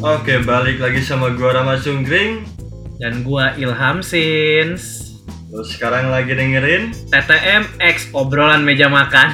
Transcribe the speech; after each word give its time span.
Oke, 0.00 0.40
balik 0.48 0.80
lagi 0.80 1.04
sama 1.04 1.28
gua 1.36 1.60
Rama 1.60 1.76
Sungkring. 1.76 2.48
Dan 2.96 3.20
gua 3.20 3.52
Ilham 3.60 4.00
Sins. 4.00 5.12
Lu 5.52 5.60
sekarang 5.60 6.08
lagi 6.08 6.32
dengerin 6.32 6.88
TTM 7.12 7.76
X 7.76 8.08
obrolan 8.16 8.64
meja 8.64 8.88
makan. 8.88 9.28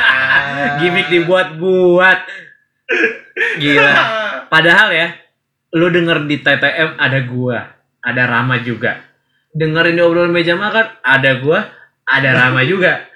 Gimik 0.80 1.12
dibuat-buat. 1.12 2.18
Gila. 3.60 3.92
Padahal 4.48 4.96
ya, 4.96 5.12
lu 5.76 5.92
denger 5.92 6.24
di 6.24 6.40
TTM 6.40 6.96
ada 6.96 7.20
gua, 7.28 7.60
ada 8.00 8.22
Rama 8.24 8.64
juga. 8.64 8.96
Dengerin 9.52 10.00
di 10.00 10.02
obrolan 10.08 10.32
meja 10.32 10.56
makan 10.56 10.88
ada 11.04 11.36
gua, 11.36 11.68
ada 12.08 12.30
Rama 12.32 12.64
juga. 12.72 13.12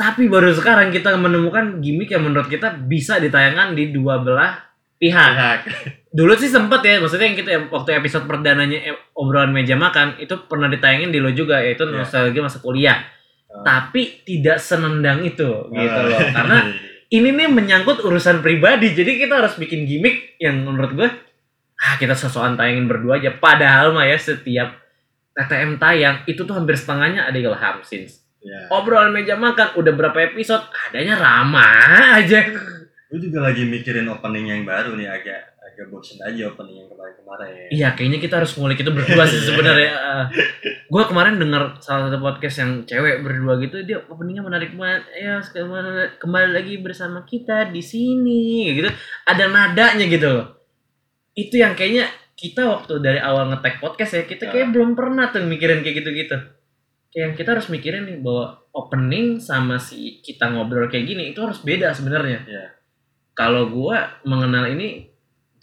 Tapi 0.00 0.32
baru 0.32 0.48
sekarang 0.56 0.96
kita 0.96 1.12
menemukan 1.20 1.84
gimmick 1.84 2.08
yang 2.08 2.24
menurut 2.24 2.48
kita 2.48 2.72
bisa 2.72 3.20
ditayangkan 3.20 3.76
di 3.76 3.92
dua 3.92 4.24
belah 4.24 4.73
pihak. 4.96 5.30
pihak. 5.34 5.58
Dulu 6.16 6.30
sih 6.34 6.46
sempet 6.46 6.80
ya, 6.80 7.02
maksudnya 7.02 7.26
yang 7.26 7.34
kita 7.34 7.50
waktu 7.68 7.90
episode 7.94 8.24
perdananya 8.24 8.78
eh, 8.80 8.94
obrolan 9.12 9.50
meja 9.50 9.74
makan 9.74 10.14
itu 10.16 10.46
pernah 10.46 10.66
ditayangin 10.66 11.10
di 11.10 11.18
lo 11.18 11.28
juga 11.28 11.58
yaitu 11.58 11.82
Iya. 11.84 11.94
nostalgia 11.96 12.38
masa 12.40 12.58
kuliah. 12.58 13.02
Oh. 13.48 13.62
Tapi 13.62 14.22
tidak 14.22 14.58
senendang 14.58 15.22
itu 15.22 15.50
gitu 15.68 15.98
Ah. 15.98 16.06
loh. 16.06 16.20
Karena 16.30 16.58
ini 17.08 17.28
nih 17.30 17.46
menyangkut 17.46 17.98
urusan 18.00 18.40
pribadi, 18.40 18.90
jadi 18.90 19.14
kita 19.16 19.38
harus 19.38 19.54
bikin 19.54 19.84
gimmick 19.84 20.38
yang 20.38 20.62
menurut 20.62 20.92
gue 20.92 21.08
ah 21.76 21.94
kita 21.94 22.14
sesuatu 22.14 22.54
tayangin 22.54 22.86
berdua 22.86 23.18
aja. 23.18 23.34
Padahal 23.34 23.90
mah 23.90 24.04
ya 24.04 24.14
setiap 24.14 24.78
TTM 25.32 25.76
tayang 25.76 26.22
itu 26.24 26.42
tuh 26.42 26.54
hampir 26.54 26.74
setengahnya 26.74 27.26
ada 27.26 27.34
Ilham 27.34 27.82
Sins. 27.82 28.22
ya. 28.38 28.70
Obrolan 28.70 29.10
meja 29.10 29.34
makan 29.34 29.74
udah 29.74 29.92
berapa 29.92 30.14
episode 30.24 30.62
adanya 30.86 31.18
Rama 31.18 31.66
aja. 32.14 32.38
Gue 33.14 33.30
juga 33.30 33.46
lagi 33.46 33.62
mikirin 33.62 34.10
opening 34.10 34.50
yang 34.50 34.66
baru 34.66 34.98
nih 34.98 35.06
agak 35.06 35.54
agak 35.62 35.86
bosen 35.86 36.18
aja 36.18 36.50
opening 36.50 36.82
yang 36.82 36.90
kemarin-kemarin. 36.90 37.70
Iya, 37.70 37.88
kayaknya 37.94 38.18
kita 38.18 38.42
harus 38.42 38.58
ngulik 38.58 38.82
itu 38.82 38.90
berdua 38.90 39.22
sih 39.22 39.38
sebenarnya. 39.54 39.94
gue 40.90 41.04
kemarin 41.06 41.38
denger 41.38 41.78
salah 41.78 42.10
satu 42.10 42.18
podcast 42.18 42.56
yang 42.58 42.82
cewek 42.82 43.22
berdua 43.22 43.54
gitu, 43.62 43.86
dia 43.86 44.02
openingnya 44.10 44.42
menarik 44.42 44.74
banget. 44.74 45.06
Ya, 45.14 45.38
kembali, 45.38 46.18
kembali 46.18 46.50
lagi 46.58 46.74
bersama 46.82 47.22
kita 47.22 47.70
di 47.70 47.86
sini, 47.86 48.82
gitu. 48.82 48.90
Ada 49.30 49.46
nadanya 49.46 50.10
gitu 50.10 50.26
loh. 50.34 50.46
Itu 51.38 51.54
yang 51.54 51.78
kayaknya 51.78 52.10
kita 52.34 52.66
waktu 52.66 52.98
dari 52.98 53.22
awal 53.22 53.46
ngetek 53.54 53.78
podcast 53.78 54.18
ya, 54.18 54.22
kita 54.26 54.50
kayak 54.50 54.74
belum 54.74 54.98
pernah 54.98 55.30
tuh 55.30 55.46
mikirin 55.46 55.86
kayak 55.86 56.02
gitu-gitu. 56.02 56.34
Kayak 57.14 57.22
yang 57.30 57.34
kita 57.38 57.48
harus 57.54 57.70
mikirin 57.70 58.10
nih 58.10 58.18
bahwa 58.18 58.58
opening 58.74 59.38
sama 59.38 59.78
si 59.78 60.18
kita 60.18 60.50
ngobrol 60.50 60.90
kayak 60.90 61.06
gini 61.06 61.30
itu 61.30 61.38
harus 61.38 61.62
beda 61.62 61.94
sebenarnya. 61.94 62.42
Iya. 62.42 62.66
Kalau 63.34 63.66
gua 63.68 64.22
mengenal 64.22 64.70
ini 64.70 65.10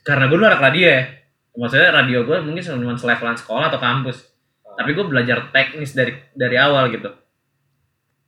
karena 0.04 0.28
gue 0.28 0.38
dulu 0.38 0.48
anak 0.48 0.64
radio 0.64 0.88
ya. 0.92 1.04
Maksudnya 1.52 1.92
radio 1.92 2.24
gue 2.24 2.38
mungkin 2.44 2.64
cuma 2.64 2.96
selevelan 2.96 3.38
sekolah 3.38 3.72
atau 3.72 3.80
kampus. 3.80 4.28
Tapi 4.64 4.90
gue 4.96 5.06
belajar 5.06 5.52
teknis 5.52 5.96
dari 5.96 6.16
dari 6.36 6.56
awal 6.56 6.92
gitu. 6.92 7.12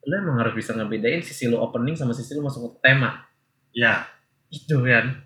Lo 0.04 0.14
emang 0.20 0.44
harus 0.44 0.54
bisa 0.54 0.76
ngebedain 0.76 1.24
sisi 1.24 1.48
lo 1.48 1.64
opening 1.64 1.96
sama 1.96 2.12
sisi 2.12 2.36
lo 2.36 2.44
masuk 2.46 2.78
ke 2.78 2.92
tema. 2.92 3.24
Ya, 3.74 4.06
itu 4.52 4.80
kan. 4.84 5.24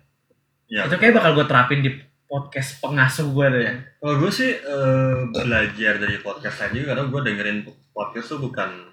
Ya. 0.68 0.84
itu 0.84 1.00
kayak 1.00 1.16
bakal 1.16 1.32
gue 1.32 1.46
terapin 1.48 1.80
di 1.80 1.90
podcast 2.28 2.76
pengasuh 2.84 3.32
gue 3.32 3.46
deh 3.56 3.64
Kalau 4.04 4.20
gue 4.20 4.28
sih 4.28 4.52
eh, 4.52 5.18
belajar 5.32 5.96
dari 5.96 6.20
podcast 6.20 6.60
tadi 6.60 6.84
karena 6.84 7.08
gue 7.08 7.20
dengerin 7.24 7.64
podcast 7.96 8.36
tuh 8.36 8.40
bukan 8.44 8.87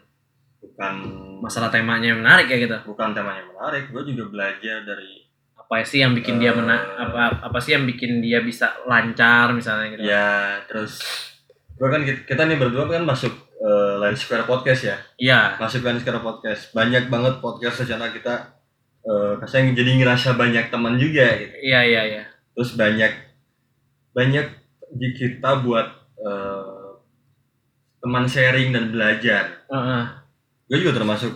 bukan 0.65 0.93
masalah 1.39 1.69
temanya 1.69 2.11
yang 2.11 2.19
menarik 2.19 2.47
ya 2.47 2.57
gitu 2.59 2.77
bukan 2.83 3.11
temanya 3.11 3.45
menarik. 3.45 3.89
Gue 3.89 4.03
juga 4.03 4.23
belajar 4.27 4.81
dari 4.81 5.23
apa 5.55 5.81
sih 5.81 5.97
yang 5.97 6.13
bikin 6.13 6.37
dia 6.37 6.53
mena 6.53 6.77
Eh. 6.77 6.85
apa 7.01 7.41
apa 7.41 7.57
sih 7.57 7.73
yang 7.73 7.85
bikin 7.85 8.19
dia 8.19 8.37
bisa 8.39 8.69
lancar 8.85 9.49
misalnya 9.49 9.93
gitu 9.93 10.05
ya 10.05 10.61
terus 10.65 11.01
gue 11.73 11.89
kan 11.89 12.01
kita, 12.01 12.21
kita 12.23 12.41
nih 12.45 12.55
berdua 12.55 12.85
kan 12.85 13.01
masuk 13.01 13.33
eh, 13.57 13.93
Line 13.97 14.13
Square 14.13 14.45
Podcast 14.45 14.81
ya. 14.83 14.97
iya 15.17 15.57
masuk 15.57 15.81
Line 15.81 15.97
Square 15.97 16.21
Podcast. 16.21 16.69
Banyak 16.71 17.09
banget 17.09 17.39
podcast 17.39 17.81
secara 17.81 18.09
kita 18.09 18.53
eh 19.01 19.33
kasih 19.37 19.73
jadi 19.73 19.91
ngerasa 19.97 20.33
banyak 20.33 20.69
teman 20.69 20.97
juga 20.97 21.33
gitu. 21.35 21.53
iya 21.61 21.81
iya 21.81 22.01
iya 22.05 22.23
Terus 22.53 22.73
banyak 22.73 23.11
banyak 24.11 24.45
di 24.91 25.07
kita 25.11 25.61
buat 25.61 25.87
eh, 26.15 26.89
teman 27.99 28.25
sharing 28.25 28.69
dan 28.69 28.93
belajar. 28.93 29.65
Heeh. 29.65 30.03
Gue 30.65 30.77
juga 30.81 30.93
termasuk 30.95 31.31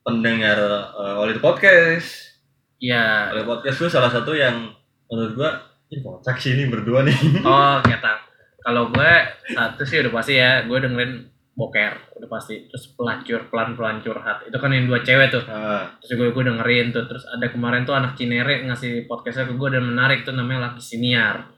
pendengar 0.00 0.58
eh, 0.94 1.16
oleh 1.18 1.36
podcast. 1.38 2.38
iya 2.78 3.26
Oleh 3.28 3.42
podcast 3.42 3.76
gue 3.76 3.90
salah 3.90 4.06
satu 4.06 4.32
yang 4.32 4.70
menurut 5.10 5.34
gue 5.34 5.50
ini 5.88 5.98
kocak 5.98 6.36
sih 6.36 6.54
ini 6.54 6.68
berdua 6.68 7.02
nih. 7.02 7.16
Oh, 7.42 7.80
kata. 7.80 8.12
Kalau 8.60 8.92
gue 8.92 9.12
satu 9.48 9.82
sih 9.82 9.98
udah 9.98 10.12
pasti 10.12 10.36
ya, 10.36 10.62
gue 10.62 10.78
dengerin 10.78 11.26
boker 11.52 12.14
udah 12.14 12.28
pasti. 12.28 12.68
Terus 12.68 12.94
pelacur, 12.94 13.48
pelan-pelan 13.48 13.98
curhat. 13.98 14.46
Itu 14.46 14.56
kan 14.56 14.70
yang 14.70 14.86
dua 14.86 15.00
cewek 15.00 15.32
tuh. 15.32 15.42
Ah, 15.48 15.88
Terus 15.98 16.14
gue 16.14 16.28
gue 16.30 16.44
dengerin 16.44 16.92
tuh. 16.92 17.02
Terus 17.02 17.24
ada 17.26 17.46
kemarin 17.48 17.82
tuh 17.82 17.96
anak 17.96 18.14
Cinere 18.14 18.62
ngasih 18.62 19.08
podcastnya 19.08 19.48
ke 19.48 19.56
gue 19.56 19.68
dan 19.72 19.82
menarik 19.82 20.22
tuh 20.22 20.36
namanya 20.36 20.70
Laki 20.70 20.82
Siniar. 20.84 21.50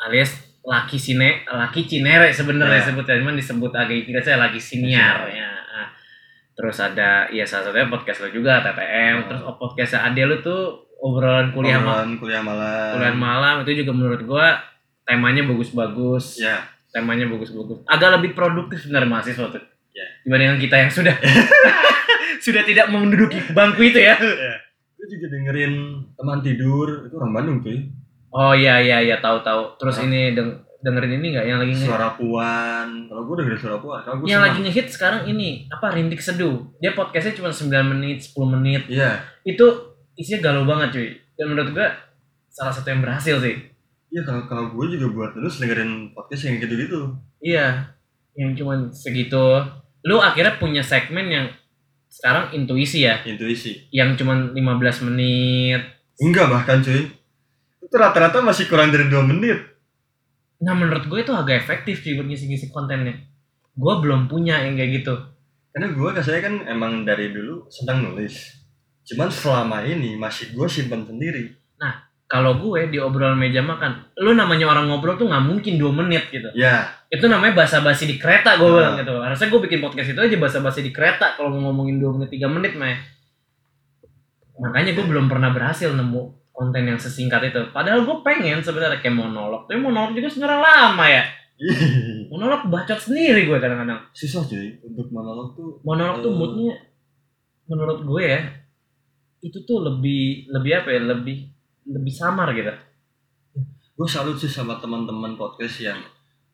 Alias 0.00 0.32
Laki 0.62 0.96
Sine, 0.96 1.44
Laki 1.44 1.84
Cinere 1.84 2.28
sebenarnya 2.30 2.80
Ya. 2.80 2.86
sebutnya, 2.86 3.16
cuman 3.18 3.34
disebut 3.34 3.72
agak 3.72 4.04
kira 4.04 4.20
saya 4.20 4.36
Laki 4.38 4.58
Siniar 4.58 5.16
ya. 5.28 5.50
Terus 6.58 6.76
ada 6.76 7.10
ya 7.28 7.46
salah 7.46 7.64
satunya 7.64 7.86
podcast 7.86 8.18
lo 8.18 8.28
juga 8.28 8.58
TTM, 8.60 9.14
Oh. 9.14 9.24
terus 9.24 9.42
podcastnya 9.54 10.00
Ade 10.04 10.22
lu 10.22 10.36
tuh 10.38 10.60
obrolan 10.98 11.50
kuliah 11.50 11.78
malam 11.78 11.86
obrolan 12.10 12.12
kuliah 12.18 12.42
malam. 12.42 12.90
kuliah 12.92 13.14
malam 13.14 13.54
itu 13.62 13.70
juga 13.78 13.92
menurut 13.92 14.20
gua 14.24 14.58
temanya 15.04 15.42
bagus-bagus 15.44 16.36
Ya, 16.36 16.58
temanya 16.90 17.24
bagus-bagus 17.24 17.86
agak 17.86 18.18
lebih 18.18 18.34
produktif 18.34 18.76
sebenarnya 18.78 19.06
mahasiswa 19.08 19.46
tuh 19.48 19.62
Ya. 19.88 20.02
dibandingkan 20.20 20.58
kita 20.58 20.76
yang 20.76 20.90
sudah 20.90 21.14
sudah 22.40 22.62
tidak 22.62 22.86
menduduki 22.88 23.38
bangku 23.48 23.82
itu 23.84 23.98
ya 24.00 24.18
gue 24.18 25.06
juga 25.08 25.26
dengerin 25.28 25.74
teman 26.12 26.38
tidur 26.40 27.06
itu 27.06 27.14
orang 27.14 27.32
Bandung 27.32 27.58
cuy. 27.60 27.78
oh 28.30 28.50
iya 28.52 28.78
iya 28.78 28.98
iya 29.00 29.16
tahu 29.16 29.38
tahu 29.40 29.74
terus 29.76 29.96
Ah. 29.96 30.04
ini 30.04 30.34
deng- 30.34 30.58
dengerin 30.78 31.18
ini 31.18 31.26
nggak 31.34 31.46
yang 31.46 31.58
lagi 31.58 31.74
Suara 31.74 32.14
Puan. 32.14 33.10
Kalau 33.10 33.22
gue 33.26 33.34
dengerin 33.42 33.58
suara 33.58 33.78
Puan, 33.82 33.98
kalau 34.06 34.16
gue 34.22 34.26
yang 34.30 34.42
lagi 34.42 34.58
ngehit 34.62 34.86
sekarang 34.86 35.26
ini 35.26 35.66
apa 35.68 35.90
rintik 35.90 36.22
seduh 36.22 36.62
dia 36.78 36.94
podcastnya 36.94 37.34
cuma 37.34 37.50
9 37.50 37.66
menit 37.98 38.22
10 38.30 38.54
menit 38.54 38.82
Iya, 38.86 39.18
itu 39.42 39.66
isinya 40.14 40.50
galau 40.50 40.62
banget 40.66 40.88
cuy 40.94 41.08
dan 41.34 41.46
menurut 41.50 41.70
gua 41.74 41.88
salah 42.46 42.70
satu 42.70 42.90
yang 42.90 43.02
berhasil 43.02 43.38
sih 43.38 43.54
iya 44.08 44.22
kalau 44.26 44.46
kalau 44.46 44.64
gue 44.74 44.98
juga 44.98 45.06
buat 45.12 45.30
terus 45.34 45.58
dengerin 45.58 46.14
podcast 46.16 46.48
yang 46.48 46.56
gitu-gitu. 46.58 47.12
Iya, 47.38 47.92
yang 48.34 48.54
cuman 48.54 48.88
segitu. 48.90 49.62
Lu 50.06 50.18
akhirnya 50.18 50.56
punya 50.56 50.80
segmen 50.80 51.26
yang 51.28 51.46
sekarang 52.08 52.56
intuisi 52.56 53.04
ya, 53.04 53.20
Intuisi. 53.22 53.84
yang 53.92 54.16
cuman 54.16 54.56
15 54.56 55.06
menit. 55.12 55.82
Enggak 56.24 56.48
bahkan 56.48 56.80
cuy. 56.80 57.04
Itu 57.84 57.94
rata-rata 57.94 58.40
masih 58.40 58.64
kurang 58.66 58.88
dari 58.88 59.06
2 59.12 59.22
menit. 59.28 59.60
Nah 60.58 60.74
menurut 60.74 61.06
gue 61.06 61.20
itu 61.22 61.32
agak 61.34 61.62
efektif 61.62 62.02
sih 62.02 62.18
buat 62.18 62.26
ngisi-ngisi 62.26 62.74
kontennya. 62.74 63.14
Gue 63.78 63.94
belum 64.02 64.26
punya 64.26 64.62
yang 64.66 64.74
kayak 64.74 65.02
gitu. 65.02 65.14
Karena 65.70 65.94
gue 65.94 66.08
kasarnya 66.10 66.42
kan 66.42 66.54
emang 66.66 67.06
dari 67.06 67.30
dulu 67.30 67.70
senang 67.70 68.02
nulis. 68.02 68.58
Cuman 69.06 69.30
selama 69.30 69.86
ini 69.86 70.18
masih 70.18 70.50
gue 70.52 70.66
simpan 70.66 71.06
sendiri. 71.06 71.58
Kalau 72.28 72.60
gue 72.60 72.92
di 72.92 73.00
obrolan 73.00 73.40
meja 73.40 73.64
makan, 73.64 74.04
lu 74.20 74.36
namanya 74.36 74.68
orang 74.68 74.92
ngobrol 74.92 75.16
tuh 75.16 75.32
nggak 75.32 75.48
mungkin 75.48 75.80
2 75.80 75.88
menit 75.96 76.28
gitu. 76.28 76.52
Ya, 76.52 76.92
Itu 77.08 77.24
namanya 77.24 77.56
basa-basi 77.56 78.04
di 78.04 78.20
kereta 78.20 78.60
gue 78.60 78.68
Ah. 78.68 78.76
bilang 78.76 78.94
gitu. 79.00 79.16
Harusnya 79.16 79.48
gue 79.48 79.60
bikin 79.64 79.80
podcast 79.80 80.12
itu 80.12 80.20
aja 80.20 80.36
basa-basi 80.36 80.84
di 80.84 80.92
kereta 80.92 81.40
kalau 81.40 81.56
mau 81.56 81.72
ngomongin 81.72 81.96
2 81.96 82.20
menit 82.20 82.28
3 82.36 82.52
menit 82.52 82.76
mah. 82.76 83.00
Makanya 84.60 84.92
gue 84.92 85.04
belum 85.08 85.24
pernah 85.32 85.56
berhasil 85.56 85.88
nemu 85.88 86.47
konten 86.58 86.82
yang 86.84 86.98
sesingkat 86.98 87.38
itu. 87.44 87.70
Padahal 87.70 88.02
gue 88.02 88.16
pengen 88.20 88.58
sebenarnya 88.58 88.98
kayak 88.98 89.14
monolog. 89.14 89.70
Tapi 89.70 89.78
monolog 89.78 90.10
juga 90.10 90.26
sebenarnya 90.26 90.58
lama 90.58 91.06
ya. 91.06 91.22
Monolog 92.30 92.66
bacot 92.66 92.98
sendiri 93.00 93.42
gue 93.44 93.58
kadang-kadang. 93.58 93.98
susah 94.12 94.42
cuy 94.42 94.78
untuk 94.80 95.06
monolog 95.08 95.54
tuh. 95.54 95.78
Monolog 95.82 96.18
tuh 96.18 96.30
Eh. 96.30 96.36
moodnya 96.36 96.72
menurut 97.64 97.98
gue 98.00 98.22
ya 98.24 98.40
itu 99.38 99.58
tuh 99.62 99.82
lebih 99.82 100.46
lebih 100.48 100.72
apa 100.76 100.88
ya 100.88 101.00
lebih 101.04 101.46
lebih 101.84 102.10
samar 102.10 102.50
gitu. 102.52 102.70
Gue 103.94 104.06
salut 104.06 104.34
sih 104.34 104.46
sama 104.46 104.78
teman-teman 104.78 105.34
podcast 105.34 105.78
yang 105.80 105.98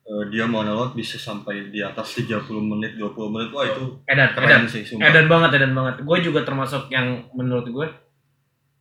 eh, 0.02 0.24
dia 0.28 0.44
monolog 0.44 0.92
bisa 0.92 1.16
sampai 1.16 1.68
di 1.68 1.80
atas 1.80 2.16
30 2.16 2.44
menit, 2.60 2.96
20 2.96 3.12
menit. 3.30 3.48
Wah 3.52 3.64
itu 3.64 3.84
Edan, 4.04 4.28
edan, 4.28 4.28
keren 4.34 4.64
sih, 4.64 4.84
sumpah. 4.84 5.04
edan 5.04 5.26
banget, 5.26 5.50
edan 5.54 5.72
banget. 5.72 5.94
Gue 6.00 6.18
juga 6.20 6.40
termasuk 6.42 6.88
yang 6.88 7.28
menurut 7.32 7.64
gue 7.66 7.86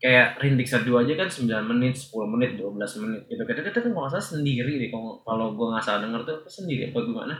kayak 0.04 0.36
rintik 0.44 0.68
satu 0.68 1.00
aja 1.00 1.16
kan 1.16 1.32
9 1.32 1.48
menit, 1.64 1.96
10 1.96 2.28
menit, 2.28 2.60
12 2.60 2.76
menit 3.08 3.24
gitu. 3.32 3.40
Kita 3.48 3.64
kita 3.64 3.80
kan 3.80 3.92
kalau 3.96 4.12
salah 4.12 4.28
sendiri 4.36 4.76
deh 4.76 4.92
kalau 4.92 5.24
kalau 5.24 5.56
gue 5.56 5.72
nggak 5.72 5.80
salah 5.80 6.04
denger 6.04 6.28
tuh 6.28 6.38
sendiri 6.52 6.92
apa 6.92 7.00
gimana? 7.08 7.36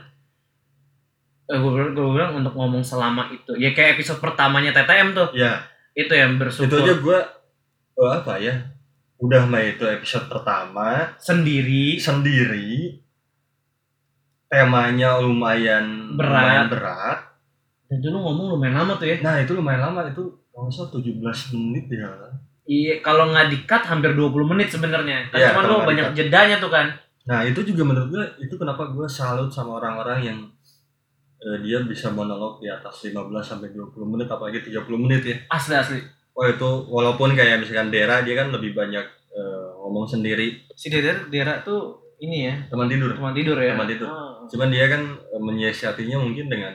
Eh, 1.44 1.60
gue 1.60 1.70
bilang, 1.76 1.92
gue 1.92 2.08
bilang 2.08 2.32
untuk 2.40 2.56
ngomong 2.56 2.80
selama 2.80 3.28
itu. 3.28 3.52
Ya 3.60 3.76
kayak 3.76 4.00
episode 4.00 4.16
pertamanya 4.24 4.72
TTM 4.72 5.12
tuh. 5.12 5.28
Ya, 5.36 5.60
itu 5.92 6.08
yang 6.16 6.40
itu 6.40 6.40
bersyukur 6.40 6.80
aja 6.80 6.94
gue 6.96 7.18
apa 8.00 8.34
ya 8.40 8.74
udah 9.20 9.44
mah 9.44 9.60
itu 9.60 9.84
episode 9.84 10.26
pertama. 10.32 11.12
Sendiri. 11.20 12.00
Sendiri. 12.00 13.00
Temanya 14.48 15.20
lumayan 15.20 16.16
Berat. 16.16 16.32
lumayan 16.32 16.66
berat. 16.72 17.18
Dan 17.88 18.00
itu 18.00 18.08
lu 18.08 18.18
ngomong 18.24 18.56
lumayan 18.56 18.80
lama 18.80 18.96
tuh 18.96 19.04
ya. 19.08 19.20
Nah 19.20 19.36
itu 19.40 19.52
lumayan 19.52 19.84
lama. 19.92 20.08
Itu 20.08 20.48
kalau 20.48 20.72
salah 20.72 20.96
17 20.96 21.52
menit 21.56 21.92
ya 21.92 22.08
iya 22.64 23.00
kalau 23.04 23.30
nggak 23.30 23.48
di-cut 23.52 23.82
hampir 23.84 24.16
20 24.16 24.50
menit 24.50 24.68
sebenarnya. 24.72 25.28
Kan 25.28 25.38
Iya, 25.40 25.52
cuma 25.52 25.60
kalau 25.64 25.78
lu 25.84 25.88
banyak 25.88 26.06
jedanya 26.16 26.56
tuh 26.60 26.72
kan. 26.72 26.86
Nah 27.24 27.40
itu 27.44 27.60
juga 27.64 27.82
menurut 27.84 28.08
gue 28.12 28.24
itu 28.44 28.54
kenapa 28.56 28.88
gue 28.92 29.08
salut 29.08 29.48
sama 29.48 29.80
orang-orang 29.80 30.20
yang 30.20 30.38
eh, 31.40 31.58
dia 31.64 31.80
bisa 31.84 32.12
monolog 32.12 32.60
di 32.60 32.68
atas 32.68 33.04
15 33.04 33.20
sampai 33.40 33.72
20 33.72 34.12
menit 34.12 34.28
apalagi 34.28 34.64
30 34.64 34.84
menit 34.96 35.22
ya. 35.24 35.36
Asli 35.52 35.74
asli. 35.76 36.00
Wah 36.34 36.50
itu 36.50 36.70
walaupun 36.90 37.32
kayak 37.32 37.62
misalkan 37.62 37.94
Dera 37.94 38.20
dia 38.26 38.34
kan 38.34 38.50
lebih 38.50 38.74
banyak 38.76 39.06
eh, 39.32 39.66
ngomong 39.84 40.08
sendiri. 40.08 40.64
Si 40.74 40.88
Dera 40.92 41.24
Dera 41.28 41.60
tuh 41.64 42.04
ini 42.20 42.48
ya 42.48 42.54
teman 42.72 42.88
tidur. 42.88 43.12
teman 43.12 43.34
tidur 43.36 43.56
ya. 43.60 43.76
Teman 43.76 43.88
tidur. 43.90 44.08
Ah. 44.08 44.32
cuman 44.44 44.68
dia 44.68 44.86
kan 44.92 45.02
eh, 45.16 45.40
menyiasatinya 45.40 46.20
mungkin 46.20 46.52
dengan 46.52 46.74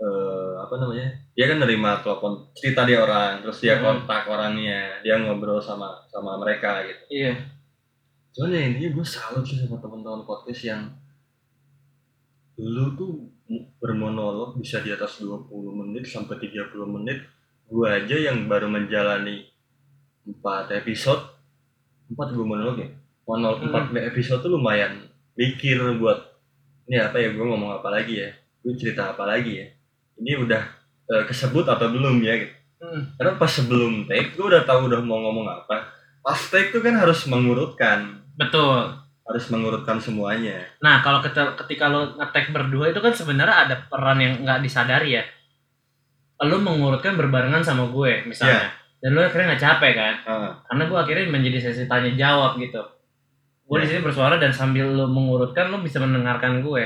eh, 0.00 0.41
apa 0.62 0.74
namanya 0.78 1.08
dia 1.34 1.44
kan 1.46 1.58
nerima 1.58 1.98
telepon 2.00 2.46
cerita 2.54 2.86
dia 2.86 3.02
orang 3.02 3.42
terus 3.42 3.58
dia 3.58 3.76
Hmm. 3.76 3.82
kontak 4.02 4.24
orangnya 4.26 5.02
dia 5.02 5.18
ngobrol 5.18 5.58
sama 5.58 6.06
sama 6.06 6.38
mereka 6.38 6.86
gitu. 6.86 7.02
Iya. 7.10 7.34
Cuman 8.32 8.50
ya 8.50 8.60
intinya 8.64 8.90
gue 8.94 9.06
salut 9.06 9.44
sih 9.44 9.58
sama 9.58 9.76
teman-teman 9.76 10.22
podcast 10.22 10.62
yang 10.62 10.82
lu 12.56 12.94
tuh 12.94 13.28
bermonolog 13.76 14.56
bisa 14.56 14.80
di 14.80 14.88
atas 14.88 15.20
20 15.20 15.48
menit 15.74 16.04
sampai 16.06 16.38
30 16.38 16.68
menit. 16.86 17.18
Gue 17.66 17.88
aja 17.88 18.14
yang 18.14 18.46
baru 18.46 18.68
menjalani 18.68 19.48
4 20.24 20.70
episode. 20.72 21.20
4 22.08 22.36
gue 22.36 22.44
monolog 22.44 22.76
ya? 22.78 22.88
Monolog 23.24 23.64
Hmm. 23.64 23.72
4 23.92 24.08
episode 24.08 24.40
tuh 24.40 24.52
lumayan 24.52 25.08
mikir 25.34 25.80
buat 25.96 26.18
ini 26.84 27.00
apa 27.00 27.16
ya 27.16 27.32
gue 27.32 27.40
ngomong 27.42 27.80
apa 27.80 27.88
lagi 27.88 28.20
ya? 28.20 28.30
Gue 28.62 28.76
cerita 28.76 29.12
apa 29.12 29.24
lagi 29.24 29.58
ya 29.58 29.66
ini 30.22 30.38
udah 30.38 30.62
eh, 31.08 31.24
kesebut 31.26 31.66
atau 31.66 31.90
belum 31.90 32.18
ya 32.20 32.34
gitu 32.38 32.54
Hmm. 32.82 33.14
karena 33.14 33.38
pas 33.38 33.46
sebelum 33.46 34.10
take 34.10 34.34
gue 34.34 34.42
udah 34.42 34.66
tahu 34.66 34.90
udah 34.90 34.98
mau 34.98 35.14
ngomong 35.16 35.46
apa 35.46 35.86
pas 36.18 36.40
take 36.50 36.70
tuh 36.70 36.82
kan 36.82 36.98
harus 36.98 37.30
mengurutkan 37.30 38.26
betul 38.34 38.90
harus 39.22 39.44
mengurutkan 39.48 40.02
semuanya 40.02 40.66
Nah, 40.82 40.98
kalau 40.98 41.22
ketika, 41.22 41.86
lo 41.86 42.18
ngetek 42.18 42.50
berdua 42.50 42.90
itu 42.90 42.98
kan 42.98 43.14
sebenarnya 43.14 43.54
ada 43.70 43.86
peran 43.86 44.18
yang 44.18 44.42
nggak 44.42 44.60
disadari 44.60 45.14
ya. 45.14 45.22
Lo 46.42 46.58
mengurutkan 46.58 47.14
berbarengan 47.14 47.62
sama 47.62 47.86
gue 47.86 48.26
misalnya. 48.26 48.74
Dan 48.98 49.14
lo 49.14 49.22
akhirnya 49.22 49.54
nggak 49.54 49.62
capek 49.62 49.92
kan? 49.94 50.14
Ah, 50.26 50.50
Karena 50.66 50.82
gue 50.90 50.98
akhirnya 50.98 51.26
menjadi 51.30 51.58
sesi 51.62 51.86
tanya 51.86 52.10
jawab 52.18 52.58
gitu. 52.58 52.82
Gue 53.62 53.78
di 53.78 53.86
Ya. 53.86 53.90
sini 53.94 54.00
bersuara 54.02 54.42
dan 54.42 54.50
sambil 54.50 54.90
lo 54.90 55.06
mengurutkan 55.06 55.70
lo 55.70 55.78
bisa 55.78 56.02
mendengarkan 56.02 56.66
gue. 56.66 56.82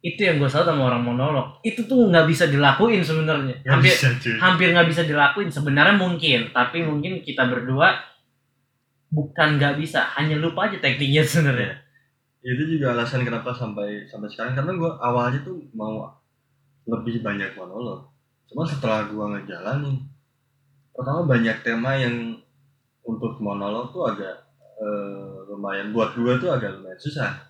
Itu 0.00 0.20
yang 0.24 0.40
gue 0.40 0.48
salut 0.48 0.72
sama 0.72 0.88
orang 0.88 1.04
monolog. 1.04 1.60
Itu 1.60 1.84
tuh 1.84 2.08
nggak 2.08 2.24
bisa 2.24 2.48
dilakuin 2.48 3.04
sebenarnya. 3.04 3.60
Hampir 3.68 3.92
bisa 3.92 4.08
cuy 4.16 4.32
hampir 4.40 4.66
nggak 4.72 4.88
bisa 4.88 5.02
dilakuin. 5.04 5.52
Sebenarnya 5.52 5.96
mungkin, 5.96 6.48
tapi 6.56 6.80
mungkin 6.80 7.20
kita 7.20 7.44
berdua 7.46 8.00
bukan 9.12 9.60
nggak 9.60 9.76
bisa. 9.76 10.08
Hanya 10.16 10.40
lupa 10.40 10.68
aja 10.68 10.80
tekniknya 10.80 11.20
sebenarnya. 11.24 11.76
itu 12.40 12.80
juga 12.80 12.96
alasan 12.96 13.20
kenapa 13.20 13.52
sampai 13.52 14.08
sampai 14.08 14.24
sekarang 14.32 14.56
karena 14.56 14.72
gue 14.72 14.90
awalnya 15.04 15.44
tuh 15.44 15.60
mau 15.76 16.08
lebih 16.88 17.20
banyak 17.20 17.52
monolog 17.52 18.08
cuma 18.48 18.64
setelah 18.64 19.04
gue 19.06 19.24
ngejalanin 19.36 20.00
pertama 20.96 21.28
banyak 21.28 21.56
tema 21.60 22.00
yang 22.00 22.40
untuk 23.04 23.36
monolog 23.44 23.92
tuh 23.92 24.08
agak 24.08 24.40
eh, 24.80 25.36
lumayan 25.52 25.92
buat 25.92 26.16
gue 26.16 26.32
tuh 26.40 26.48
agak 26.48 26.80
lumayan 26.80 26.96
susah 26.96 27.49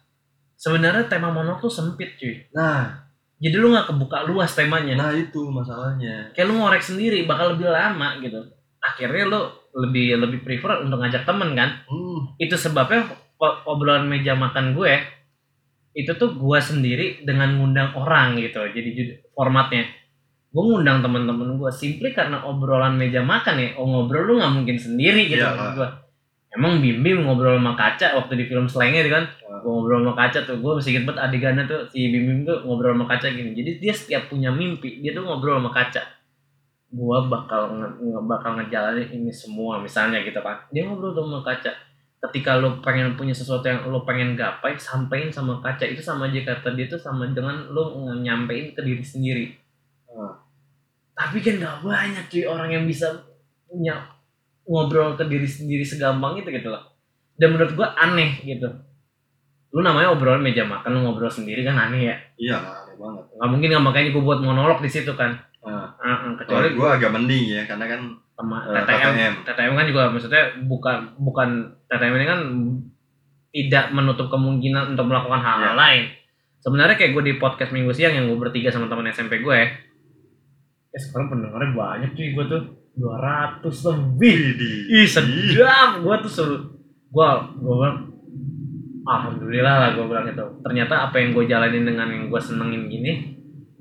Sebenarnya 0.61 1.09
tema 1.09 1.33
monolog 1.33 1.65
tuh 1.65 1.73
sempit 1.73 2.21
cuy. 2.21 2.37
nah 2.53 3.09
Jadi 3.41 3.57
lu 3.57 3.73
nggak 3.73 3.89
kebuka 3.89 4.29
luas 4.29 4.53
temanya. 4.53 4.93
nah 5.01 5.09
itu 5.17 5.49
masalahnya 5.49 6.29
Kayak 6.37 6.53
lu 6.53 6.61
ngorek 6.61 6.85
sendiri 6.85 7.25
bakal 7.25 7.57
lebih 7.57 7.73
lama 7.73 8.21
gitu. 8.21 8.37
Akhirnya 8.85 9.25
lu 9.25 9.41
lebih 9.81 10.21
lebih 10.21 10.45
prefer 10.45 10.85
untuk 10.85 11.01
ngajak 11.01 11.25
temen 11.25 11.57
kan. 11.57 11.81
hmm, 11.89 12.37
Itu 12.37 12.61
sebabnya 12.61 13.09
obrolan 13.65 14.05
meja 14.05 14.37
makan 14.37 14.77
gue 14.77 15.01
itu 15.97 16.13
tuh 16.15 16.37
gue 16.37 16.59
sendiri 16.61 17.25
dengan 17.25 17.57
ngundang 17.57 17.97
orang 17.97 18.37
gitu. 18.37 18.61
Jadi 18.61 19.25
formatnya 19.33 19.89
gue 20.53 20.63
ngundang 20.67 21.01
temen-temen 21.01 21.57
gue 21.57 21.71
simply 21.73 22.13
karena 22.13 22.45
obrolan 22.45 23.01
meja 23.01 23.25
makan 23.25 23.57
ya. 23.57 23.69
Oh 23.81 23.89
ngobrol 23.89 24.29
lu 24.29 24.33
nggak 24.37 24.53
mungkin 24.53 24.77
sendiri 24.77 25.33
gitu. 25.33 25.41
Gua. 25.41 25.89
Emang 26.51 26.83
Bim 26.83 27.07
Bim 27.07 27.23
ngobrol 27.23 27.63
sama 27.63 27.79
kaca 27.79 28.19
waktu 28.19 28.35
di 28.35 28.45
film 28.51 28.67
Slangnya 28.67 29.07
kan? 29.07 29.25
Gue 29.63 29.71
ngobrol 29.71 30.03
sama 30.03 30.15
kaca 30.19 30.39
tuh 30.43 30.59
gue 30.59 30.73
masih 30.83 30.91
inget 30.99 31.05
banget 31.07 31.21
adegannya 31.23 31.65
tuh 31.71 31.87
si 31.87 32.11
Bim 32.11 32.27
Bim 32.27 32.41
tuh 32.43 32.67
ngobrol 32.67 32.99
sama 32.99 33.07
kaca 33.07 33.27
gini. 33.31 33.55
Jadi 33.55 33.71
dia 33.79 33.95
setiap 33.95 34.27
punya 34.27 34.51
mimpi 34.51 34.99
dia 34.99 35.15
tuh 35.15 35.23
ngobrol 35.23 35.63
sama 35.63 35.71
kaca. 35.71 36.03
Gue 36.91 37.19
bakal 37.31 37.63
nge, 37.79 37.89
bakal 38.27 38.51
ngejalanin 38.59 39.09
ini 39.15 39.31
semua 39.31 39.79
misalnya 39.79 40.27
gitu 40.27 40.43
kan. 40.43 40.59
Dia 40.75 40.91
ngobrol 40.91 41.15
tuh 41.15 41.23
sama 41.23 41.41
kaca. 41.47 41.71
Ketika 42.21 42.59
lo 42.59 42.83
pengen 42.83 43.15
punya 43.15 43.33
sesuatu 43.33 43.65
yang 43.65 43.87
lo 43.87 44.03
pengen 44.03 44.35
gapai 44.35 44.75
sampein 44.75 45.31
sama 45.31 45.63
kaca. 45.63 45.87
Itu 45.87 46.03
sama 46.03 46.27
aja 46.27 46.43
kata 46.43 46.75
dia 46.75 46.91
tuh 46.91 46.99
sama 46.99 47.31
dengan 47.31 47.71
lo 47.71 47.95
nyampein 48.19 48.75
ke 48.75 48.83
diri 48.83 49.07
sendiri. 49.07 49.47
Ah. 50.11 50.35
tapi 51.15 51.39
kan 51.39 51.63
gak 51.63 51.87
banyak 51.87 52.25
cuy 52.27 52.43
orang 52.43 52.71
yang 52.75 52.85
bisa 52.89 53.07
punya 53.71 53.95
ngobrol 54.71 55.19
ke 55.19 55.27
diri 55.27 55.45
sendiri 55.45 55.83
segampang 55.83 56.39
itu 56.39 56.47
gitu 56.49 56.71
loh. 56.71 56.95
Dan 57.35 57.59
menurut 57.59 57.75
gua 57.75 57.99
aneh 57.99 58.39
gitu. 58.41 58.71
Lu 59.71 59.83
namanya 59.83 60.15
obrolan 60.15 60.39
meja 60.41 60.63
makan 60.63 60.95
lu 60.95 61.01
ngobrol 61.03 61.27
sendiri 61.27 61.67
kan 61.67 61.75
aneh 61.75 62.07
ya? 62.07 62.17
Iya 62.39 62.57
aneh 62.59 62.95
banget. 62.95 63.25
Nggak 63.35 63.49
mungkin 63.51 63.69
nggak 63.69 63.85
makanya 63.85 64.09
gue 64.11 64.23
buat 64.23 64.41
monolog 64.41 64.79
di 64.79 64.91
situ 64.91 65.13
kan. 65.15 65.43
Ah. 65.61 65.93
Ah, 66.01 66.19
ah, 66.25 66.33
kecuali 66.39 66.73
gue 66.73 66.89
agak 66.89 67.11
mending 67.13 67.45
ya 67.51 67.63
karena 67.67 67.85
kan 67.85 68.01
sama 68.33 68.57
eh, 68.65 68.81
TTM 68.81 69.13
KTM. 69.13 69.35
TTM 69.45 69.73
kan 69.77 69.87
juga 69.87 70.03
maksudnya 70.09 70.43
bukan 70.65 70.97
bukan 71.21 71.49
TTM 71.87 72.15
ini 72.17 72.27
kan 72.27 72.41
tidak 73.51 73.85
menutup 73.91 74.31
kemungkinan 74.31 74.95
untuk 74.95 75.11
melakukan 75.11 75.43
hal-hal 75.43 75.75
Iya. 75.75 75.79
lain. 75.79 76.03
Sebenarnya 76.61 76.97
kayak 76.97 77.13
gue 77.13 77.25
di 77.25 77.35
podcast 77.37 77.73
minggu 77.73 77.91
siang 77.91 78.15
yang 78.15 78.29
gue 78.29 78.39
bertiga 78.39 78.71
sama 78.71 78.87
teman 78.87 79.11
SMP 79.11 79.41
gue 79.41 79.55
ya. 79.55 79.69
Eh, 80.91 81.01
sekarang 81.01 81.31
pendengarnya 81.31 81.71
banyak 81.73 82.11
cuy 82.15 82.35
gue 82.35 82.45
tuh 82.47 82.63
200 82.99 83.67
lebih. 83.69 84.37
Ih 84.91 85.09
sedap. 85.09 86.03
Gue 86.03 86.17
tuh 86.27 86.33
seru 86.33 86.57
gue 87.11 87.29
gue 87.59 87.75
bilang 87.75 88.07
alhamdulillah 89.03 89.75
lah 89.83 89.91
gue 89.99 90.05
bilang 90.07 90.27
itu 90.31 90.47
ternyata 90.63 91.11
apa 91.11 91.19
yang 91.19 91.35
gue 91.35 91.45
jalanin 91.51 91.83
dengan 91.83 92.07
yang 92.07 92.31
gue 92.31 92.39
senengin 92.39 92.87
gini 92.87 93.13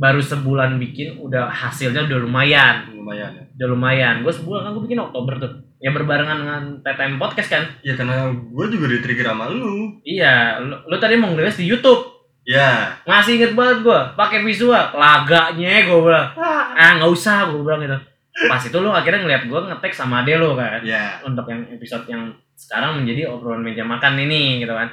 baru 0.02 0.18
sebulan 0.18 0.82
bikin 0.82 1.20
udah 1.20 1.52
hasilnya 1.52 2.08
udah 2.08 2.20
lumayan. 2.24 2.88
Lumayan 2.96 3.36
ya. 3.36 3.44
Udah 3.60 3.68
lumayan. 3.76 4.16
Gue 4.24 4.32
sebulan 4.32 4.64
kan 4.64 4.72
gue 4.80 4.84
bikin 4.88 5.04
Oktober 5.04 5.36
tuh. 5.44 5.54
Ya 5.80 5.92
berbarengan 5.92 6.38
dengan 6.40 6.64
TTM 6.84 7.20
podcast 7.20 7.52
kan? 7.52 7.64
Ya 7.84 8.00
karena 8.00 8.32
gue 8.32 8.66
juga 8.72 8.88
di 8.88 9.04
trigger 9.04 9.36
sama 9.36 9.52
lu. 9.52 10.00
Iya 10.08 10.64
lu, 10.64 10.76
lu 10.88 10.96
tadi 10.98 11.20
mau 11.20 11.36
ngerilis 11.36 11.60
di 11.60 11.68
YouTube. 11.68 12.16
Ya 12.48 12.96
masih 13.04 13.44
inget 13.44 13.54
banget 13.54 13.84
gue 13.84 14.00
pakai 14.16 14.40
visual. 14.48 14.96
Laganya 14.96 15.84
gue 15.84 16.00
bilang. 16.00 16.32
Ah. 16.40 16.96
Nggak 16.96 17.12
usah 17.12 17.52
gue 17.52 17.60
bilang 17.60 17.84
gitu 17.84 18.00
pas 18.48 18.62
itu 18.64 18.78
lu 18.80 18.88
akhirnya 18.96 19.20
ngeliat 19.26 19.44
gue 19.52 19.60
ngetek 19.68 19.92
sama 19.92 20.24
ade 20.24 20.40
lo 20.40 20.56
kan 20.56 20.80
ya 20.80 21.20
untuk 21.28 21.44
yang 21.52 21.68
episode 21.76 22.08
yang 22.08 22.32
sekarang 22.56 23.04
menjadi 23.04 23.28
obrolan 23.28 23.64
meja 23.64 23.84
makan 23.84 24.16
ini 24.20 24.64
gitu 24.64 24.72
kan. 24.72 24.92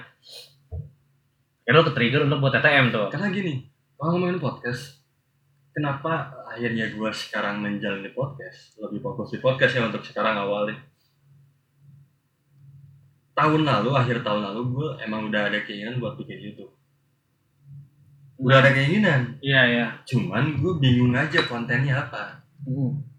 Ya 1.67 1.71
lo 1.75 1.83
ke 1.83 1.95
trigger 1.95 2.27
untuk 2.27 2.43
buat 2.43 2.55
TTM 2.55 2.91
tuh. 2.91 3.07
Karena 3.11 3.31
gini 3.31 3.67
kalau 3.95 4.19
ngomongin 4.19 4.43
podcast 4.43 5.03
kenapa 5.75 6.33
akhirnya 6.51 6.91
gue 6.91 7.11
sekarang 7.15 7.63
menjalani 7.63 8.11
podcast? 8.11 8.75
Lebih 8.83 9.03
fokus 9.03 9.35
di 9.35 9.39
podcast 9.39 9.73
ya 9.79 9.83
untuk 9.87 10.03
sekarang 10.03 10.39
awalnya. 10.39 10.79
Tahun 13.37 13.63
lalu 13.63 13.91
akhir 13.93 14.25
tahun 14.25 14.43
lalu 14.53 14.63
gue 14.73 14.89
emang 15.05 15.29
udah 15.29 15.53
ada 15.53 15.61
keinginan 15.63 16.01
buat 16.01 16.17
bikin 16.17 16.41
YouTube. 16.41 16.73
Udah 18.41 18.61
ada 18.65 18.73
keinginan. 18.73 19.37
Iya 19.41 19.63
iya. 19.69 19.87
Cuman 20.09 20.61
gue 20.61 20.73
bingung 20.81 21.13
aja 21.13 21.45
kontennya 21.45 22.05
apa. 22.09 22.41
Hmm. 22.65 23.16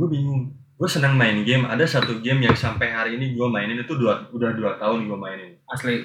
Gue 0.00 0.08
bingung. 0.08 0.56
Gue 0.80 0.88
senang 0.88 1.12
main 1.12 1.44
game. 1.44 1.68
Ada 1.68 1.84
satu 1.84 2.24
game 2.24 2.40
yang 2.40 2.56
sampai 2.56 2.88
hari 2.88 3.20
ini 3.20 3.36
gue 3.36 3.44
mainin 3.44 3.76
itu 3.76 3.92
dua, 4.00 4.24
udah 4.32 4.56
dua 4.56 4.80
tahun 4.80 5.04
gue 5.04 5.18
mainin. 5.20 5.52
Asli. 5.68 6.00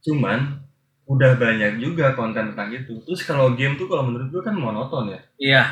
Cuman 0.00 0.64
udah 1.04 1.36
banyak 1.36 1.76
juga 1.76 2.16
konten 2.16 2.56
tentang 2.56 2.72
itu. 2.72 2.96
Terus 3.04 3.20
kalau 3.28 3.52
game 3.52 3.76
tuh 3.76 3.92
kalau 3.92 4.08
menurut 4.08 4.32
gue 4.32 4.40
kan 4.40 4.56
monoton 4.56 5.12
ya. 5.12 5.20
Iya. 5.36 5.62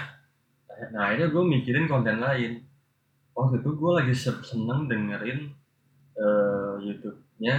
Nah 0.93 1.09
akhirnya 1.09 1.33
gue 1.33 1.43
mikirin 1.43 1.89
konten 1.89 2.21
lain. 2.21 2.69
Waktu 3.33 3.65
itu 3.65 3.71
gue 3.73 3.91
lagi 3.97 4.13
se- 4.13 4.45
seneng 4.45 4.91
dengerin 4.91 5.49
eh 6.19 6.73
YouTube-nya 6.83 7.57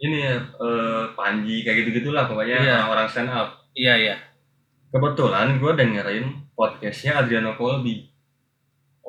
ini 0.00 0.16
ya 0.20 0.36
eh, 0.36 1.04
Panji 1.16 1.64
kayak 1.64 1.76
gitu 1.80 2.04
gitulah 2.04 2.28
pokoknya 2.28 2.56
Iya. 2.60 2.72
orang-orang 2.84 3.08
stand 3.08 3.32
up. 3.32 3.48
Iya 3.72 3.94
iya. 3.96 4.16
Kebetulan 4.92 5.56
gue 5.56 5.72
dengerin 5.72 6.24
podcastnya 6.52 7.16
Adriano 7.18 7.56
Colby 7.56 8.09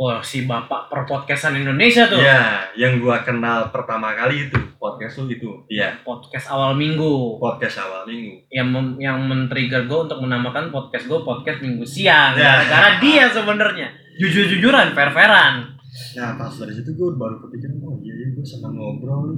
Wah, 0.02 0.18
si 0.18 0.50
bapak 0.50 0.90
perpodcastan 0.90 1.62
Indonesia 1.62 2.10
tuh. 2.10 2.18
Iya, 2.18 2.74
yang 2.74 2.98
gua 2.98 3.22
kenal 3.22 3.70
pertama 3.70 4.18
kali 4.18 4.50
itu 4.50 4.58
podcast 4.82 5.22
lu 5.22 5.30
itu. 5.30 5.46
Iya, 5.70 5.94
Podcast 6.02 6.50
awal 6.50 6.74
minggu. 6.74 7.38
podcast 7.38 7.86
awal 7.86 8.10
minggu. 8.10 8.42
Yang 8.50 8.68
mem- 8.74 8.98
yang 8.98 9.22
men-trigger 9.22 9.86
gue 9.86 10.00
untuk 10.10 10.18
menamakan 10.26 10.74
podcast 10.74 11.06
gue 11.06 11.22
podcast 11.22 11.62
minggu 11.62 11.86
siang. 11.86 12.34
Ya. 12.34 12.66
Gara-gara 12.66 12.98
dia 12.98 13.30
sebenarnya. 13.30 13.94
Jujur-jujuran, 14.18 14.98
fair-fairan. 14.98 15.70
Nah 16.18 16.34
pas 16.34 16.50
dari 16.50 16.74
situ 16.74 16.98
gue 16.98 17.10
baru 17.14 17.38
kepikiran 17.38 17.78
oh 17.86 18.02
iya 18.02 18.16
iya 18.18 18.28
gue 18.34 18.42
senang 18.42 18.74
ngobrol 18.74 19.38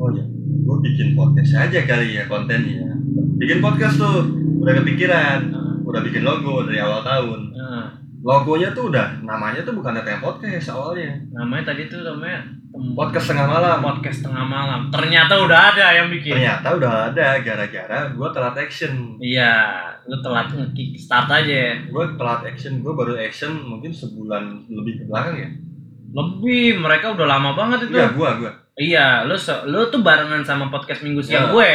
Oh 0.00 0.08
iya, 0.08 0.24
gue 0.64 0.76
bikin 0.88 1.12
podcast 1.12 1.68
aja 1.68 1.84
kali 1.84 2.16
ya 2.16 2.24
kontennya. 2.32 2.96
Bikin 3.36 3.60
podcast 3.60 4.00
tuh 4.00 4.24
udah 4.56 4.72
kepikiran, 4.80 5.52
udah 5.84 6.00
bikin 6.00 6.24
logo 6.24 6.64
dari 6.64 6.80
awal 6.80 7.04
tahun. 7.04 7.40
Nah, 7.52 7.86
Logonya 8.22 8.70
tuh 8.70 8.94
udah 8.94 9.18
namanya 9.20 9.66
tuh 9.66 9.74
bukan 9.74 9.98
TM 9.98 10.22
Podcast 10.22 10.70
awalnya. 10.70 11.10
namanya 11.34 11.74
tadi 11.74 11.90
tuh 11.90 12.06
namanya 12.06 12.38
Podcast 12.72 13.28
tengah 13.34 13.44
malam. 13.44 13.78
podcast 13.84 14.24
tengah 14.24 14.46
malam. 14.48 14.88
Ternyata 14.88 15.34
udah 15.44 15.60
ada 15.74 15.86
yang 15.92 16.08
bikin. 16.08 16.40
Ternyata 16.40 16.72
udah 16.72 17.12
ada 17.12 17.26
gara-gara 17.44 17.98
gue 18.08 18.28
telat 18.32 18.56
action. 18.56 19.20
Iya, 19.20 19.52
lu 20.08 20.16
telat 20.24 20.48
nge-kick 20.48 20.96
start 20.96 21.28
aja. 21.28 21.82
Gue 21.84 22.04
telat 22.16 22.40
action, 22.48 22.80
gue 22.80 22.92
baru 22.96 23.12
action 23.20 23.52
mungkin 23.60 23.92
sebulan 23.92 24.72
lebih 24.72 25.02
ke 25.02 25.04
belakang 25.04 25.36
ya. 25.36 25.48
Lebih, 26.12 26.80
mereka 26.80 27.12
udah 27.12 27.26
lama 27.28 27.52
banget 27.52 27.90
itu. 27.90 27.96
Iya, 27.98 28.08
gue 28.16 28.30
gue. 28.40 28.52
Iya, 28.80 29.06
lu 29.28 29.36
lu 29.68 29.92
tuh 29.92 30.00
barengan 30.00 30.40
sama 30.40 30.72
podcast 30.72 31.04
minggu 31.04 31.20
siang 31.20 31.52
Iya. 31.52 31.52
gue. 31.52 31.72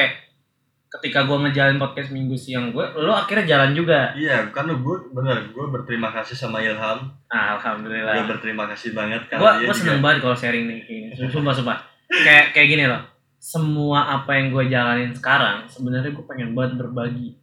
Ketika 0.87 1.23
gue 1.23 1.35
ngejalin 1.37 1.75
podcast 1.75 2.09
minggu 2.09 2.31
siang 2.33 2.71
gue, 2.71 2.85
lu 2.95 3.11
akhirnya 3.11 3.43
jalan 3.45 3.75
juga. 3.75 4.15
Iya, 4.15 4.47
karena 4.49 4.71
gue 4.73 4.95
bener, 5.11 5.51
gue 5.51 5.65
berterima 5.67 6.09
kasih 6.09 6.31
sama 6.33 6.63
Ilham. 6.63 7.11
Ah, 7.27 7.59
Gue 7.59 7.59
Alhamdulillah. 7.59 8.23
berterima 8.23 8.63
kasih 8.67 8.95
banget 8.95 9.27
Gue 9.27 9.35
karena 9.35 9.59
gue 9.61 9.75
seneng 9.75 9.99
juga- 9.99 10.05
banget 10.07 10.19
kalau 10.23 10.35
sharing 10.35 10.65
nih 10.65 10.79
kayak 10.81 10.99
gini. 11.11 11.27
Sumpah 11.27 11.53
sumpah. 11.53 11.77
Kayak 12.07 12.45
kayak 12.51 12.67
gini 12.69 12.83
loh. 12.87 13.03
Semua 13.37 13.99
apa 14.15 14.31
yang 14.33 14.49
gue 14.49 14.63
jalanin 14.65 15.11
sekarang 15.11 15.67
sebenarnya 15.67 16.09
gue 16.09 16.23
pengen 16.23 16.55
banget 16.55 16.79
berbagi 16.79 17.35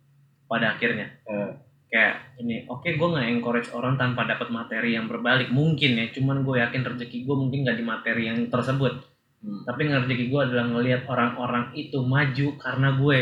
pada 0.44 0.72
akhirnya. 0.72 1.12
Eh. 1.24 1.50
Kayak 1.86 2.14
ini, 2.36 2.64
oke 2.66 2.88
gue 2.90 3.08
nggak 3.12 3.28
encourage 3.30 3.70
orang 3.70 3.94
tanpa 3.94 4.24
dapat 4.24 4.48
materi 4.48 4.96
yang 4.96 5.04
berbalik 5.04 5.52
mungkin 5.52 5.94
ya. 5.94 6.08
Cuman 6.10 6.42
gue 6.42 6.58
yakin 6.58 6.80
rezeki 6.82 7.22
gue 7.22 7.36
mungkin 7.36 7.62
gak 7.62 7.76
di 7.76 7.84
materi 7.84 8.26
yang 8.26 8.48
tersebut. 8.48 9.04
Hmm. 9.44 9.60
Tapi 9.68 9.80
rezeki 9.92 10.32
gue 10.32 10.40
adalah 10.40 10.64
ngelihat 10.72 11.04
orang-orang 11.04 11.68
itu 11.76 12.00
maju 12.00 12.46
karena 12.56 12.88
gue. 12.96 13.18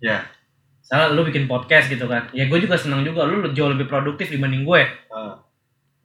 Ya. 0.00 0.24
Salah 0.80 1.12
lu 1.12 1.28
bikin 1.28 1.44
podcast 1.44 1.92
gitu 1.92 2.08
kan. 2.08 2.32
Ya 2.32 2.48
gue 2.48 2.56
juga 2.56 2.80
senang 2.80 3.04
juga. 3.04 3.28
Lu 3.28 3.44
jauh 3.52 3.68
lebih 3.68 3.84
produktif 3.84 4.32
dibanding 4.32 4.64
gue. 4.64 4.80
Ah. 5.12 5.44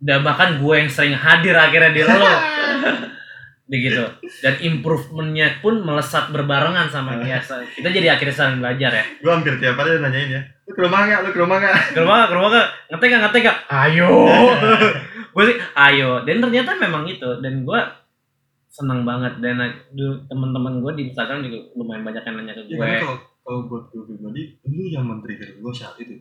Dan 0.03 0.27
bahkan 0.27 0.59
gue 0.59 0.75
yang 0.75 0.91
sering 0.91 1.15
hadir 1.15 1.55
akhirnya 1.55 1.95
di 1.95 2.03
lo. 2.03 2.11
Begitu. 3.71 4.03
Dan 4.43 4.53
improvementnya 4.61 5.63
pun 5.63 5.81
melesat 5.81 6.29
berbarengan 6.29 6.91
sama 6.91 7.17
dia. 7.23 7.39
Kita 7.39 7.89
jadi 7.89 8.13
akhirnya 8.13 8.35
saling 8.35 8.59
belajar 8.61 8.91
ya. 8.93 9.05
Gue 9.23 9.31
hampir 9.31 9.57
tiap 9.57 9.79
hari 9.79 9.97
nanyain 9.97 10.29
ya, 10.29 10.41
lu 10.69 10.71
ke 10.77 10.81
rumah 10.85 10.99
nggak? 11.09 11.19
Lu 11.25 11.29
ke 11.33 11.39
rumah 11.41 11.57
nggak? 11.57 11.75
Ke 11.97 11.99
rumah, 12.05 12.17
ke 12.29 12.33
rumah 12.37 12.49
gak? 12.53 12.67
Ngetek 12.93 13.07
gak? 13.09 13.21
Ngetek 13.25 13.41
gak? 13.41 13.57
Ayo. 13.73 14.09
gue 15.33 15.43
sih, 15.49 15.57
ayo. 15.57 16.09
Dan 16.29 16.45
ternyata 16.45 16.77
memang 16.77 17.09
itu. 17.09 17.29
Dan 17.41 17.65
gue 17.65 17.79
senang 18.75 19.01
banget. 19.01 19.39
Dan 19.39 19.55
du- 19.89 20.19
teman-teman 20.25 20.77
gue 20.77 20.91
di 20.93 21.03
Instagram 21.07 21.39
juga 21.41 21.59
lumayan 21.73 22.03
banyak 22.03 22.21
yang 22.21 22.35
nanya 22.35 22.53
ke 22.53 22.61
Ya, 22.61 22.67
gue. 22.67 22.77
karena 22.77 22.99
kalau 23.01 23.17
kalau 23.39 23.59
buat 23.65 23.83
gue 23.87 24.03
pribadi, 24.05 24.41
lu 24.65 24.83
yang 24.85 25.05
men-trigger 25.05 25.55
gue 25.55 25.71
saat 25.71 25.95
itu. 25.97 26.19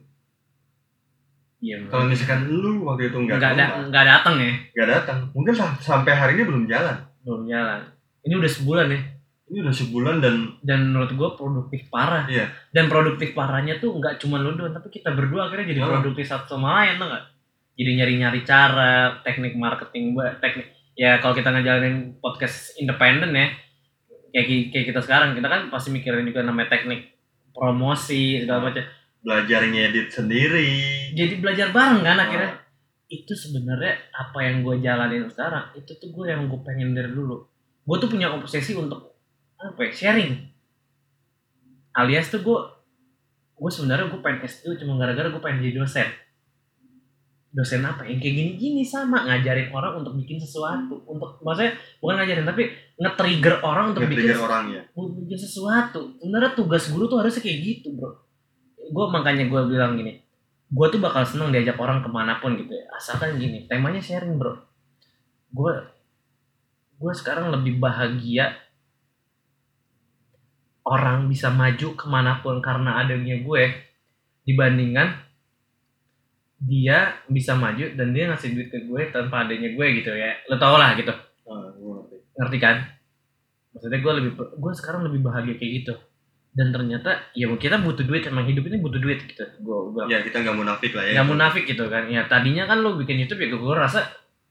Iya. 1.59 1.81
Kalau 1.89 2.05
misalkan 2.05 2.45
lu 2.47 2.85
waktu 2.85 3.09
itu 3.09 3.17
nggak 3.19 3.39
nggak 3.41 3.51
rumah, 3.73 3.89
nggak 3.89 4.05
datang 4.07 4.35
ya 4.37 4.53
nggak 4.71 4.89
datang, 4.91 5.19
mungkin 5.33 5.55
sam- 5.55 5.81
sampai 5.81 6.13
hari 6.13 6.33
ini 6.35 6.45
belum 6.45 6.65
jalan. 6.67 6.97
belum 7.25 7.49
jalan 7.49 7.81
ini 8.21 8.35
udah 8.35 8.51
sebulan 8.51 8.87
ya 8.87 9.01
Ini 9.45 9.61
udah 9.61 9.73
sebulan 9.75 10.17
dan 10.19 10.35
dan 10.61 10.81
menurut 10.87 11.09
gue 11.11 11.29
produktif 11.35 11.89
parah 11.89 12.25
Iya. 12.27 12.53
dan 12.69 12.85
produktif 12.87 13.33
parahnya 13.33 13.77
tuh 13.79 13.93
nggak 13.95 14.17
cuma 14.19 14.37
lo 14.37 14.53
doang 14.53 14.73
tapi 14.73 14.89
kita 14.91 15.09
berdua 15.11 15.49
akhirnya 15.49 15.69
jadi 15.71 15.81
Oh. 15.81 15.89
produktif 15.95 16.25
satu 16.27 16.45
sama 16.51 16.77
lain 16.79 16.97
tuh 16.97 17.09
nggak 17.09 17.25
jadi 17.75 17.91
nyari 17.95 18.15
nyari 18.19 18.41
cara 18.43 18.93
teknik 19.21 19.53
marketing 19.55 20.13
buat 20.13 20.37
teknik 20.39 20.69
ya 20.95 21.19
kalau 21.19 21.35
kita 21.35 21.51
ngejalanin 21.51 22.19
podcast 22.23 22.79
independen 22.79 23.35
ya 23.35 23.51
kayak 24.35 24.75
kayak 24.75 24.87
kita 24.91 25.01
sekarang 25.03 25.39
kita 25.39 25.47
kan 25.47 25.71
pasti 25.71 25.95
mikirin 25.95 26.27
juga 26.27 26.43
namanya 26.43 26.75
teknik 26.75 27.15
promosi 27.55 28.43
segala 28.43 28.71
macam. 28.71 28.83
Belajar 29.25 29.63
ngedit 29.65 30.11
sendiri. 30.11 30.69
jadi 31.15 31.39
belajar 31.39 31.71
bareng 31.71 32.03
kan 32.03 32.19
akhirnya. 32.19 32.51
Ah. 32.51 32.63
itu 33.05 33.31
sebenarnya 33.31 34.11
apa 34.11 34.43
yang 34.43 34.67
gue 34.67 34.81
jalanin 34.83 35.29
sekarang 35.31 35.71
itu 35.77 35.93
tuh 36.03 36.11
gue 36.11 36.35
yang 36.35 36.51
gue 36.51 36.61
pengen 36.67 36.99
dari 36.99 37.15
dulu. 37.15 37.47
Gue 37.87 37.97
tuh 38.03 38.11
punya 38.11 38.33
obsesi 38.33 38.75
untuk 38.75 39.15
apa 39.55 39.81
ya, 39.87 39.91
sharing. 39.95 40.51
Alias 41.95 42.33
tuh 42.35 42.43
gue 42.43 42.59
gue 43.55 43.71
sebenarnya 43.71 44.11
gue 44.11 44.19
pengen 44.19 44.43
S2 44.51 44.83
cuma 44.83 44.99
gara-gara 44.99 45.31
gue 45.31 45.39
pengen 45.39 45.63
jadi 45.63 45.79
dosen 45.79 46.09
dosen 47.55 47.87
apa 47.87 48.03
yang 48.03 48.19
kayak 48.19 48.35
gini-gini 48.35 48.83
sama 48.83 49.23
ngajarin 49.31 49.71
orang 49.71 50.03
untuk 50.03 50.19
bikin 50.19 50.43
sesuatu. 50.43 51.07
Untuk 51.07 51.39
maksudnya 51.47 51.79
bukan 52.03 52.15
ngajarin 52.19 52.47
tapi 52.51 52.63
nge-trigger 52.99 53.63
orang 53.63 53.95
untuk 53.95 54.11
bikin 54.11 54.35
Nge-trigger 54.35 54.43
orang 54.43 54.65
ya. 54.75 54.83
bikin 54.91 55.39
sesuatu. 55.39 56.01
Sebenarnya 56.19 56.53
tugas 56.59 56.91
guru 56.91 57.07
tuh 57.07 57.23
harusnya 57.23 57.41
kayak 57.47 57.59
gitu 57.63 57.95
bro. 57.95 58.11
Gue 58.91 59.07
makanya 59.09 59.47
gue 59.47 59.63
bilang 59.71 59.95
gini 59.95 60.25
gue 60.75 60.87
tuh 60.91 60.99
bakal 60.99 61.23
seneng 61.23 61.55
diajak 61.55 61.79
orang 61.79 62.03
ke 62.03 62.11
mana 62.11 62.43
pun 62.43 62.59
gitu 62.59 62.75
ya. 62.75 62.85
Asalkan 62.99 63.39
gini 63.39 63.71
temanya 63.71 64.03
sharing 64.03 64.35
bro. 64.35 64.59
Gue 65.55 65.75
gue 66.99 67.13
sekarang 67.15 67.55
lebih 67.55 67.79
bahagia 67.79 68.55
orang 70.85 71.31
bisa 71.31 71.49
maju 71.55 71.89
ke 71.95 72.07
mana 72.11 72.43
pun 72.43 72.59
karena 72.59 73.01
adanya 73.03 73.39
gue 73.41 73.63
dibandingkan 74.45 75.17
dia 76.61 77.19
bisa 77.27 77.59
maju 77.59 77.85
dan 77.99 78.15
dia 78.15 78.31
ngasih 78.31 78.55
duit 78.55 78.69
ke 78.71 78.87
gue 78.87 79.03
tanpa 79.11 79.45
adanya 79.45 79.75
gue 79.75 79.87
gitu 80.01 80.11
ya. 80.15 80.39
Lo 80.49 80.57
tau 80.57 80.79
lah 80.79 80.95
gitu. 80.95 81.11
Ah, 81.45 81.69
gue 81.75 81.93
ngerti. 81.99 82.17
ngerti 82.39 82.59
kan? 82.63 82.77
Maksudnya 83.75 83.99
gue 84.01 84.13
lebih 84.23 84.31
gue 84.39 84.73
sekarang 84.79 85.03
lebih 85.11 85.21
bahagia 85.27 85.55
kayak 85.59 85.73
gitu. 85.83 85.95
Dan 86.55 86.71
ternyata 86.71 87.35
ya 87.35 87.51
kita 87.51 87.83
butuh 87.83 88.07
duit 88.07 88.23
emang 88.31 88.47
hidup 88.47 88.63
ini 88.71 88.79
butuh 88.79 89.03
duit 89.03 89.27
gitu. 89.27 89.43
Gue 89.61 89.91
bilang 89.91 90.07
Ya 90.07 90.23
kita 90.23 90.41
nggak 90.47 90.55
munafik 90.55 90.95
lah 90.95 91.05
ya. 91.05 91.13
nggak 91.19 91.29
munafik 91.29 91.65
gitu 91.67 91.85
kan. 91.91 92.07
Ya 92.07 92.23
tadinya 92.31 92.65
kan 92.71 92.79
lo 92.81 92.95
bikin 92.95 93.27
YouTube 93.27 93.43
ya 93.43 93.49
gue 93.51 93.75
rasa 93.75 94.01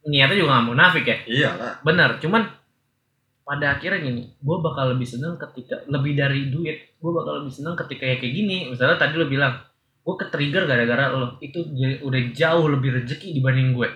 niatnya 0.04 0.36
juga 0.36 0.60
nggak 0.60 0.68
munafik 0.68 1.06
ya. 1.08 1.18
Iyalah. 1.24 1.74
benar 1.82 2.20
cuman 2.20 2.44
pada 3.44 3.76
akhirnya 3.76 4.00
gini 4.04 4.24
gue 4.40 4.58
bakal 4.60 4.96
lebih 4.96 5.08
seneng 5.08 5.36
ketika 5.36 5.84
lebih 5.92 6.16
dari 6.16 6.48
duit 6.48 6.96
gue 6.96 7.12
bakal 7.12 7.44
lebih 7.44 7.52
seneng 7.56 7.76
ketika 7.80 8.04
ya 8.04 8.16
kayak 8.20 8.34
gini. 8.36 8.58
Misalnya 8.70 9.00
tadi 9.00 9.16
lo 9.16 9.26
bilang 9.32 9.64
gue 10.04 10.16
ke 10.20 10.26
trigger 10.28 10.68
gara-gara 10.68 11.16
lo 11.16 11.40
itu 11.40 11.64
udah 12.04 12.22
jauh 12.36 12.68
lebih 12.68 13.00
rezeki 13.00 13.40
dibanding 13.40 13.72
gue 13.72 13.90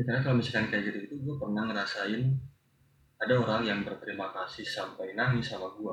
Ya, 0.00 0.08
karena 0.08 0.24
kalau 0.24 0.40
misalkan 0.40 0.72
kayak 0.72 0.88
gitu 0.88 0.98
itu 1.12 1.14
gue 1.20 1.36
pernah 1.36 1.68
ngerasain 1.68 2.24
ada 3.20 3.34
orang 3.36 3.68
yang 3.68 3.84
berterima 3.84 4.32
kasih 4.32 4.64
sampai 4.64 5.12
nangis 5.12 5.52
sama 5.52 5.68
gue. 5.76 5.92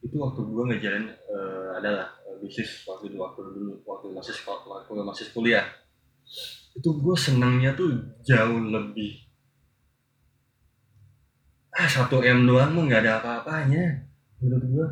Itu 0.00 0.16
waktu 0.16 0.48
gue 0.48 0.64
ngejalin 0.72 1.12
eh, 1.12 1.68
adalah 1.76 2.08
eh, 2.24 2.40
bisnis 2.40 2.88
waktu 2.88 3.12
itu 3.12 3.20
waktu 3.20 3.52
dulu 3.52 3.76
waktu 3.84 4.16
masih 4.16 4.32
sekolah 4.32 4.80
waktu 4.80 4.96
masih 4.96 5.28
kuliah. 5.36 5.68
Itu 6.72 6.96
gue 6.96 7.12
senangnya 7.12 7.76
tuh 7.76 7.92
jauh 8.24 8.64
lebih 8.64 9.28
ah 11.76 11.84
satu 11.84 12.24
m 12.24 12.48
doang 12.48 12.74
mah 12.74 12.90
nggak 12.90 13.06
ada 13.06 13.12
apa-apanya 13.22 14.08
menurut 14.42 14.66
gue 14.66 14.88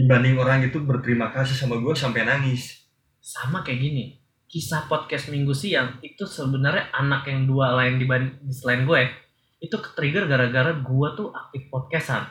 dibanding 0.00 0.40
orang 0.40 0.64
itu 0.64 0.80
berterima 0.80 1.28
kasih 1.28 1.52
sama 1.52 1.76
gue 1.76 1.92
sampai 1.92 2.24
nangis. 2.24 2.88
sama 3.20 3.60
kayak 3.60 3.84
gini 3.84 4.04
kisah 4.48 4.88
podcast 4.88 5.28
minggu 5.28 5.52
siang 5.52 6.00
itu 6.00 6.24
sebenarnya 6.24 6.88
anak 6.90 7.28
yang 7.28 7.44
dua 7.44 7.76
lain 7.76 8.00
di 8.00 8.08
selain 8.50 8.88
gue 8.88 9.12
itu 9.60 9.76
ke 9.76 9.92
trigger 9.92 10.24
gara-gara 10.24 10.72
gue 10.72 11.08
tuh 11.14 11.28
aktif 11.36 11.68
podcastan. 11.68 12.26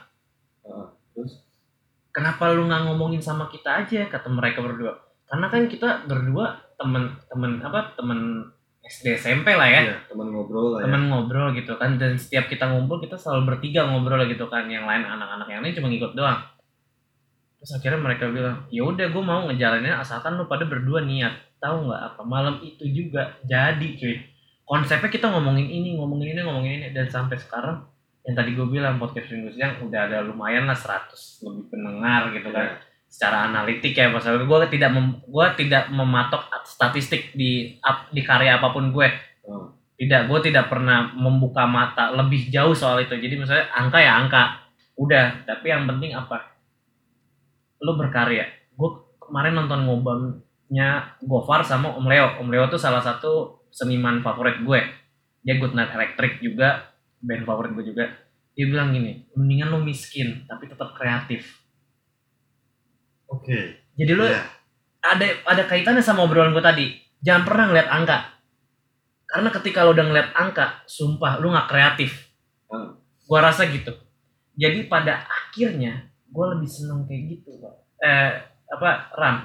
Heeh, 0.66 0.88
terus? 1.14 1.46
Kenapa 2.10 2.52
lu 2.52 2.66
nggak 2.66 2.90
ngomongin 2.90 3.22
sama 3.22 3.48
kita 3.54 3.86
aja 3.86 4.10
kata 4.10 4.28
mereka 4.34 4.66
berdua? 4.66 4.98
Karena 5.30 5.48
kan 5.48 5.70
kita 5.70 6.10
berdua 6.10 6.58
temen-temen 6.76 7.62
apa 7.62 7.94
temen 7.94 8.50
SD 8.82 9.14
SMP 9.14 9.54
lah 9.54 9.70
ya. 9.70 9.82
Iya, 9.94 9.98
teman 10.10 10.34
ngobrol 10.34 10.74
lah 10.74 10.80
ya. 10.82 10.84
temen 10.90 11.02
ngobrol 11.08 11.54
gitu 11.54 11.78
kan 11.78 12.02
dan 12.02 12.18
setiap 12.18 12.50
kita 12.50 12.66
ngumpul 12.66 12.98
kita 12.98 13.14
selalu 13.14 13.56
bertiga 13.56 13.86
ngobrol 13.86 14.26
gitu 14.26 14.50
kan. 14.50 14.66
Yang 14.66 14.90
lain 14.90 15.06
anak-anak 15.06 15.48
yang 15.54 15.62
lain 15.62 15.78
cuma 15.78 15.88
ngikut 15.88 16.18
doang 16.18 16.42
terus 17.60 17.76
akhirnya 17.76 18.00
mereka 18.00 18.32
bilang 18.32 18.64
ya 18.72 18.88
udah 18.88 19.12
gue 19.12 19.24
mau 19.24 19.44
ngejalanin 19.52 20.00
asalkan 20.00 20.40
lu 20.40 20.48
pada 20.48 20.64
berdua 20.64 21.04
niat. 21.04 21.36
Tahu 21.60 21.92
nggak 21.92 22.02
apa 22.16 22.22
malam 22.24 22.64
itu 22.64 22.88
juga 22.88 23.36
jadi 23.44 23.88
cuy. 24.00 24.16
Konsepnya 24.64 25.12
kita 25.12 25.28
ngomongin 25.28 25.68
ini 25.68 26.00
ngomongin 26.00 26.32
ini 26.32 26.42
ngomongin 26.48 26.74
ini 26.80 26.88
dan 26.96 27.12
sampai 27.12 27.36
sekarang 27.36 27.84
yang 28.24 28.36
tadi 28.36 28.56
gue 28.56 28.68
bilang 28.68 28.96
podcast 28.96 29.28
minggu 29.32 29.52
siang 29.56 29.82
udah 29.84 30.08
ada 30.08 30.24
lumayan 30.24 30.70
lah 30.70 30.78
100 30.78 31.12
lebih 31.46 31.66
pendengar 31.72 32.32
gitu 32.32 32.50
kan. 32.52 32.68
Iya. 32.78 32.88
secara 33.10 33.50
analitik 33.50 33.98
ya 33.98 34.06
masalah 34.14 34.38
gue 34.38 34.58
tidak 34.70 34.94
mem, 34.94 35.18
gue 35.26 35.46
tidak 35.58 35.90
mematok 35.90 36.46
statistik 36.62 37.34
di 37.34 37.74
di 38.14 38.22
karya 38.22 38.62
apa 38.62 38.70
pun 38.70 38.94
gue 38.94 39.10
Oh. 39.50 39.74
tidak 39.98 40.30
gue 40.30 40.40
tidak 40.54 40.70
pernah 40.70 41.10
membuka 41.18 41.66
mata 41.66 42.14
lebih 42.14 42.54
jauh 42.54 42.78
soal 42.78 43.02
itu. 43.02 43.18
Jadi 43.18 43.34
misalnya 43.34 43.66
angka 43.74 43.98
ya 43.98 44.14
angka. 44.22 44.44
Udah 44.94 45.42
tapi 45.50 45.74
yang 45.74 45.90
penting 45.90 46.14
apa 46.14 46.59
lo 47.80 47.96
berkarya 47.96 48.46
gue 48.76 48.90
kemarin 49.20 49.56
nonton 49.56 49.88
ngobamnya 49.88 51.16
Gofar 51.24 51.64
sama 51.64 51.96
Om 51.96 52.06
Leo 52.08 52.40
Om 52.44 52.50
Leo 52.52 52.66
tuh 52.68 52.80
salah 52.80 53.00
satu 53.00 53.64
seniman 53.70 54.20
favorit 54.20 54.60
gue 54.62 54.80
dia 55.44 55.56
Good 55.56 55.76
Night 55.76 55.96
Electric 55.96 56.44
juga 56.44 56.92
band 57.20 57.44
favorit 57.48 57.72
gue 57.76 57.86
juga 57.96 58.06
dia 58.56 58.66
bilang 58.68 58.92
gini 58.92 59.28
mendingan 59.36 59.72
lo 59.72 59.80
miskin 59.80 60.44
tapi 60.48 60.68
tetap 60.68 60.92
kreatif 60.96 61.60
Oke. 63.30 63.78
jadi 63.94 64.12
lo 64.18 64.26
Iya. 64.26 64.44
ada 65.00 65.26
ada 65.48 65.64
kaitannya 65.70 66.04
sama 66.04 66.26
obrolan 66.26 66.52
gue 66.52 66.64
tadi. 66.66 66.88
Jangan 67.22 67.44
pernah 67.48 67.66
ngeliat 67.72 67.90
angka. 67.92 68.20
Karena 69.30 69.50
ketika 69.54 69.86
lo 69.86 69.94
udah 69.94 70.06
ngeliat 70.10 70.30
angka, 70.34 70.82
sumpah 70.90 71.38
lo 71.38 71.54
nggak 71.54 71.70
kreatif. 71.70 72.34
Hmm. 72.66 72.98
Gua 73.30 73.40
rasa 73.46 73.70
gitu. 73.70 73.94
Jadi 74.58 74.90
pada 74.90 75.30
akhirnya 75.30 76.09
gue 76.30 76.46
lebih 76.56 76.70
seneng 76.70 77.04
kayak 77.04 77.24
gitu, 77.30 77.58
Pak. 77.58 77.74
Eh 78.00 78.32
apa 78.70 78.90
Ram? 79.14 79.36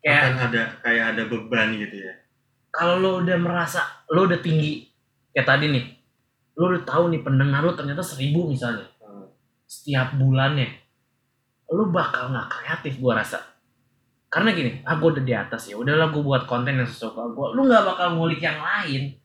Kayak 0.00 0.16
Akan 0.18 0.34
ada 0.48 0.62
kayak 0.80 1.04
ada 1.14 1.22
beban 1.28 1.68
gitu 1.76 1.96
ya. 2.00 2.14
kalau 2.70 2.96
lo 2.96 3.10
udah 3.20 3.34
merasa 3.36 3.82
lo 4.08 4.24
udah 4.24 4.38
tinggi 4.38 4.86
kayak 5.30 5.44
tadi 5.44 5.66
nih, 5.68 5.84
lo 6.54 6.70
udah 6.70 6.82
tahu 6.86 7.10
nih 7.10 7.20
pendengar 7.20 7.60
lo 7.60 7.74
ternyata 7.74 8.00
seribu 8.00 8.46
misalnya 8.46 8.86
Hmm. 9.00 9.26
setiap 9.66 10.14
bulannya, 10.14 10.70
lo 11.68 11.90
bakal 11.90 12.30
nggak 12.30 12.48
kreatif 12.48 12.96
gua 12.96 13.20
rasa. 13.20 13.42
Karena 14.30 14.54
gini, 14.54 14.78
ah 14.86 14.94
gue 14.94 15.08
udah 15.10 15.24
di 15.26 15.34
atas 15.34 15.66
ya, 15.66 15.74
udahlah 15.74 16.14
gue 16.14 16.22
buat 16.22 16.46
konten 16.46 16.78
yang 16.78 16.86
sesuai 16.86 17.34
gue. 17.34 17.46
Lu 17.58 17.66
nggak 17.66 17.82
bakal 17.82 18.14
ngulik 18.14 18.38
yang 18.38 18.62
lain. 18.62 19.18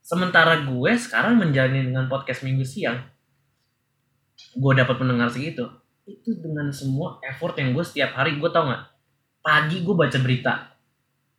Sementara 0.00 0.64
gue 0.64 0.92
sekarang 0.96 1.36
menjalani 1.36 1.84
dengan 1.84 2.08
podcast 2.08 2.40
minggu 2.40 2.64
siang, 2.64 2.96
gue 4.56 4.72
dapat 4.72 4.96
pendengar 4.96 5.28
segitu. 5.28 5.68
Itu 6.06 6.38
dengan 6.38 6.70
semua 6.70 7.18
effort 7.20 7.58
yang 7.58 7.74
gue 7.74 7.82
setiap 7.82 8.14
hari 8.14 8.38
gue 8.38 8.46
tau 8.48 8.70
nggak? 8.70 8.82
Pagi 9.42 9.82
gue 9.82 9.94
baca 9.94 10.18
berita, 10.18 10.52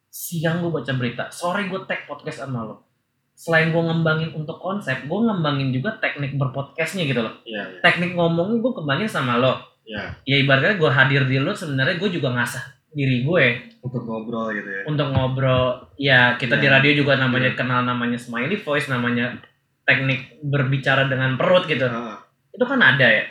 siang 0.07 0.59
gue 0.59 0.71
baca 0.71 0.91
berita, 0.91 1.27
sore 1.27 1.67
gue 1.67 1.79
tag 1.83 2.03
podcast 2.03 2.43
sama 2.43 2.63
lo. 2.63 2.83
Selain 3.31 3.69
gue 3.69 3.79
ngembangin 3.79 4.33
untuk 4.33 4.57
konsep, 4.57 5.05
gue 5.05 5.19
ngembangin 5.21 5.69
juga 5.71 5.95
teknik 5.99 6.35
berpodcastnya 6.35 7.05
gitu 7.05 7.21
loh. 7.21 7.35
Iya, 7.43 7.63
iya. 7.69 7.79
Teknik 7.79 8.11
ngomongnya 8.13 8.59
gue 8.59 8.71
kembangin 8.73 9.07
sama 9.07 9.37
lo 9.37 9.55
Iya. 9.87 10.19
ya 10.27 10.35
ibaratnya 10.43 10.75
gue 10.75 10.91
hadir 10.91 11.23
di 11.23 11.39
lu 11.39 11.55
sebenarnya 11.55 11.95
gue 11.95 12.11
juga 12.11 12.35
ngasah 12.35 12.59
diri 12.91 13.23
gue 13.23 13.45
Untuk 13.79 14.03
ngobrol 14.03 14.51
gitu 14.51 14.67
ya. 14.67 14.83
untuk 14.83 15.07
ngobrol 15.15 15.79
ya 15.95 16.35
kita 16.35 16.59
Ya. 16.59 16.61
di 16.61 16.67
radio 16.67 16.91
juga 16.97 17.15
namanya 17.15 17.55
kenal 17.55 17.87
namanya 17.87 18.19
smiley 18.19 18.59
voice 18.59 18.91
namanya 18.91 19.39
teknik 19.87 20.43
berbicara 20.43 21.07
dengan 21.07 21.39
perut 21.39 21.63
gitu 21.63 21.87
Ah, 21.87 22.19
itu 22.51 22.65
kan 22.67 22.83
ada 22.83 23.07
ya 23.07 23.23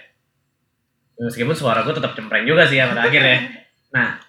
meskipun 1.21 1.57
suara 1.57 1.85
gue 1.85 1.95
tetap 1.97 2.13
cempreng 2.13 2.45
juga 2.45 2.69
sih 2.69 2.81
ya 2.81 2.93
pada 2.93 3.05
akhirnya 3.09 3.39
nah 3.93 4.21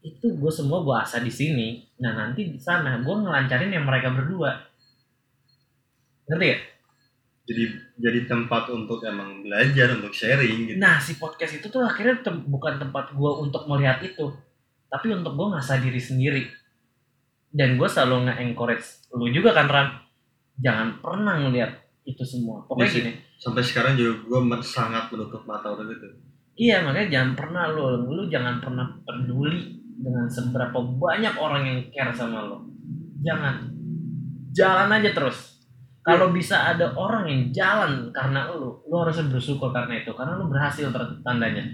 itu 0.00 0.32
gue 0.32 0.52
semua 0.52 0.80
gue 0.80 0.96
asah 0.96 1.20
di 1.20 1.32
sini 1.32 1.84
nah 2.00 2.16
nanti 2.16 2.48
di 2.48 2.60
sana 2.60 3.02
gue 3.02 3.14
ngelancarin 3.14 3.74
yang 3.74 3.84
mereka 3.84 4.14
berdua 4.14 4.56
ngerti 6.30 6.46
ya 6.46 6.58
jadi 7.50 7.64
jadi 7.98 8.20
tempat 8.30 8.70
untuk 8.70 9.02
emang 9.02 9.42
belajar 9.42 9.98
untuk 9.98 10.14
sharing 10.14 10.70
gitu. 10.70 10.78
Nah, 10.78 11.02
si 11.02 11.18
podcast 11.18 11.58
itu 11.58 11.66
tuh 11.66 11.82
akhirnya 11.82 12.22
tem- 12.22 12.46
bukan 12.46 12.78
tempat 12.78 13.10
gue 13.10 13.32
untuk 13.42 13.66
melihat 13.66 13.98
itu, 14.06 14.30
tapi 14.86 15.10
untuk 15.10 15.34
gue 15.34 15.46
ngasah 15.50 15.82
diri 15.82 15.98
sendiri. 15.98 16.46
Dan 17.50 17.74
gue 17.74 17.90
selalu 17.90 18.30
nge-encourage 18.30 19.10
lu 19.18 19.26
juga 19.34 19.50
kan, 19.50 19.66
Ran. 19.66 19.88
Jangan 20.62 21.02
pernah 21.02 21.42
ngelihat 21.42 21.79
itu 22.04 22.24
semua. 22.24 22.64
Pokoknya 22.64 22.84
Iya 22.84 22.92
sih. 22.92 23.00
gini, 23.04 23.12
Sampai 23.40 23.62
sekarang 23.64 23.94
juga 23.96 24.12
gue 24.20 24.40
sangat 24.60 25.08
menutup 25.08 25.42
mata 25.44 25.72
udah 25.72 25.86
gitu. 25.88 26.06
iya 26.60 26.84
makanya 26.84 27.08
jangan 27.08 27.32
pernah 27.40 27.64
lu, 27.72 27.84
lu 28.10 28.22
jangan 28.28 28.60
pernah 28.60 28.84
peduli 29.00 29.80
dengan 29.96 30.28
seberapa 30.28 30.76
banyak 30.76 31.34
orang 31.40 31.62
yang 31.64 31.78
care 31.88 32.12
sama 32.12 32.44
lo. 32.44 32.68
Jangan. 33.24 33.72
Jalan 34.52 34.92
aja 34.92 35.10
terus. 35.16 35.62
Kalau 36.00 36.32
bisa 36.32 36.72
ada 36.72 36.96
orang 36.96 37.28
yang 37.28 37.42
jalan 37.52 38.08
karena 38.12 38.48
lu, 38.52 38.80
lu 38.88 38.94
harusnya 39.00 39.28
bersyukur 39.28 39.68
karena 39.72 40.00
itu, 40.00 40.12
karena 40.16 40.36
lu 40.36 40.48
berhasil 40.48 40.88
tandanya. 41.20 41.64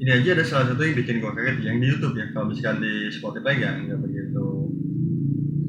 Ini 0.00 0.10
aja 0.18 0.34
ada 0.36 0.44
salah 0.44 0.66
satu 0.72 0.80
yang 0.82 0.96
bikin 0.96 1.20
gue 1.20 1.32
kaget 1.32 1.56
yang 1.64 1.76
di 1.80 1.86
YouTube 1.92 2.16
ya. 2.16 2.26
Kalau 2.32 2.48
misalkan 2.48 2.80
di 2.80 3.08
Spotify 3.12 3.60
nggak 3.60 3.74
nggak 3.88 4.00
begitu 4.00 4.44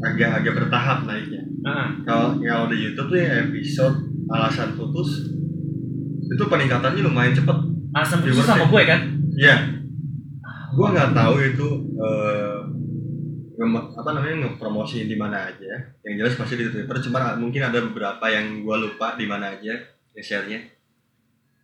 agak-agak 0.04 0.54
bertahap 0.64 1.00
naiknya. 1.08 1.43
Heeh. 1.64 1.88
Kalau 2.04 2.38
kalau 2.38 2.66
di 2.68 2.78
YouTube 2.82 3.08
tuh 3.08 3.18
yang 3.18 3.48
episode 3.48 3.98
alasan 4.28 4.76
putus 4.76 5.32
itu 6.24 6.44
peningkatannya 6.44 7.02
lumayan 7.02 7.32
cepet. 7.32 7.58
Alasan 7.94 8.20
putus 8.22 8.44
sama 8.44 8.66
gue 8.66 8.84
kan? 8.84 9.00
Iya. 9.34 9.56
Gue 10.74 10.88
nggak 10.90 11.14
tahu 11.14 11.36
itu 11.40 11.68
nge- 13.54 13.90
apa 13.96 14.10
namanya 14.12 14.36
ngepromosiin 14.44 15.08
di 15.08 15.16
mana 15.16 15.48
aja. 15.48 15.74
Yang 16.04 16.14
jelas 16.20 16.34
pasti 16.36 16.56
di 16.58 16.66
Twitter. 16.68 16.98
Cuma 17.00 17.38
mungkin 17.38 17.62
ada 17.62 17.80
beberapa 17.80 18.26
yang 18.28 18.62
gue 18.62 18.76
lupa 18.80 19.16
di 19.16 19.26
mana 19.26 19.54
aja 19.54 19.74
nge-share-nya. 20.14 20.60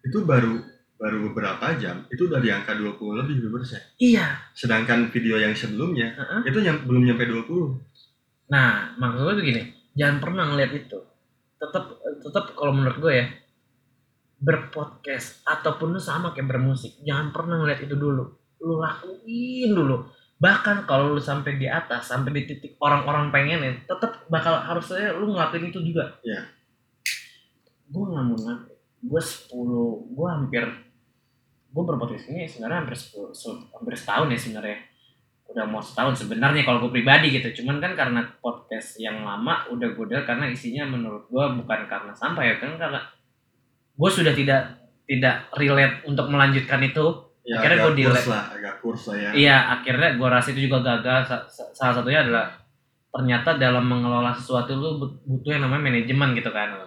Itu 0.06 0.24
baru 0.24 0.58
baru 1.00 1.32
beberapa 1.32 1.80
jam 1.80 2.04
itu 2.12 2.28
udah 2.28 2.44
di 2.44 2.52
angka 2.52 2.76
20 2.76 3.20
lebih 3.24 3.36
viewersnya. 3.40 3.80
Iya. 3.98 4.36
Sedangkan 4.52 5.08
video 5.10 5.40
yang 5.40 5.56
sebelumnya 5.56 6.12
Heeh. 6.12 6.52
itu 6.52 6.60
nyam, 6.60 6.84
belum 6.84 7.08
nyampe 7.08 7.24
20. 7.24 8.52
Nah, 8.52 8.92
maksud 9.00 9.24
gue 9.24 9.34
tuh 9.40 9.46
gini, 9.46 9.64
jangan 10.00 10.18
pernah 10.24 10.48
ngeliat 10.48 10.72
itu. 10.72 11.00
Tetap 11.60 12.00
tetap 12.24 12.56
kalau 12.56 12.72
menurut 12.72 12.98
gue 13.04 13.14
ya, 13.20 13.28
berpodcast 14.40 15.44
ataupun 15.44 16.00
lu 16.00 16.00
sama 16.00 16.32
kayak 16.32 16.48
bermusik, 16.48 16.96
jangan 17.04 17.36
pernah 17.36 17.60
ngeliat 17.60 17.84
itu 17.84 18.00
dulu. 18.00 18.24
Lu 18.64 18.80
lakuin 18.80 19.76
dulu. 19.76 20.08
Bahkan 20.40 20.88
kalau 20.88 21.12
lu 21.12 21.20
sampai 21.20 21.60
di 21.60 21.68
atas, 21.68 22.08
sampai 22.08 22.32
di 22.32 22.42
titik 22.48 22.80
orang-orang 22.80 23.28
pengenin, 23.28 23.84
tetap 23.84 24.24
bakal 24.32 24.56
harusnya 24.64 25.12
lu 25.12 25.36
ngelakuin 25.36 25.68
itu 25.68 25.84
juga. 25.84 26.16
Iya. 26.24 26.48
Gue 27.92 28.04
nggak 28.08 28.24
mau 28.24 28.40
ngaku. 28.40 28.72
Gue 29.00 29.22
10, 29.24 30.16
gue 30.16 30.28
hampir 30.32 30.64
gue 31.70 31.84
berpodcast 31.86 32.26
ini 32.34 32.50
sebenarnya 32.50 32.82
hampir 32.82 32.98
10, 32.98 33.30
se- 33.30 33.70
hampir 33.78 33.94
setahun 33.94 34.28
ya 34.34 34.40
sebenarnya 34.42 34.89
udah 35.50 35.66
mau 35.66 35.82
setahun 35.82 36.14
sebenarnya 36.20 36.62
kalau 36.62 36.86
gue 36.86 36.94
pribadi 36.94 37.34
gitu. 37.34 37.62
Cuman 37.62 37.82
kan 37.82 37.98
karena 37.98 38.22
podcast 38.38 38.98
yang 38.98 39.26
lama 39.26 39.66
udah 39.70 39.88
gue 39.92 40.06
udah 40.06 40.22
karena 40.22 40.46
isinya 40.48 40.86
menurut 40.86 41.26
gue 41.26 41.46
bukan 41.58 41.80
karena 41.90 42.14
sampah 42.14 42.46
ya 42.46 42.56
kan 42.58 42.78
karena 42.78 43.02
gue 43.96 44.10
sudah 44.10 44.32
tidak 44.32 44.62
tidak 45.04 45.50
relate 45.58 46.06
untuk 46.06 46.30
melanjutkan 46.30 46.80
itu. 46.82 47.06
Ya, 47.42 47.58
Akhirnya 47.58 47.90
delay. 47.98 48.14
kurs 48.14 48.30
lah, 48.30 48.44
agak 48.54 48.76
kurs 48.78 49.04
lah 49.10 49.18
ya. 49.18 49.30
iya 49.34 49.58
akhirnya 49.74 50.22
gue 50.22 50.28
rasa 50.30 50.54
itu 50.54 50.70
juga 50.70 50.86
gagal. 50.86 51.26
Sa- 51.26 51.46
sa- 51.50 51.72
salah 51.74 51.94
satunya 51.98 52.22
adalah 52.22 52.46
ternyata 53.10 53.58
dalam 53.58 53.90
mengelola 53.90 54.30
sesuatu 54.32 54.70
lu 54.78 55.02
but- 55.02 55.18
butuh 55.26 55.58
yang 55.58 55.66
namanya 55.66 55.90
manajemen 55.90 56.38
gitu 56.38 56.54
kan. 56.54 56.78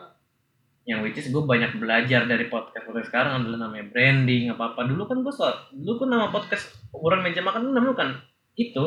Yang 0.83 0.99
which 1.03 1.19
is 1.19 1.27
gue 1.31 1.43
banyak 1.43 1.79
belajar 1.79 2.27
dari 2.27 2.47
podcast 2.47 2.83
podcast 2.83 3.11
sekarang 3.11 3.43
adalah 3.43 3.67
namanya 3.67 3.91
branding 3.91 4.51
apa 4.51 4.71
apa 4.71 4.87
dulu 4.87 5.03
kan 5.07 5.19
gue 5.19 5.35
soal 5.35 5.55
dulu 5.71 6.07
kan 6.07 6.09
nama 6.11 6.27
podcast 6.31 6.75
ukuran 6.91 7.23
meja 7.23 7.39
makan 7.39 7.71
namanya 7.71 7.95
kan 7.99 8.09
itu 8.55 8.85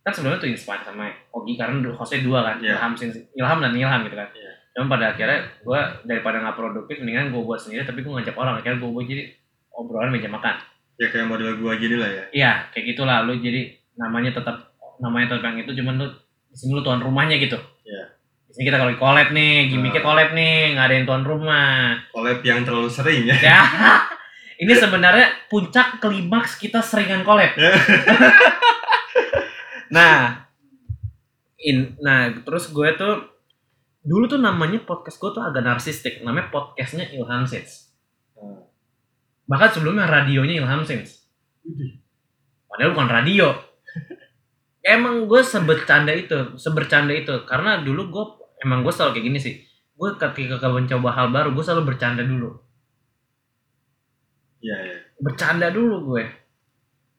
kan 0.00 0.10
sebelumnya 0.10 0.38
tuh 0.38 0.48
inspired 0.48 0.82
sama 0.82 1.04
Ogi 1.30 1.54
karena 1.54 1.78
dulu 1.78 1.94
hostnya 1.94 2.20
dua 2.20 2.40
kan 2.42 2.56
Iya. 2.58 2.76
Ilham 2.76 2.92
Ilham 3.34 3.58
dan 3.60 3.72
Ilham 3.72 4.00
gitu 4.02 4.16
kan 4.16 4.28
Iya. 4.30 4.52
Cuman 4.72 4.88
pada 4.88 5.04
akhirnya 5.10 5.38
gue 5.58 5.80
daripada 6.04 6.36
nggak 6.38 6.54
produktif 6.54 6.96
mendingan 6.98 7.28
gue 7.28 7.42
buat 7.42 7.58
sendiri 7.58 7.82
tapi 7.82 8.00
gue 8.00 8.12
ngajak 8.12 8.32
orang 8.32 8.56
akhirnya 8.56 8.78
gue 8.78 8.88
buat 8.88 9.04
jadi 9.04 9.22
obrolan 9.70 10.10
meja 10.10 10.28
makan 10.28 10.56
Ya 10.96 11.06
kayak 11.08 11.26
model 11.26 11.54
gua 11.56 11.74
gini 11.74 11.94
lah 11.94 12.10
ya. 12.10 12.24
iya 12.32 12.52
kayak 12.68 12.90
gitulah 12.90 13.22
lu 13.22 13.38
jadi 13.38 13.70
namanya 13.94 14.34
tetap 14.34 14.74
namanya 14.98 15.30
tetap 15.30 15.46
yang 15.46 15.58
itu 15.60 15.70
cuman 15.72 15.94
lu 15.94 16.06
di 16.44 16.56
sini 16.56 16.74
lu 16.74 16.82
tuan 16.82 16.98
rumahnya 16.98 17.38
gitu 17.38 17.54
Iya. 17.84 18.02
di 18.44 18.52
sini 18.52 18.64
kita 18.66 18.76
kalau 18.76 18.90
collab 18.96 19.30
nih 19.30 19.70
gimmicknya 19.70 20.02
Ah. 20.02 20.06
collab 20.06 20.28
nih 20.32 20.74
nggak 20.74 20.84
ada 20.84 20.94
yang 20.96 21.06
tuan 21.06 21.22
rumah 21.22 21.94
Collab 22.10 22.42
yang 22.42 22.62
terlalu 22.62 22.90
sering 22.90 23.30
ya. 23.30 23.36
ini 24.58 24.74
sebenarnya 24.74 25.46
puncak 25.46 26.02
klimaks 26.02 26.58
kita 26.58 26.82
seringan 26.82 27.22
collab. 27.22 27.54
Nah. 29.88 30.44
In 31.64 31.96
nah 32.04 32.28
terus 32.44 32.68
gue 32.70 32.92
tuh 32.94 33.24
dulu 34.04 34.28
tuh 34.28 34.36
namanya 34.36 34.84
podcast 34.84 35.16
gue 35.16 35.32
tuh 35.32 35.40
agak 35.40 35.64
narsistik. 35.64 36.20
Namanya 36.20 36.52
podcastnya 36.52 37.08
Ilham 37.08 37.48
Sins. 37.48 37.88
Hmm. 38.36 38.68
bahkan 39.48 39.72
sebelumnya 39.72 40.04
radionya 40.04 40.60
Ilham 40.60 40.84
Sins. 40.84 41.24
Padahal 42.68 42.92
bukan 42.92 43.08
radio. 43.08 43.48
Emang 44.84 45.24
gue 45.24 45.40
sebercanda 45.40 46.12
itu 46.12 46.60
sebercanda 46.60 47.16
itu. 47.16 47.48
Karena 47.48 47.80
dulu 47.80 48.12
gue 48.12 48.24
emang 48.60 48.84
gue 48.84 48.92
selalu 48.92 49.16
kayak 49.16 49.24
gini 49.24 49.38
sih. 49.40 49.54
Gue 49.96 50.20
ketika 50.20 50.68
mencoba 50.68 51.16
hal 51.16 51.32
baru 51.32 51.56
gue 51.56 51.64
selalu 51.64 51.96
bercanda 51.96 52.20
dulu 52.20 52.67
Iya, 54.58 54.76
iya. 54.82 54.98
bercanda 55.22 55.70
dulu 55.70 56.14
gue. 56.14 56.24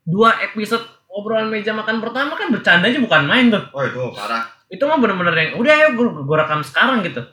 Dua 0.03 0.43
episode 0.43 0.83
obrolan 1.09 1.49
meja 1.49 1.71
makan 1.71 1.99
pertama 2.03 2.35
kan 2.35 2.51
bercandanya 2.51 2.99
bukan 2.99 3.23
main 3.25 3.47
tuh. 3.51 3.63
Oh 3.73 3.83
itu 3.83 3.99
parah. 4.13 4.45
itu 4.69 4.85
mah 4.85 5.01
bener-bener 5.01 5.33
yang 5.33 5.51
udah 5.57 5.73
ayo 5.73 5.87
gue, 5.97 6.07
gue 6.29 6.37
rekam 6.37 6.61
sekarang 6.61 7.01
gitu. 7.01 7.25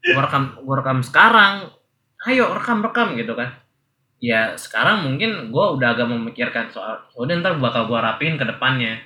Gue 0.00 0.22
rekam 0.22 0.56
gue 0.56 0.74
rekam 0.78 0.98
sekarang. 1.04 1.68
Ayo 2.24 2.48
rekam 2.56 2.80
rekam 2.80 3.12
gitu 3.12 3.36
kan. 3.36 3.60
Ya 4.18 4.56
sekarang 4.56 5.04
mungkin 5.04 5.52
gue 5.52 5.66
udah 5.78 5.94
agak 5.94 6.08
memikirkan 6.10 6.72
soal 6.72 7.06
"Ya 7.14 7.18
udah 7.22 7.34
ntar 7.38 7.54
bakal 7.60 7.86
gue 7.86 7.98
rapiin 8.00 8.40
ke 8.40 8.48
depannya. 8.48 9.04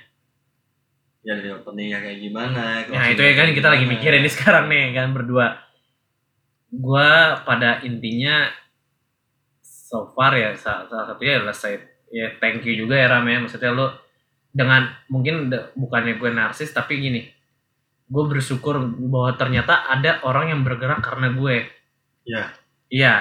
Ya 1.23 1.35
dari 1.37 1.51
openingnya 1.55 2.03
kayak 2.03 2.19
gimana 2.19 2.83
nah 2.83 3.07
itu 3.07 3.23
ya 3.23 3.31
kan 3.31 3.55
kita 3.55 3.67
lagi 3.71 3.85
mikirin 3.87 4.23
nih 4.27 4.33
sekarang 4.33 4.71
nih 4.71 4.95
kan 4.95 5.11
berdua. 5.11 5.59
Gue 6.71 7.11
pada 7.45 7.83
intinya 7.85 8.47
so 9.93 10.09
far 10.17 10.33
ya 10.33 10.57
salah, 10.57 10.89
salah 10.89 11.05
satunya 11.13 11.37
adalah 11.37 11.53
saya 11.53 11.77
ya 12.09 12.33
thank 12.41 12.65
you 12.65 12.73
juga 12.73 12.97
ya 12.97 13.13
Ram 13.13 13.29
ya. 13.29 13.37
Maksudnya 13.45 13.69
lo 13.69 13.93
dengan 14.49 14.89
mungkin 15.09 15.53
bukannya 15.77 16.17
gue 16.17 16.29
narsis 16.33 16.73
tapi 16.73 16.97
gini. 16.97 17.21
Gue 18.09 18.25
bersyukur 18.25 18.81
bahwa 19.09 19.37
ternyata 19.37 19.85
ada 19.85 20.21
orang 20.25 20.53
yang 20.53 20.61
bergerak 20.65 21.01
karena 21.05 21.33
gue. 21.33 21.69
Iya. 22.25 22.43
iya. 22.89 23.13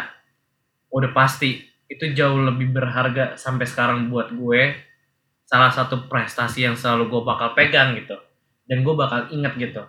Udah 0.89 1.13
pasti. 1.13 1.65
Itu 1.93 2.09
jauh 2.17 2.41
lebih 2.41 2.73
berharga 2.73 3.37
sampai 3.37 3.69
sekarang 3.69 4.09
buat 4.09 4.33
gue. 4.33 4.77
Salah 5.45 5.73
satu 5.73 6.09
prestasi 6.09 6.65
yang 6.65 6.77
selalu 6.77 7.09
gue 7.13 7.23
bakal 7.25 7.53
pegang 7.53 7.97
gitu. 7.97 8.17
Dan 8.69 8.85
gue 8.85 8.95
bakal 8.97 9.33
inget 9.33 9.57
gitu. 9.57 9.85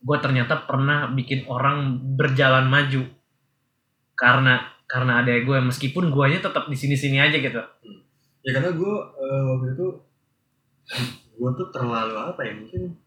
Gue 0.00 0.16
ternyata 0.20 0.64
pernah 0.64 1.08
bikin 1.12 1.44
orang 1.48 2.00
berjalan 2.16 2.68
maju. 2.68 3.04
Karena 4.16 4.79
karena 4.90 5.22
ada 5.22 5.30
gue 5.30 5.58
meskipun 5.70 6.10
guanya 6.10 6.42
tetap 6.42 6.66
di 6.66 6.74
sini 6.74 6.98
sini 6.98 7.22
aja 7.22 7.38
gitu. 7.38 7.62
Ya 8.42 8.50
karena 8.50 8.74
gue 8.74 8.94
waktu 9.22 9.66
itu 9.78 9.86
gue 11.38 11.50
tuh 11.54 11.68
terlalu 11.70 12.18
apa 12.18 12.40
ya 12.42 12.58
mungkin 12.58 12.98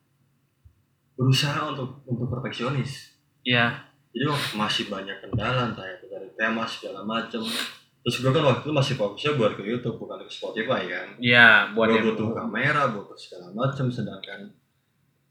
berusaha 1.19 1.76
untuk 1.76 2.00
untuk 2.08 2.32
perfeksionis. 2.32 3.19
Ya 3.43 3.84
jadi 4.15 4.32
masih 4.56 4.88
banyak 4.88 5.19
kendala 5.19 5.76
entah 5.76 5.84
itu 5.91 6.08
dari 6.08 6.32
tema 6.39 6.63
segala 6.63 7.04
macem. 7.04 7.43
Terus 8.04 8.15
gue 8.24 8.32
kan 8.32 8.43
waktu 8.48 8.63
itu 8.63 8.72
masih 8.72 8.96
fokusnya 8.96 9.32
buat 9.36 9.60
ke 9.60 9.63
YouTube 9.67 10.00
bukan 10.00 10.24
ke 10.24 10.32
Spotify 10.32 10.88
kan? 10.88 11.19
Ya 11.19 11.67
buat 11.76 11.91
gue 11.91 12.00
yang 12.00 12.15
butuh 12.15 12.32
kamera 12.32 12.96
butuh 12.96 13.19
segala 13.19 13.52
macem 13.52 13.91
sedangkan 13.91 14.56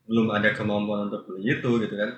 belum 0.05 0.29
ada 0.29 0.53
kemampuan 0.53 1.09
untuk 1.09 1.25
beli 1.33 1.49
itu 1.57 1.71
gitu 1.81 1.95
kan. 1.97 2.13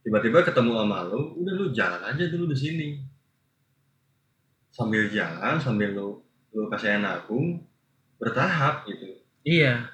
Tiba-tiba 0.00 0.40
ketemu 0.40 0.80
sama 0.80 1.12
lu 1.12 1.36
udah 1.44 1.52
lu 1.60 1.66
jalan 1.76 2.00
aja 2.00 2.24
dulu 2.32 2.48
di 2.48 2.56
sini 2.56 2.88
sambil 4.74 5.06
jalan 5.06 5.62
sambil 5.62 5.94
lu 5.94 6.08
lu 6.50 6.66
kasih 6.66 6.98
nabung 6.98 7.62
bertahap 8.18 8.82
gitu. 8.90 9.22
Iya. 9.46 9.86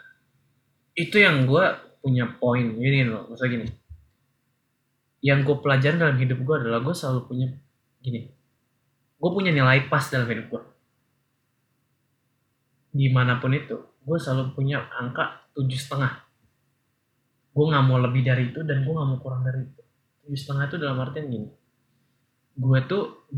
Itu 0.97 1.21
yang 1.21 1.45
gue 1.45 1.64
punya 2.01 2.25
poin 2.40 2.64
gini 2.81 3.05
loh 3.05 3.29
maksudnya 3.29 3.61
gini. 3.61 3.69
Yang 5.21 5.38
gue 5.45 5.57
pelajarin 5.61 6.01
dalam 6.01 6.16
hidup 6.16 6.40
gue 6.40 6.57
adalah 6.64 6.81
gue 6.81 6.95
selalu 6.97 7.21
punya 7.29 7.49
gini. 8.01 8.33
Gue 9.21 9.31
punya 9.37 9.53
nilai 9.53 9.85
pas 9.93 10.09
dalam 10.09 10.25
hidup 10.25 10.49
gue 10.49 10.62
di 12.90 13.07
mana 13.07 13.38
pun 13.38 13.55
itu 13.55 13.79
gue 13.79 14.19
selalu 14.19 14.57
punya 14.57 14.83
angka 14.90 15.47
tujuh 15.55 15.79
setengah. 15.79 16.27
Gue 17.55 17.64
nggak 17.71 17.85
mau 17.87 17.99
lebih 18.03 18.23
dari 18.27 18.51
itu 18.51 18.62
dan 18.66 18.83
gue 18.83 18.93
nggak 18.93 19.09
mau 19.14 19.19
kurang 19.23 19.47
dari 19.47 19.62
itu. 19.62 19.83
Tujuh 20.27 20.38
setengah 20.38 20.64
itu 20.66 20.77
dalam 20.81 20.99
artian 20.99 21.27
gini. 21.31 21.49
Gue 22.59 22.79
tuh 22.88 23.29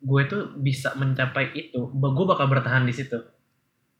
gue 0.00 0.22
tuh 0.24 0.56
bisa 0.56 0.96
mencapai 0.96 1.52
itu 1.52 1.80
gue 1.92 2.26
bakal 2.26 2.48
bertahan 2.48 2.88
di 2.88 2.94
situ. 2.96 3.20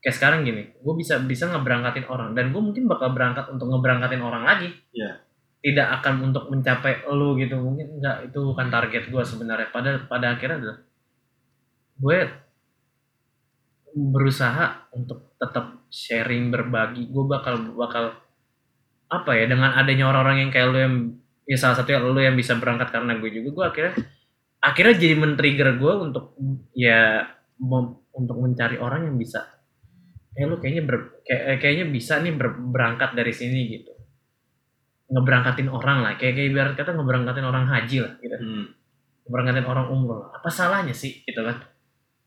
Kayak 0.00 0.16
sekarang 0.16 0.40
gini 0.48 0.72
gue 0.80 0.94
bisa 0.96 1.20
bisa 1.20 1.52
ngeberangkatin 1.52 2.08
orang 2.08 2.32
dan 2.32 2.50
gue 2.56 2.62
mungkin 2.64 2.88
bakal 2.88 3.12
berangkat 3.12 3.52
untuk 3.52 3.68
ngeberangkatin 3.68 4.22
orang 4.24 4.44
lagi. 4.44 4.70
Iya. 4.96 5.28
tidak 5.60 6.00
akan 6.00 6.32
untuk 6.32 6.48
mencapai 6.48 7.04
lu 7.12 7.36
gitu 7.36 7.52
mungkin 7.60 8.00
enggak 8.00 8.32
itu 8.32 8.38
bukan 8.40 8.72
target 8.72 9.12
gue 9.12 9.22
sebenarnya. 9.24 9.68
Pada 9.68 10.00
pada 10.08 10.32
akhirnya 10.32 10.56
adalah 10.56 10.78
gue 12.00 12.18
berusaha 13.92 14.88
untuk 14.96 15.36
tetap 15.36 15.84
sharing 15.92 16.48
berbagi. 16.48 17.12
Gue 17.12 17.28
bakal 17.28 17.76
bakal 17.76 18.16
apa 19.10 19.30
ya 19.36 19.50
dengan 19.50 19.76
adanya 19.76 20.08
orang-orang 20.08 20.48
yang 20.48 20.50
kayak 20.54 20.68
lu 20.70 20.78
yang 20.80 20.94
ya 21.44 21.58
salah 21.58 21.76
satunya 21.76 21.98
lu 21.98 22.16
yang 22.22 22.38
bisa 22.38 22.54
berangkat 22.56 22.94
karena 22.94 23.18
gue 23.18 23.30
juga 23.34 23.48
gue 23.52 23.64
akhirnya 23.66 23.94
akhirnya 24.60 24.94
jadi 24.96 25.14
men-trigger 25.16 25.68
gue 25.80 25.92
untuk 26.06 26.24
ya 26.76 27.24
mem- 27.60 27.96
untuk 28.12 28.36
mencari 28.40 28.76
orang 28.80 29.08
yang 29.08 29.16
bisa 29.16 29.40
eh 30.30 30.46
lu 30.46 30.56
kayaknya 30.62 30.82
ber, 30.86 30.96
kayak, 31.26 31.42
eh, 31.50 31.58
kayaknya 31.58 31.86
bisa 31.90 32.22
nih 32.22 32.32
ber- 32.38 32.62
berangkat 32.70 33.10
dari 33.18 33.32
sini 33.34 33.60
gitu. 33.76 33.92
Ngeberangkatin 35.10 35.66
orang 35.66 36.06
lah 36.06 36.12
kayak 36.14 36.38
kayak 36.38 36.48
ibarat 36.54 36.74
kata 36.78 36.94
ngeberangkatin 36.94 37.42
orang 37.42 37.66
haji 37.66 37.98
lah 38.04 38.12
gitu. 38.22 38.36
Hmm. 38.38 38.66
ngeberangkatin 39.26 39.66
orang 39.66 39.86
umroh 39.90 40.18
lah. 40.26 40.30
Apa 40.38 40.48
salahnya 40.50 40.94
sih 40.94 41.22
gitu 41.26 41.42
kan? 41.42 41.58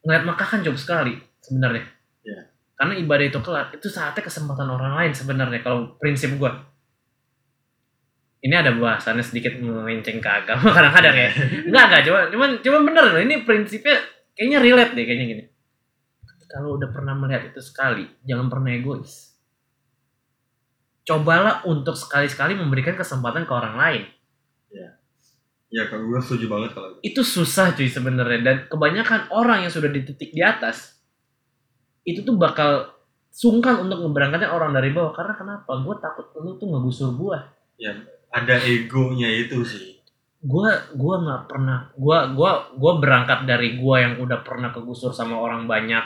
Ngeliat 0.04 0.24
Makkah 0.28 0.48
kan 0.48 0.60
jauh 0.64 0.76
sekali 0.80 1.16
sebenarnya. 1.44 1.84
Iya. 2.24 2.40
karena 2.80 2.94
ibadah 3.00 3.26
itu 3.30 3.40
kelar 3.44 3.68
itu 3.76 3.88
saatnya 3.88 4.24
kesempatan 4.26 4.68
orang 4.68 4.96
lain 5.00 5.12
sebenarnya 5.16 5.60
kalau 5.64 5.96
prinsip 6.02 6.34
gua 6.40 6.52
ini 8.44 8.56
ada 8.60 8.76
bahasannya 8.76 9.24
sedikit 9.24 9.56
melenceng 9.56 10.20
ke 10.20 10.30
agama 10.30 10.68
kadang-kadang 10.76 11.16
ya. 11.16 11.30
Enggak 11.64 11.84
enggak 11.88 12.02
cuma 12.04 12.20
cuman 12.28 12.50
cuma 12.60 12.78
bener 12.84 13.04
loh 13.16 13.22
ini 13.24 13.36
prinsipnya 13.48 14.04
kayaknya 14.36 14.60
relate 14.60 14.92
deh 14.92 15.06
kayaknya 15.08 15.26
gini. 15.32 15.44
Kalau 16.52 16.78
udah 16.78 16.92
pernah 16.92 17.16
melihat 17.16 17.50
itu 17.50 17.64
sekali 17.64 18.04
jangan 18.28 18.52
pernah 18.52 18.76
egois. 18.76 19.32
Cobalah 21.08 21.64
untuk 21.68 21.96
sekali-sekali 21.96 22.56
memberikan 22.56 23.00
kesempatan 23.00 23.48
ke 23.48 23.54
orang 23.56 23.76
lain. 23.80 24.04
Ya 25.74 25.90
kalau 25.90 26.06
gue 26.06 26.20
setuju 26.22 26.46
banget 26.52 26.76
kalau 26.76 27.00
itu. 27.00 27.22
Susah 27.24 27.74
cuy 27.74 27.90
sebenarnya. 27.90 28.40
Dan 28.44 28.56
kebanyakan 28.70 29.34
orang 29.34 29.66
yang 29.66 29.72
sudah 29.74 29.90
di 29.90 30.06
titik 30.06 30.36
di 30.36 30.44
atas 30.44 31.00
itu 32.06 32.22
tuh 32.22 32.36
bakal 32.36 32.92
sungkan 33.34 33.82
untuk 33.82 34.04
ngeberangkatin 34.04 34.52
orang 34.52 34.76
dari 34.76 34.94
bawah. 34.94 35.16
Karena 35.16 35.34
kenapa? 35.34 35.72
Gue 35.82 35.96
takut 35.98 36.30
lu 36.40 36.56
tuh 36.62 36.70
ngegusur 36.70 37.18
gue 37.18 37.38
ada 38.34 38.56
egonya 38.66 39.30
itu 39.30 39.62
sih. 39.62 40.02
Gue 40.44 40.68
gue 40.98 41.16
nggak 41.24 41.48
pernah 41.48 41.94
gue 41.96 42.18
gua 42.36 42.74
gua 42.76 42.94
berangkat 43.00 43.46
dari 43.48 43.80
gue 43.80 43.96
yang 43.96 44.20
udah 44.20 44.42
pernah 44.42 44.74
kegusur 44.74 45.14
sama 45.14 45.38
orang 45.38 45.70
banyak. 45.70 46.04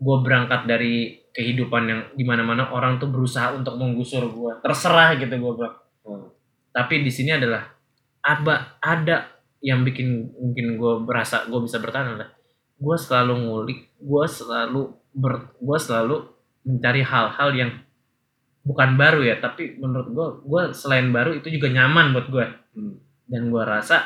Gue 0.00 0.16
berangkat 0.24 0.66
dari 0.66 1.24
kehidupan 1.34 1.82
yang 1.90 2.00
di 2.14 2.22
mana-mana 2.22 2.70
orang 2.70 3.02
tuh 3.02 3.10
berusaha 3.10 3.50
untuk 3.58 3.74
menggusur 3.74 4.30
gue 4.30 4.52
terserah 4.62 5.18
gitu 5.18 5.34
gue 5.34 5.52
bilang 5.58 5.76
Hmm. 6.04 6.28
tapi 6.68 7.00
di 7.00 7.08
sini 7.08 7.32
adalah 7.32 7.64
ada 8.20 8.76
ada 8.84 9.24
yang 9.64 9.80
bikin 9.88 10.36
mungkin 10.36 10.76
gue 10.76 10.94
berasa 11.00 11.48
gue 11.48 11.56
bisa 11.64 11.80
bertahan 11.80 12.12
adalah 12.12 12.28
gue 12.76 12.96
selalu 13.00 13.34
ngulik 13.40 13.80
gue 14.04 14.24
selalu 14.28 14.92
ber 15.16 15.56
gue 15.56 15.78
selalu 15.80 16.28
mencari 16.68 17.00
hal-hal 17.00 17.48
yang 17.56 17.70
bukan 18.64 18.96
baru 18.96 19.20
ya 19.20 19.36
tapi 19.38 19.76
menurut 19.76 20.08
gue 20.10 20.28
gue 20.48 20.62
selain 20.72 21.12
baru 21.12 21.36
itu 21.36 21.52
juga 21.52 21.68
nyaman 21.70 22.16
buat 22.16 22.28
gue 22.32 22.46
Hmm. 22.74 22.98
dan 23.30 23.54
gue 23.54 23.62
rasa 23.62 24.02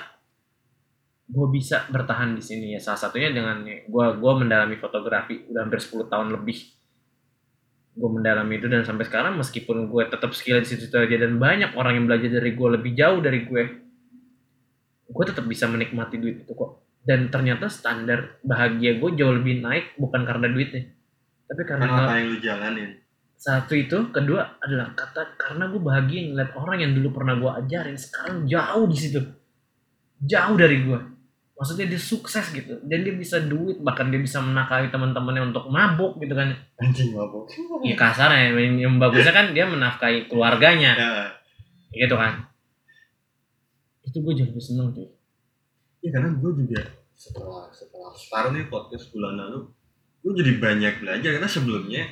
gue 1.24 1.46
bisa 1.48 1.88
bertahan 1.88 2.36
di 2.36 2.44
sini 2.44 2.76
ya. 2.76 2.80
Salah 2.84 3.08
satunya 3.08 3.32
dengan 3.32 3.64
gue 3.64 4.06
gue 4.20 4.32
mendalami 4.36 4.76
fotografi 4.76 5.48
udah 5.48 5.64
hampir 5.64 5.80
10 5.80 6.04
tahun 6.04 6.36
lebih. 6.36 6.58
Gue 7.96 8.10
mendalami 8.12 8.60
itu 8.60 8.68
dan 8.68 8.84
sampai 8.84 9.08
sekarang 9.08 9.40
meskipun 9.40 9.88
gue 9.88 10.04
tetap 10.04 10.36
skill 10.36 10.60
di 10.60 10.68
situ 10.68 10.92
aja 10.92 11.16
dan 11.16 11.40
banyak 11.40 11.72
orang 11.80 11.96
yang 11.96 12.04
belajar 12.12 12.28
dari 12.28 12.52
gue 12.52 12.68
lebih 12.76 12.92
jauh 12.92 13.24
dari 13.24 13.40
gue 13.48 13.62
gue 15.08 15.24
tetap 15.24 15.48
bisa 15.48 15.64
menikmati 15.64 16.20
duit 16.20 16.44
itu 16.44 16.52
kok. 16.52 16.84
Dan 17.00 17.32
ternyata 17.32 17.72
standar 17.72 18.36
bahagia 18.44 19.00
gue 19.00 19.10
jauh 19.16 19.32
lebih 19.32 19.64
naik 19.64 19.96
bukan 19.96 20.28
karena 20.28 20.52
duitnya 20.52 20.92
tapi 21.48 21.62
karena 21.64 21.84
karena 21.88 22.04
apa 22.04 22.12
yang 22.20 22.26
lu 22.28 22.38
jalanin 22.44 22.90
satu 23.38 23.72
itu 23.78 24.10
kedua 24.10 24.58
adalah 24.58 24.92
kata 24.98 25.38
karena 25.38 25.70
gue 25.70 25.78
bahagia 25.78 26.20
ngeliat 26.34 26.52
orang 26.58 26.78
yang 26.82 26.92
dulu 26.98 27.14
pernah 27.14 27.38
gue 27.38 27.50
ajarin 27.64 27.94
sekarang 27.94 28.44
jauh 28.50 28.86
di 28.90 28.98
situ. 28.98 29.20
Jauh 30.18 30.56
dari 30.58 30.82
gue 30.82 31.00
maksudnya 31.58 31.90
dia 31.90 31.98
sukses 31.98 32.54
gitu 32.54 32.78
dan 32.86 33.02
dia 33.02 33.10
bisa 33.10 33.42
duit 33.42 33.82
bahkan 33.82 34.14
dia 34.14 34.22
bisa 34.22 34.38
menakali 34.38 34.94
teman-temannya 34.94 35.54
untuk 35.54 35.70
mabuk 35.70 36.18
gitu 36.18 36.34
kan. 36.34 36.54
Anjing 36.82 37.14
mabuk. 37.14 37.46
Ya 37.86 37.94
kasarnya 37.94 38.54
yang, 38.58 38.74
yang 38.78 38.94
bagusnya 38.98 39.30
kan 39.30 39.54
dia 39.54 39.66
menafkahi 39.70 40.26
keluarganya. 40.26 40.92
Ya. 40.98 41.10
Gitu 41.94 42.14
kan. 42.18 42.46
Itu 44.02 44.18
gue 44.22 44.34
lebih 44.34 44.58
seneng 44.58 44.90
tuh 44.90 45.18
ya 46.02 46.10
karena 46.14 46.30
gue 46.38 46.52
juga 46.64 46.80
setelah 47.18 47.66
setelah 47.74 48.14
start 48.14 48.54
nih 48.54 48.70
podcast 48.70 49.10
bulan 49.10 49.34
lalu 49.34 49.60
gue 50.22 50.32
jadi 50.38 50.52
banyak 50.62 50.94
belajar 51.02 51.30
karena 51.38 51.50
sebelumnya 51.50 52.02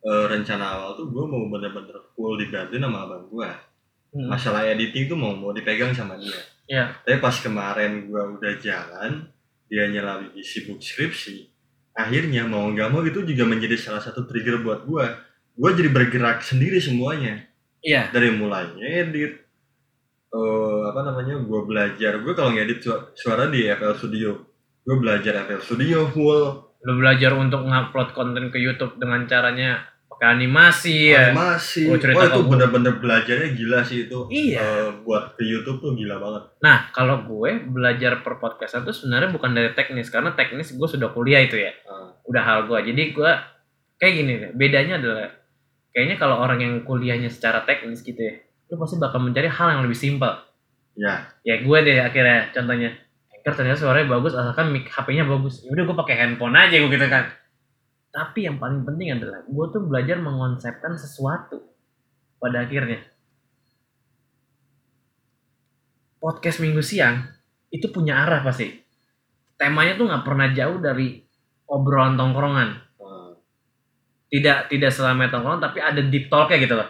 eh, 0.00 0.24
rencana 0.26 0.64
awal 0.74 0.90
tuh 0.94 1.06
gue 1.08 1.24
mau 1.24 1.46
bener-bener 1.46 1.98
full 2.12 2.36
dibantuin 2.36 2.80
sama 2.80 3.04
abang 3.04 3.26
gue 3.26 3.50
Hmm. 4.08 4.24
masalah 4.24 4.64
editing 4.64 5.04
tuh 5.04 5.20
mau 5.20 5.36
mau 5.36 5.52
dipegang 5.52 5.92
sama 5.92 6.16
dia. 6.16 6.32
Iya. 6.64 6.96
tapi 7.00 7.20
pas 7.20 7.36
kemarin 7.36 8.08
gue 8.08 8.22
udah 8.40 8.54
jalan 8.56 9.28
dia 9.68 9.84
lagi 10.00 10.40
sibuk 10.40 10.80
skripsi 10.80 11.44
akhirnya 11.92 12.44
mau 12.44 12.64
nggak 12.68 12.88
mau 12.88 13.04
itu 13.04 13.20
juga 13.20 13.44
menjadi 13.44 13.76
salah 13.76 14.00
satu 14.00 14.24
trigger 14.24 14.64
buat 14.64 14.88
gue 14.88 15.06
gue 15.54 15.70
jadi 15.74 15.90
bergerak 15.90 16.40
sendiri 16.40 16.80
semuanya. 16.80 17.44
Iya. 17.78 18.08
dari 18.08 18.32
mulai 18.32 18.72
ngedit 18.74 19.44
eh 20.28 20.80
apa 20.84 21.00
namanya 21.04 21.40
gue 21.40 21.60
belajar. 21.64 22.20
Gue 22.20 22.32
kalau 22.32 22.52
ngedit 22.52 22.80
su- 22.80 23.04
suara 23.12 23.48
di 23.48 23.64
FL 23.64 23.92
Studio. 23.92 24.40
Gue 24.84 24.96
belajar 24.96 25.44
FL 25.44 25.60
Studio 25.62 26.08
full 26.08 26.67
Lu 26.86 26.94
belajar 26.94 27.34
untuk 27.34 27.66
ngupload 27.66 28.14
konten 28.14 28.50
ke 28.50 28.58
YouTube 28.58 28.96
dengan 28.96 29.26
caranya 29.26 29.82
pakai 30.08 30.34
animasi 30.34 31.14
ya. 31.14 31.30
animasi 31.30 31.86
Oh, 31.86 31.94
itu 31.94 32.40
bener-bener 32.46 32.94
belajarnya 32.98 33.48
gila 33.54 33.80
sih 33.82 34.10
itu 34.10 34.18
Iya. 34.26 34.58
Eh, 34.58 34.88
buat 35.02 35.38
ke 35.38 35.42
YouTube 35.42 35.78
tuh 35.78 35.92
gila 35.94 36.18
banget 36.18 36.42
Nah, 36.58 36.90
kalau 36.90 37.22
gue 37.22 37.50
belajar 37.66 38.22
per 38.22 38.38
podcastan 38.38 38.82
itu 38.82 38.94
sebenarnya 38.94 39.30
bukan 39.30 39.54
dari 39.54 39.70
teknis 39.74 40.10
karena 40.10 40.34
teknis 40.34 40.74
gue 40.74 40.88
sudah 40.90 41.10
kuliah 41.10 41.42
itu 41.42 41.54
ya. 41.54 41.70
Ah, 41.86 42.14
Udah 42.26 42.42
hal 42.42 42.58
gue. 42.66 42.78
Jadi 42.82 43.02
gue 43.14 43.30
kayak 43.98 44.14
gini 44.14 44.32
deh. 44.38 44.50
Bedanya 44.54 44.98
adalah 44.98 45.30
kayaknya 45.90 46.16
kalau 46.18 46.38
orang 46.38 46.58
yang 46.62 46.74
kuliahnya 46.82 47.30
secara 47.30 47.62
teknis 47.62 48.02
gitu 48.02 48.18
ya, 48.18 48.38
lu 48.70 48.78
pasti 48.78 48.98
bakal 48.98 49.18
mencari 49.18 49.46
hal 49.46 49.68
yang 49.74 49.82
lebih 49.86 49.98
simpel. 49.98 50.34
ya 50.94 51.30
Ya 51.42 51.62
gue 51.62 51.78
deh 51.82 51.98
akhirnya 51.98 52.50
contohnya 52.50 52.90
Anchor 53.48 53.64
ternyata 53.64 53.80
suaranya 53.80 54.12
bagus 54.12 54.36
asalkan 54.36 54.76
mic 54.76 54.92
HP-nya 54.92 55.24
bagus. 55.24 55.64
Ya 55.64 55.72
udah 55.72 55.84
gue 55.88 55.96
pakai 56.04 56.16
handphone 56.20 56.52
aja 56.52 56.76
gue 56.76 56.90
gitu 56.92 57.06
kan. 57.08 57.32
Tapi 58.12 58.44
yang 58.44 58.60
paling 58.60 58.84
penting 58.84 59.16
adalah 59.16 59.40
gue 59.48 59.66
tuh 59.72 59.82
belajar 59.88 60.20
mengonsepkan 60.20 61.00
sesuatu 61.00 61.64
pada 62.36 62.68
akhirnya. 62.68 63.00
Podcast 66.20 66.60
minggu 66.60 66.84
siang 66.84 67.24
itu 67.72 67.88
punya 67.88 68.20
arah 68.20 68.44
pasti. 68.44 68.68
Temanya 69.56 69.96
tuh 69.96 70.12
nggak 70.12 70.24
pernah 70.28 70.52
jauh 70.52 70.76
dari 70.76 71.24
obrolan 71.64 72.20
tongkrongan. 72.20 72.68
ah, 73.00 73.32
Tidak 74.28 74.68
tidak 74.68 74.92
selama 74.92 75.32
tongkrongan 75.32 75.64
tapi 75.64 75.80
ada 75.80 76.04
deep 76.04 76.28
talk-nya 76.28 76.60
gitu 76.60 76.76
loh. 76.76 76.88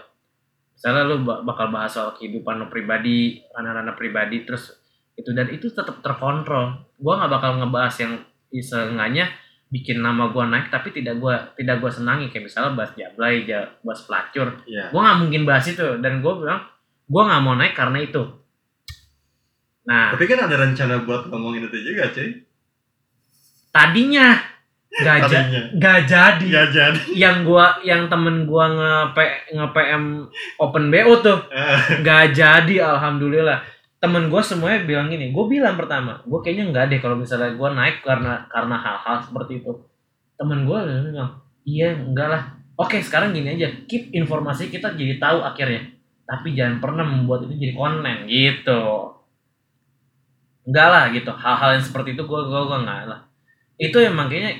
Misalnya 0.74 1.02
lu 1.06 1.22
ba- 1.22 1.42
bakal 1.46 1.70
bahas 1.70 1.94
soal 1.94 2.14
kehidupan 2.18 2.58
lu 2.58 2.66
pribadi, 2.66 3.42
ranah-ranah 3.54 3.94
pribadi 3.94 4.42
terus 4.42 4.77
itu 5.18 5.34
dan 5.34 5.50
itu 5.50 5.66
tetap 5.66 5.98
terkontrol. 5.98 6.78
Gua 6.94 7.18
nggak 7.18 7.30
bakal 7.30 7.50
ngebahas 7.58 7.94
yang 7.98 8.12
seenggaknya 8.54 9.26
bikin 9.68 10.00
nama 10.00 10.30
gua 10.30 10.46
naik 10.46 10.70
tapi 10.70 10.94
tidak 10.94 11.18
gua 11.18 11.34
tidak 11.58 11.82
gua 11.82 11.90
senangi. 11.90 12.30
Kayak 12.30 12.46
misalnya 12.46 12.72
bahas 12.78 12.94
jablay, 12.94 13.42
ja- 13.42 13.74
bahas 13.82 14.06
pelacur. 14.06 14.48
ya 14.64 14.88
Gua 14.94 15.00
nggak 15.02 15.18
mungkin 15.18 15.42
bahas 15.42 15.66
itu. 15.66 15.86
Dan 15.98 16.22
gua 16.22 16.38
bilang 16.38 16.60
gua 17.04 17.22
nggak 17.26 17.42
mau 17.42 17.54
naik 17.58 17.74
karena 17.74 17.98
itu. 17.98 18.22
Nah, 19.84 20.12
tapi 20.12 20.28
kan 20.28 20.44
ada 20.44 20.54
rencana 20.54 21.02
buat 21.02 21.26
ngomongin 21.26 21.66
itu 21.66 21.78
juga 21.82 22.12
cuy. 22.12 22.44
Tadinya 23.68 24.36
nggak 24.88 25.18
ja- 25.20 25.28
tadinya. 25.28 25.60
nggak 25.76 25.98
jadi. 26.06 26.46
ya 26.48 26.62
jadi. 26.68 27.00
Yang 27.12 27.36
gua 27.44 27.66
yang 27.82 28.02
temen 28.06 28.46
gua 28.46 28.64
nge 28.68 28.92
nge 29.52 29.66
PM 29.74 30.04
open 30.58 30.84
BO 30.88 31.12
tuh. 31.20 31.38
Ah, 31.50 31.76
nggak 32.00 32.24
jadi 32.32 32.74
alhamdulillah 32.86 33.58
temen 33.98 34.30
gue 34.30 34.42
semuanya 34.46 34.86
bilang 34.86 35.10
gini 35.10 35.34
gue 35.34 35.44
bilang 35.50 35.74
pertama 35.74 36.22
gue 36.22 36.38
kayaknya 36.38 36.70
nggak 36.70 36.84
deh 36.86 37.00
kalau 37.02 37.18
misalnya 37.18 37.50
gue 37.50 37.68
naik 37.74 37.98
karena 38.06 38.46
karena 38.46 38.76
hal-hal 38.78 39.16
seperti 39.26 39.58
itu. 39.62 39.72
Temen 40.38 40.64
gue 40.64 40.78
bilang 41.10 41.42
iya 41.66 41.92
enggak 41.98 42.28
lah. 42.30 42.42
Oke 42.78 43.02
sekarang 43.02 43.34
gini 43.34 43.58
aja 43.58 43.66
keep 43.90 44.14
informasi 44.14 44.70
kita 44.70 44.94
jadi 44.94 45.18
tahu 45.18 45.42
akhirnya. 45.42 45.98
Tapi 46.28 46.54
jangan 46.54 46.78
pernah 46.78 47.02
membuat 47.02 47.50
itu 47.50 47.58
jadi 47.58 47.74
konten 47.74 48.16
gitu. 48.30 48.82
Enggak 50.68 50.88
lah 50.92 51.04
gitu. 51.10 51.32
Hal-hal 51.34 51.80
yang 51.80 51.84
seperti 51.84 52.14
itu 52.14 52.22
gue 52.22 52.40
gue 52.46 52.60
gue 52.70 52.78
enggak 52.78 53.02
lah. 53.08 53.20
Itu 53.80 53.98
yang 53.98 54.14
makanya 54.14 54.54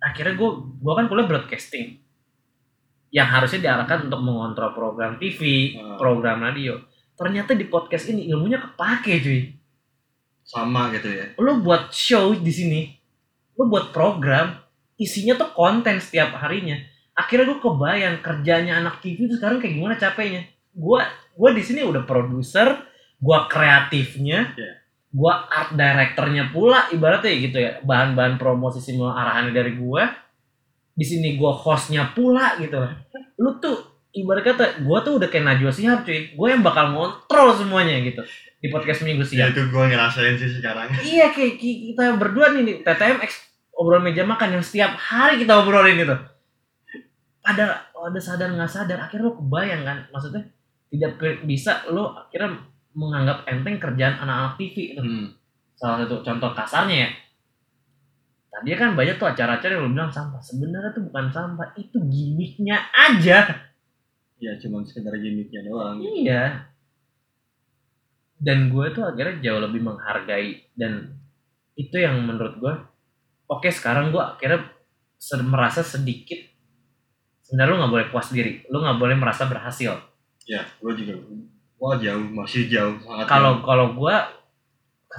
akhirnya 0.00 0.40
gue 0.40 0.50
gue 0.80 0.92
kan 0.96 1.04
kuliah 1.04 1.28
broadcasting. 1.28 2.00
Yang 3.10 3.28
harusnya 3.28 3.60
diarahkan 3.66 4.06
untuk 4.06 4.22
mengontrol 4.22 4.70
program 4.72 5.18
TV, 5.18 5.74
Hmm. 5.76 5.98
program 5.98 6.40
radio. 6.40 6.78
Ternyata 7.20 7.52
di 7.52 7.68
podcast 7.68 8.08
ini 8.08 8.32
ilmunya 8.32 8.56
kepake 8.58 9.20
cuy. 9.20 9.42
sama 10.40 10.88
gitu 10.90 11.06
ya 11.06 11.36
Lo 11.36 11.60
buat 11.60 11.92
show 11.92 12.32
di 12.32 12.48
sini, 12.50 12.80
lo 13.54 13.68
buat 13.68 13.92
program, 13.92 14.56
isinya 14.96 15.36
tuh 15.36 15.52
konten 15.52 16.00
setiap 16.00 16.32
harinya. 16.40 16.74
Akhirnya 17.12 17.44
gue 17.46 17.60
kebayang 17.60 18.18
kerjanya 18.18 18.80
anak 18.80 18.98
TV 18.98 19.28
itu 19.28 19.36
sekarang 19.36 19.60
kayak 19.60 19.76
gimana 19.76 19.94
capeknya. 19.94 20.48
Gue 20.72 21.04
gue 21.36 21.50
di 21.52 21.62
sini 21.62 21.84
udah 21.84 22.02
produser, 22.02 22.82
gue 23.20 23.38
kreatifnya, 23.46 24.56
Iya. 24.56 24.72
gue 25.12 25.32
art 25.52 25.70
directornya 25.76 26.48
pula 26.50 26.88
ibaratnya 26.88 27.30
gitu 27.36 27.58
ya. 27.60 27.72
Bahan-bahan 27.84 28.34
promosi 28.34 28.80
semua 28.80 29.14
arahannya 29.14 29.52
dari 29.52 29.76
gue. 29.76 30.02
Di 30.96 31.04
sini 31.04 31.36
gue 31.36 31.52
hostnya 31.52 32.10
pula 32.10 32.56
gitu. 32.58 32.80
Lu 33.38 33.60
tuh 33.60 33.89
ibarat 34.12 34.42
kata 34.42 34.64
gue 34.82 34.98
tuh 35.02 35.12
udah 35.18 35.28
kayak 35.30 35.44
Najwa 35.46 35.70
Shihab 35.70 36.02
cuy. 36.02 36.34
Gue 36.34 36.48
yang 36.50 36.62
bakal 36.62 36.92
ngontrol 36.92 37.54
semuanya 37.54 37.98
gitu 38.02 38.22
di 38.60 38.68
podcast 38.68 39.00
minggu 39.08 39.24
ya 39.24 39.48
siang. 39.48 39.56
itu 39.56 39.62
gue 39.72 39.84
ngerasain 39.88 40.36
sih 40.36 40.60
sekarang 40.60 40.92
Iya 41.16 41.32
kayak 41.32 41.56
ki- 41.56 41.80
kita 41.90 42.20
berdua 42.20 42.52
nih, 42.52 42.60
nih 42.60 42.76
TTM 42.84 43.24
X 43.24 43.40
obrolan 43.72 44.04
meja 44.04 44.20
makan 44.28 44.60
yang 44.60 44.64
setiap 44.64 44.92
hari 45.00 45.40
kita 45.40 45.56
obrolin 45.56 45.96
itu. 45.96 46.16
Pada 47.40 47.88
ada 47.88 48.20
sadar 48.20 48.52
nggak 48.52 48.68
sadar 48.68 49.00
akhirnya 49.00 49.32
lo 49.32 49.40
kebayang 49.40 49.82
kan 49.88 49.98
maksudnya 50.12 50.44
tidak 50.92 51.16
bisa 51.48 51.88
lo 51.88 52.12
akhirnya 52.12 52.60
menganggap 52.92 53.48
enteng 53.48 53.80
kerjaan 53.80 54.20
anak-anak 54.20 54.60
TV 54.60 54.76
itu. 54.92 55.00
hmm. 55.00 55.26
Salah 55.72 56.04
satu 56.04 56.20
contoh 56.20 56.52
kasarnya 56.52 56.96
ya. 57.06 57.10
Tadi 58.50 58.76
kan 58.76 58.92
banyak 58.92 59.16
tuh 59.16 59.30
acara-acara 59.30 59.72
yang 59.72 59.88
lo 59.88 59.90
bilang 59.94 60.12
sampah. 60.12 60.42
Sebenarnya 60.42 60.92
tuh 60.92 61.08
bukan 61.08 61.32
sampah, 61.32 61.70
itu 61.80 61.96
gimmicknya 61.96 62.76
aja. 62.92 63.69
Ya 64.40 64.56
cuma 64.56 64.82
sekedar 64.82 65.12
gimmicknya 65.20 65.68
doang. 65.68 66.00
Iya. 66.00 66.72
Dan 68.40 68.72
gue 68.72 68.86
tuh 68.96 69.04
akhirnya 69.04 69.36
jauh 69.44 69.60
lebih 69.60 69.84
menghargai 69.84 70.64
dan 70.72 71.20
itu 71.76 71.96
yang 72.00 72.24
menurut 72.24 72.56
gue 72.56 72.74
oke 73.52 73.68
sekarang 73.68 74.10
gue 74.10 74.20
akhirnya 74.20 74.64
merasa 75.44 75.84
sedikit 75.84 76.40
sebenarnya 77.44 77.70
lu 77.72 77.76
nggak 77.84 77.92
boleh 77.92 78.06
puas 78.08 78.32
diri 78.32 78.64
lu 78.72 78.80
nggak 78.80 78.96
boleh 78.96 79.16
merasa 79.20 79.44
berhasil. 79.44 80.00
Ya 80.48 80.64
gue 80.80 80.92
juga 80.96 81.20
wah 81.76 82.00
jauh 82.00 82.24
masih 82.32 82.72
jauh 82.72 82.96
sangat 83.04 83.28
kalau 83.28 83.60
kalau 83.60 83.92
gue 83.92 84.16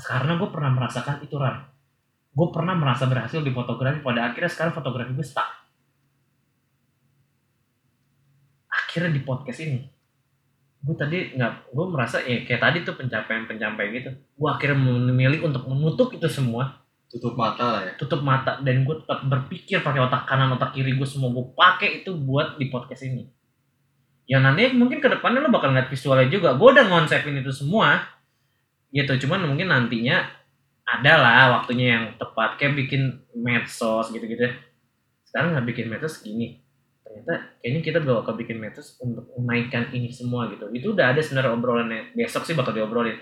karena 0.01 0.34
gue 0.41 0.49
pernah 0.49 0.71
merasakan 0.73 1.21
itu 1.21 1.38
ran. 1.38 1.69
Gue 2.34 2.47
pernah 2.49 2.73
merasa 2.73 3.05
berhasil 3.05 3.43
di 3.45 3.53
fotografi 3.53 4.01
pada 4.01 4.34
akhirnya 4.34 4.49
sekarang 4.49 4.73
fotografi 4.73 5.13
gue 5.13 5.25
stuck 5.25 5.61
akhirnya 8.91 9.15
di 9.15 9.23
podcast 9.23 9.63
ini 9.63 9.88
gue 10.82 10.95
tadi 10.97 11.17
nggak 11.38 11.71
gue 11.71 11.86
merasa 11.93 12.17
ya 12.25 12.41
kayak 12.41 12.62
tadi 12.62 12.77
tuh 12.82 12.97
pencapaian 12.97 13.45
pencapaian 13.45 13.89
gitu. 13.93 14.12
Gue 14.34 14.49
akhirnya 14.49 14.82
memilih 14.82 15.45
untuk 15.45 15.69
menutup 15.69 16.10
itu 16.10 16.25
semua. 16.25 16.82
Tutup 17.06 17.38
mata 17.38 17.63
lah 17.77 17.82
ya. 17.86 17.93
Tutup 18.01 18.25
mata 18.25 18.58
dan 18.65 18.82
gue 18.82 18.95
tetap 18.97 19.21
berpikir 19.30 19.86
pakai 19.86 20.01
otak 20.01 20.25
kanan 20.25 20.58
otak 20.58 20.73
kiri 20.73 20.97
gue 20.97 21.06
semua. 21.06 21.30
Gue 21.30 21.54
pakai 21.54 22.01
itu 22.01 22.17
buat 22.17 22.58
di 22.58 22.73
podcast 22.73 23.06
ini. 23.06 23.30
Ya 24.25 24.41
nanti 24.41 24.73
mungkin 24.73 25.04
ke 25.04 25.12
depannya 25.12 25.45
lo 25.45 25.54
bakal 25.54 25.69
ngeliat 25.69 25.91
visualnya 25.91 26.34
juga. 26.34 26.58
Gue 26.58 26.73
udah 26.73 26.86
ngonsepin 26.89 27.38
itu 27.38 27.54
semua. 27.54 28.01
Gitu 28.89 29.27
cuman 29.27 29.54
mungkin 29.54 29.69
nantinya 29.69 30.34
ada 30.82 31.13
lah 31.21 31.62
waktunya 31.62 31.93
yang 31.93 32.06
tepat. 32.17 32.58
Kayak 32.58 32.73
bikin 32.89 33.21
medsos 33.38 34.10
gitu-gitu. 34.10 34.49
Sekarang 35.30 35.54
nggak 35.54 35.67
bikin 35.69 35.93
medsos 35.93 36.25
gini 36.25 36.61
ternyata 37.12 37.60
kayaknya 37.60 37.82
kita 37.84 38.00
bakal 38.00 38.39
bikin 38.39 38.58
medsos 38.63 38.95
untuk 39.04 39.28
menaikkan 39.36 39.91
ini 39.91 40.08
semua 40.08 40.47
gitu. 40.47 40.71
Itu 40.71 40.95
udah 40.95 41.12
ada 41.12 41.19
sebenarnya 41.19 41.52
obrolannya. 41.52 42.15
Besok 42.15 42.47
sih 42.47 42.56
bakal 42.56 42.71
diobrolin. 42.71 43.19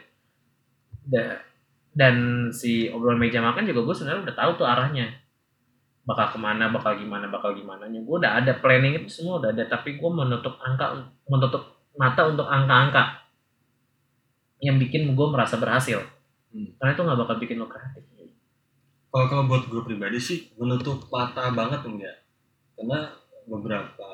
Da- 1.09 1.41
dan 1.89 2.47
si 2.53 2.85
obrolan 2.93 3.17
meja 3.17 3.41
makan 3.41 3.65
juga 3.65 3.81
gue 3.81 3.95
sebenarnya 3.97 4.29
udah 4.29 4.35
tahu 4.37 4.51
tuh 4.61 4.67
arahnya. 4.69 5.09
Bakal 6.05 6.37
ke 6.37 6.39
mana 6.39 6.69
bakal 6.69 7.01
gimana 7.01 7.25
bakal 7.33 7.57
gimana 7.57 7.89
nya 7.89 8.05
gue 8.05 8.15
udah 8.15 8.45
ada 8.45 8.53
planning 8.61 9.01
itu 9.01 9.09
semua 9.09 9.41
udah 9.41 9.49
ada 9.49 9.65
tapi 9.65 9.97
gue 9.97 10.11
menutup 10.13 10.61
angka 10.61 11.09
menutup 11.25 11.65
mata 11.97 12.29
untuk 12.29 12.45
angka-angka 12.45 13.25
yang 14.61 14.77
bikin 14.77 15.09
gue 15.17 15.27
merasa 15.33 15.57
berhasil. 15.57 16.05
Hmm. 16.49 16.65
karena 16.81 16.97
itu 16.97 17.01
nggak 17.05 17.19
bakal 17.25 17.35
bikin 17.37 17.57
lo 17.61 17.69
kreatif. 17.69 18.01
Kalau 19.09 19.25
kalau 19.25 19.43
buat 19.49 19.65
gue 19.65 19.81
pribadi 19.81 20.21
sih 20.21 20.53
menutup 20.57 21.09
mata 21.09 21.49
banget 21.49 21.81
enggak. 21.81 22.25
Karena 22.77 23.09
beberapa 23.49 24.09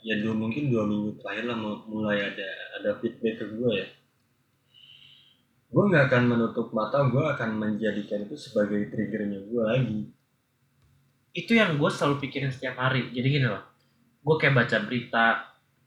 ya 0.00 0.18
dua 0.18 0.32
mungkin 0.32 0.72
dua 0.72 0.82
minggu 0.82 1.18
terakhir 1.18 1.44
lah 1.44 1.54
mu- 1.54 1.84
mulai 1.86 2.24
ada 2.24 2.48
ada 2.74 2.90
feedback 2.96 3.36
ke 3.36 3.46
gue 3.50 3.72
ya 3.76 3.88
gue 5.68 5.84
nggak 5.84 6.08
akan 6.08 6.22
menutup 6.26 6.72
mata 6.72 7.04
gue 7.04 7.20
akan 7.20 7.50
menjadikan 7.54 8.24
itu 8.24 8.34
sebagai 8.34 8.88
triggernya 8.88 9.44
gue 9.44 9.62
lagi 9.62 10.00
itu 11.34 11.52
yang 11.52 11.76
gue 11.76 11.90
selalu 11.92 12.24
pikirin 12.24 12.48
setiap 12.48 12.74
hari 12.74 13.12
jadi 13.12 13.28
gini 13.28 13.46
loh 13.46 13.60
gue 14.18 14.34
kayak 14.36 14.56
baca 14.56 14.76
berita 14.82 15.26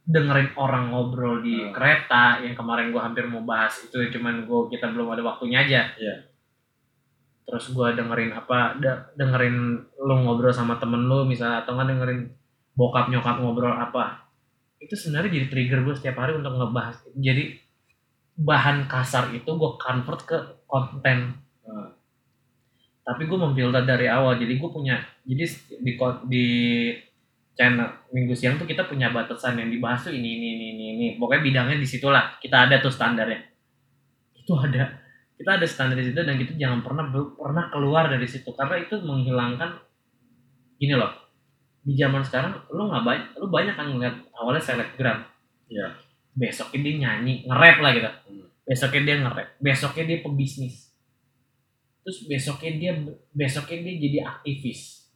dengerin 0.02 0.54
orang 0.56 0.90
ngobrol 0.90 1.40
di 1.40 1.54
Hmm. 1.56 1.72
kereta 1.72 2.42
yang 2.42 2.54
kemarin 2.54 2.90
gue 2.90 2.98
hampir 2.98 3.26
mau 3.26 3.42
bahas 3.42 3.74
itu 3.80 3.98
cuman 4.12 4.46
gue 4.46 4.60
kita 4.70 4.90
belum 4.90 5.08
ada 5.10 5.24
waktunya 5.24 5.62
aja 5.62 5.82
Iya. 5.94 6.16
terus 7.42 7.70
gue 7.70 7.88
dengerin 7.92 8.32
apa 8.32 8.78
dengerin 9.14 9.56
lu 9.98 10.16
ngobrol 10.20 10.50
sama 10.52 10.78
temen 10.78 11.06
lu 11.06 11.24
misalnya 11.24 11.62
atau 11.62 11.74
nggak 11.74 11.90
dengerin 11.90 12.22
bokap 12.76 13.12
nyokap 13.12 13.44
ngobrol 13.44 13.76
apa 13.76 14.32
itu 14.82 14.98
sebenarnya 14.98 15.30
jadi 15.38 15.48
trigger 15.48 15.80
gue 15.86 15.94
setiap 15.94 16.18
hari 16.26 16.34
untuk 16.34 16.58
ngebahas. 16.58 17.06
Jadi 17.14 17.54
bahan 18.42 18.90
kasar 18.90 19.30
itu 19.38 19.46
gue 19.46 19.72
convert 19.78 20.22
ke 20.26 20.38
konten. 20.66 21.38
Nah, 21.62 21.94
tapi 23.06 23.30
gue 23.30 23.38
memfilter 23.38 23.86
dari 23.86 24.10
awal. 24.10 24.42
Jadi 24.42 24.58
gue 24.58 24.70
punya 24.74 24.98
jadi 25.22 25.46
di 25.86 25.92
di 26.26 26.46
channel 27.54 28.10
minggu 28.10 28.34
siang 28.34 28.58
tuh 28.58 28.66
kita 28.66 28.90
punya 28.90 29.14
batasan 29.14 29.62
yang 29.62 29.70
dibahas 29.70 30.10
tuh 30.10 30.16
ini 30.16 30.40
ini 30.40 30.48
ini 30.58 30.66
ini, 30.74 30.86
ini. 30.98 31.08
pokoknya 31.20 31.42
bidangnya 31.46 31.78
di 31.78 31.86
situ 31.86 32.10
lah 32.10 32.42
kita 32.42 32.66
ada 32.66 32.82
tuh 32.82 32.90
standarnya. 32.90 33.38
Itu 34.34 34.58
ada. 34.58 34.98
Kita 35.38 35.62
ada 35.62 35.66
standar 35.70 35.94
di 35.94 36.10
situ 36.10 36.18
dan 36.26 36.42
kita 36.42 36.58
jangan 36.58 36.82
pernah 36.82 37.06
pernah 37.38 37.70
keluar 37.70 38.10
dari 38.10 38.26
situ. 38.26 38.50
Karena 38.58 38.82
itu 38.82 38.98
menghilangkan 38.98 39.78
gini 40.82 40.98
loh 40.98 41.22
di 41.82 41.94
zaman 41.98 42.22
sekarang 42.22 42.54
lu 42.70 42.90
nggak 42.90 43.04
banyak 43.04 43.28
lu 43.42 43.48
banyak 43.50 43.74
kan 43.74 43.88
ngeliat 43.90 44.16
awalnya 44.38 44.62
selebgram. 44.62 45.20
Iya. 45.72 45.88
besoknya 46.32 46.80
dia 46.80 46.96
nyanyi 46.96 47.44
nge-rap 47.44 47.78
lah 47.84 47.92
gitu. 47.92 48.08
Hmm. 48.08 48.48
besoknya 48.64 49.02
dia 49.04 49.16
nge-rap 49.20 49.50
besoknya 49.60 50.04
dia 50.08 50.20
pebisnis. 50.24 50.76
Terus 52.02 52.18
besoknya 52.26 52.72
dia 52.80 52.92
besoknya 53.36 53.78
dia 53.84 53.94
jadi 54.00 54.20
aktivis. 54.26 55.12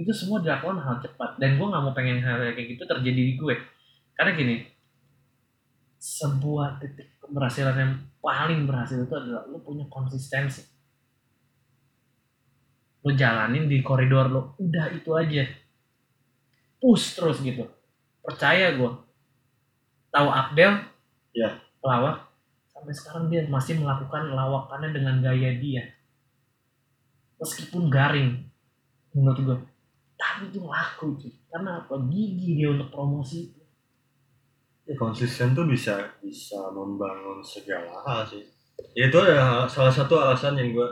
Itu 0.00 0.10
semua 0.16 0.40
dilakukan 0.40 0.80
hal 0.80 0.96
cepat. 1.04 1.36
Dan 1.36 1.60
gue 1.60 1.66
nggak 1.68 1.82
mau 1.84 1.92
pengen 1.92 2.24
hal 2.24 2.40
kayak 2.56 2.72
gitu 2.72 2.82
terjadi 2.88 3.20
di 3.20 3.34
gue. 3.36 3.54
Karena 4.16 4.32
gini 4.32 4.56
sebuah 6.02 6.82
titik 6.82 7.14
keberhasilan 7.22 7.76
yang 7.78 7.94
paling 8.18 8.66
berhasil 8.66 9.06
itu 9.06 9.14
adalah 9.14 9.46
lu 9.46 9.62
punya 9.62 9.86
konsistensi 9.86 10.71
lu 13.02 13.10
jalanin 13.18 13.66
di 13.66 13.82
koridor 13.82 14.30
lu. 14.30 14.42
Udah 14.58 14.90
itu 14.94 15.10
aja. 15.14 15.42
Push 16.78 17.18
terus 17.18 17.42
gitu. 17.42 17.66
Percaya 18.22 18.74
gue 18.78 18.92
tahu 20.12 20.28
Abdel? 20.28 20.88
Iya. 21.32 21.58
pelawak 21.82 22.30
sampai 22.70 22.94
sekarang 22.94 23.26
dia 23.26 23.42
masih 23.50 23.82
melakukan 23.82 24.30
lawakannya 24.30 24.94
dengan 24.94 25.18
gaya 25.18 25.50
dia. 25.58 25.82
Meskipun 27.42 27.90
garing 27.90 28.46
menurut 29.10 29.38
gue 29.42 29.58
tapi 30.22 30.54
itu 30.54 30.62
laku 30.62 31.18
cuy 31.18 31.34
karena 31.50 31.82
apa? 31.82 31.98
Gigi 32.06 32.62
dia 32.62 32.70
untuk 32.70 32.94
promosi 32.94 33.50
itu. 33.50 33.62
Ya 34.86 34.94
konsisten 34.94 35.50
tuh 35.50 35.66
bisa 35.66 35.98
bisa 36.22 36.70
membangun 36.70 37.42
segala 37.42 37.98
hal 38.06 38.22
sih. 38.30 38.46
Ya, 38.94 39.10
itu 39.10 39.18
adalah 39.18 39.66
salah 39.66 39.90
satu 39.90 40.22
alasan 40.22 40.54
yang 40.54 40.70
gue 40.70 40.88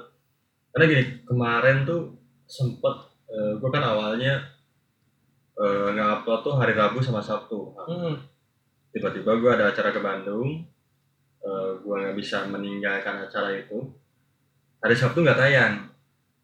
karena 0.71 0.85
gini 0.87 1.05
kemarin 1.23 1.77
tuh 1.83 2.15
sempet 2.47 2.95
eh, 3.27 3.53
gue 3.57 3.71
kan 3.71 3.83
awalnya 3.83 4.39
eh, 5.57 5.89
nge-upload 5.93 6.41
tuh 6.43 6.55
hari 6.57 6.73
Rabu 6.73 6.99
sama 7.01 7.21
Sabtu. 7.21 7.75
Hmm. 7.77 8.17
tiba-tiba 8.91 9.39
gue 9.39 9.51
ada 9.51 9.71
acara 9.71 9.91
ke 9.91 9.99
Bandung 9.99 10.67
eh, 11.41 11.71
gue 11.77 11.95
nggak 11.95 12.17
bisa 12.17 12.47
meninggalkan 12.47 13.23
acara 13.23 13.55
itu. 13.55 13.79
Hari 14.81 14.95
Sabtu 14.95 15.21
nggak 15.21 15.39
tayang. 15.39 15.75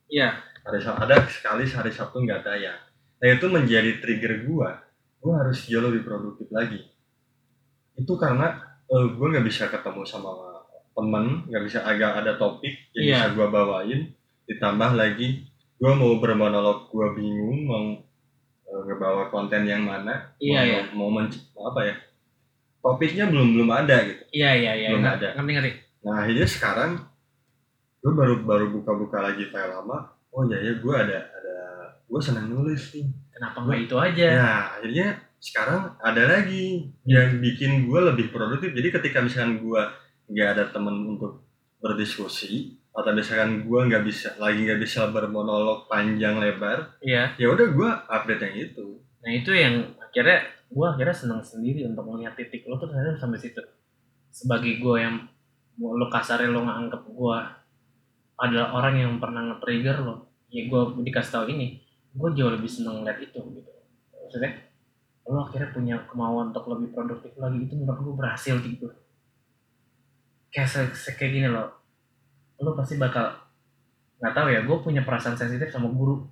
Iya. 0.07 0.31
hari 0.63 0.83
Sab- 0.83 0.99
ada 0.99 1.23
sekali 1.27 1.63
hari 1.65 1.91
Sabtu 1.91 2.19
nggak 2.21 2.43
tayang. 2.43 2.79
Nah 3.17 3.29
itu 3.29 3.47
menjadi 3.47 3.99
trigger 3.99 4.43
gue 4.43 4.71
gue 5.17 5.33
harus 5.35 5.59
jauh 5.67 5.83
lebih 5.83 6.03
produktif 6.03 6.47
lagi. 6.51 6.83
Itu 7.95 8.15
karena 8.15 8.51
eh, 8.87 9.07
gue 9.09 9.27
nggak 9.27 9.47
bisa 9.47 9.67
ketemu 9.67 10.03
sama 10.03 10.31
temen 10.97 11.45
nggak 11.45 11.65
bisa 11.65 11.85
agak 11.85 12.25
ada 12.25 12.35
topik 12.35 12.73
yang 12.95 13.05
Iya. 13.05 13.15
bisa 13.17 13.27
gue 13.35 13.47
bawain 13.47 14.01
ditambah 14.47 14.91
lagi 14.95 15.47
gue 15.77 15.93
mau 15.93 16.17
bermonolog 16.17 16.89
gue 16.89 17.07
bingung 17.15 17.59
mau 17.65 17.87
eh, 18.65 18.81
ngebawa 18.87 19.29
konten 19.29 19.63
yang 19.63 19.83
mana 19.83 20.33
Iya, 20.39 20.59
mau, 20.59 20.67
iya. 20.67 20.81
mau 20.95 21.09
menc- 21.13 21.47
apa 21.55 21.81
ya 21.83 21.95
topiknya 22.79 23.27
belum 23.27 23.49
belum 23.53 23.71
ada 23.71 23.97
gitu 24.05 24.23
iya 24.33 24.51
iya 24.55 24.73
iya 24.75 24.89
Belum 24.91 25.03
Ngerti, 25.05 25.19
ada. 25.19 25.29
ngerti 25.37 25.53
ngerti 25.53 25.73
Nah 26.07 26.15
akhirnya 26.23 26.47
sekarang 26.47 26.91
gue 27.99 28.13
baru 28.15 28.35
baru 28.41 28.67
buka-buka 28.71 29.19
lagi 29.19 29.51
file 29.51 29.67
lama. 29.69 30.15
Oh 30.31 30.47
iya 30.47 30.63
ya 30.63 30.73
gue 30.79 30.95
ada 30.95 31.19
ada 31.27 31.57
gue 32.07 32.21
senang 32.23 32.47
nulis 32.47 32.95
nih. 32.95 33.11
kenapa 33.29 33.59
nggak 33.61 33.81
itu 33.83 33.97
aja 33.99 34.27
Nah 34.31 34.61
akhirnya 34.79 35.07
sekarang 35.37 35.81
ada 35.99 36.23
lagi 36.25 36.87
yang 37.03 37.43
bikin 37.43 37.91
gue 37.91 38.01
lebih 38.07 38.31
produktif. 38.31 38.71
Jadi 38.71 38.89
ketika 38.95 39.19
misalkan 39.19 39.59
gue 39.59 39.83
nggak 40.31 40.49
ada 40.55 40.65
temen 40.71 40.95
untuk 41.11 41.43
berdiskusi 41.83 42.79
atau 42.97 43.13
misalkan 43.13 43.69
gue 43.69 43.81
nggak 43.93 44.05
bisa 44.09 44.33
lagi 44.41 44.65
nggak 44.65 44.81
bisa 44.81 45.13
bermonolog 45.13 45.85
panjang 45.85 46.41
lebar, 46.41 46.97
iya. 47.05 47.37
ya 47.37 47.53
udah 47.53 47.69
gue 47.69 47.91
update 48.09 48.43
yang 48.49 48.57
itu. 48.57 48.87
nah 49.21 49.31
itu 49.35 49.51
yang 49.53 49.85
akhirnya 50.01 50.49
gue 50.73 50.87
akhirnya 50.87 51.13
senang 51.13 51.43
sendiri 51.45 51.85
untuk 51.85 52.09
melihat 52.09 52.33
titik 52.41 52.65
lo 52.65 52.81
tuh 52.81 52.89
ternyata 52.89 53.21
sampai 53.21 53.37
situ. 53.37 53.61
Sebagai 54.33 54.81
gue 54.81 54.97
yang 54.97 55.29
lo 55.77 56.09
kasarnya 56.09 56.49
lo 56.49 56.65
nganggep 56.65 57.05
gue 57.05 57.39
adalah 58.41 58.69
orang 58.73 58.95
yang 58.97 59.13
pernah 59.21 59.45
nge-trigger 59.53 60.01
lo 60.01 60.33
ya 60.49 60.65
gue 60.65 60.81
dikasih 61.05 61.33
tahu 61.37 61.45
ini 61.53 61.83
gue 62.17 62.29
jauh 62.33 62.49
lebih 62.49 62.71
seneng 62.71 63.05
lihat 63.05 63.21
itu 63.21 63.37
gitu. 63.37 63.73
Maksudnya 64.17 64.57
lo 65.29 65.45
akhirnya 65.45 65.69
punya 65.75 65.97
kemauan 66.09 66.49
untuk 66.55 66.65
lebih 66.73 66.97
produktif 66.97 67.37
lagi 67.37 67.61
itu 67.61 67.77
menurut 67.77 68.01
gue 68.01 68.15
berhasil 68.17 68.57
gitu. 68.65 68.89
Kayak 70.49 70.69
se- 70.73 70.97
se- 70.97 71.13
kayak 71.13 71.33
gini 71.37 71.49
loh 71.53 71.76
lo 72.61 72.73
pasti 72.73 72.97
bakal 72.97 73.37
nggak 74.17 74.33
tahu 74.33 74.49
ya 74.49 74.61
gue 74.65 74.77
punya 74.81 75.03
perasaan 75.05 75.37
sensitif 75.37 75.69
sama 75.69 75.93
guru. 75.93 76.25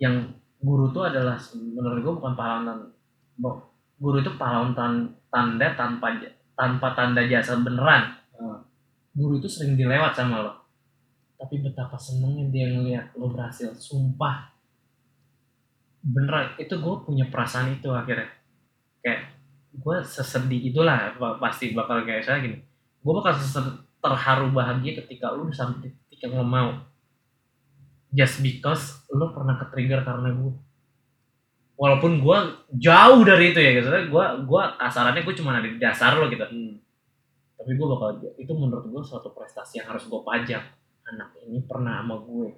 Yang 0.00 0.32
guru 0.60 0.88
tuh 0.92 1.08
adalah 1.08 1.36
menurut 1.56 2.00
gue 2.00 2.14
bukan 2.20 2.32
pahlawan 2.36 2.88
guru 4.00 4.16
itu 4.24 4.32
pahlawan 4.40 4.72
tan- 4.72 5.12
tanda 5.28 5.76
tanpa 5.76 6.16
tanpa 6.56 6.88
tanda 6.96 7.22
jasa 7.28 7.60
beneran. 7.60 8.16
Hmm. 8.40 8.64
guru 9.12 9.36
itu 9.36 9.48
sering 9.50 9.76
dilewat 9.76 10.16
sama 10.16 10.40
lo. 10.40 10.52
Tapi 11.36 11.60
betapa 11.60 11.98
senengnya 12.00 12.48
dia 12.48 12.66
ngeliat 12.72 13.12
lo 13.16 13.28
berhasil. 13.28 13.72
Sumpah. 13.76 14.48
Beneran 16.00 16.56
itu 16.56 16.72
gue 16.80 16.94
punya 17.04 17.28
perasaan 17.28 17.76
itu 17.76 17.92
akhirnya. 17.92 18.28
Kayak 19.04 19.36
gue 19.76 19.96
sesedih 20.00 20.72
itulah 20.72 21.12
pa- 21.20 21.36
pasti 21.36 21.76
bakal 21.76 22.04
kayak 22.08 22.24
saya 22.24 22.40
gini. 22.40 22.56
Gue 23.04 23.12
bakal 23.12 23.36
sesed- 23.36 23.89
terharu 24.00 24.48
bahagia 24.50 25.04
ketika 25.04 25.30
lu 25.32 25.52
sampai 25.52 25.92
titik 25.92 26.26
yang 26.26 26.40
lo 26.40 26.46
mau. 26.48 26.70
Just 28.10 28.42
because 28.42 29.04
lo 29.12 29.30
pernah 29.30 29.60
ke 29.60 29.70
trigger 29.70 30.02
karena 30.02 30.34
gue 30.34 30.52
walaupun 31.80 32.20
gue 32.20 32.38
jauh 32.76 33.20
dari 33.24 33.56
itu 33.56 33.60
ya 33.60 33.80
gitu 33.80 33.88
gue 33.88 34.26
gue 34.44 34.62
kasarannya 34.76 35.24
gue 35.24 35.34
cuma 35.40 35.56
ada 35.56 35.68
di 35.68 35.80
dasar 35.80 36.20
lo 36.20 36.28
gitu. 36.28 36.44
Tapi 37.60 37.70
gue 37.76 37.86
bakal 37.86 38.20
itu 38.40 38.52
menurut 38.56 38.88
gue 38.88 39.02
suatu 39.04 39.32
prestasi 39.36 39.80
yang 39.80 39.92
harus 39.92 40.08
gue 40.08 40.20
pajak. 40.20 40.64
Anak 41.08 41.36
ini 41.44 41.64
pernah 41.64 42.00
sama 42.00 42.16
gue. 42.24 42.48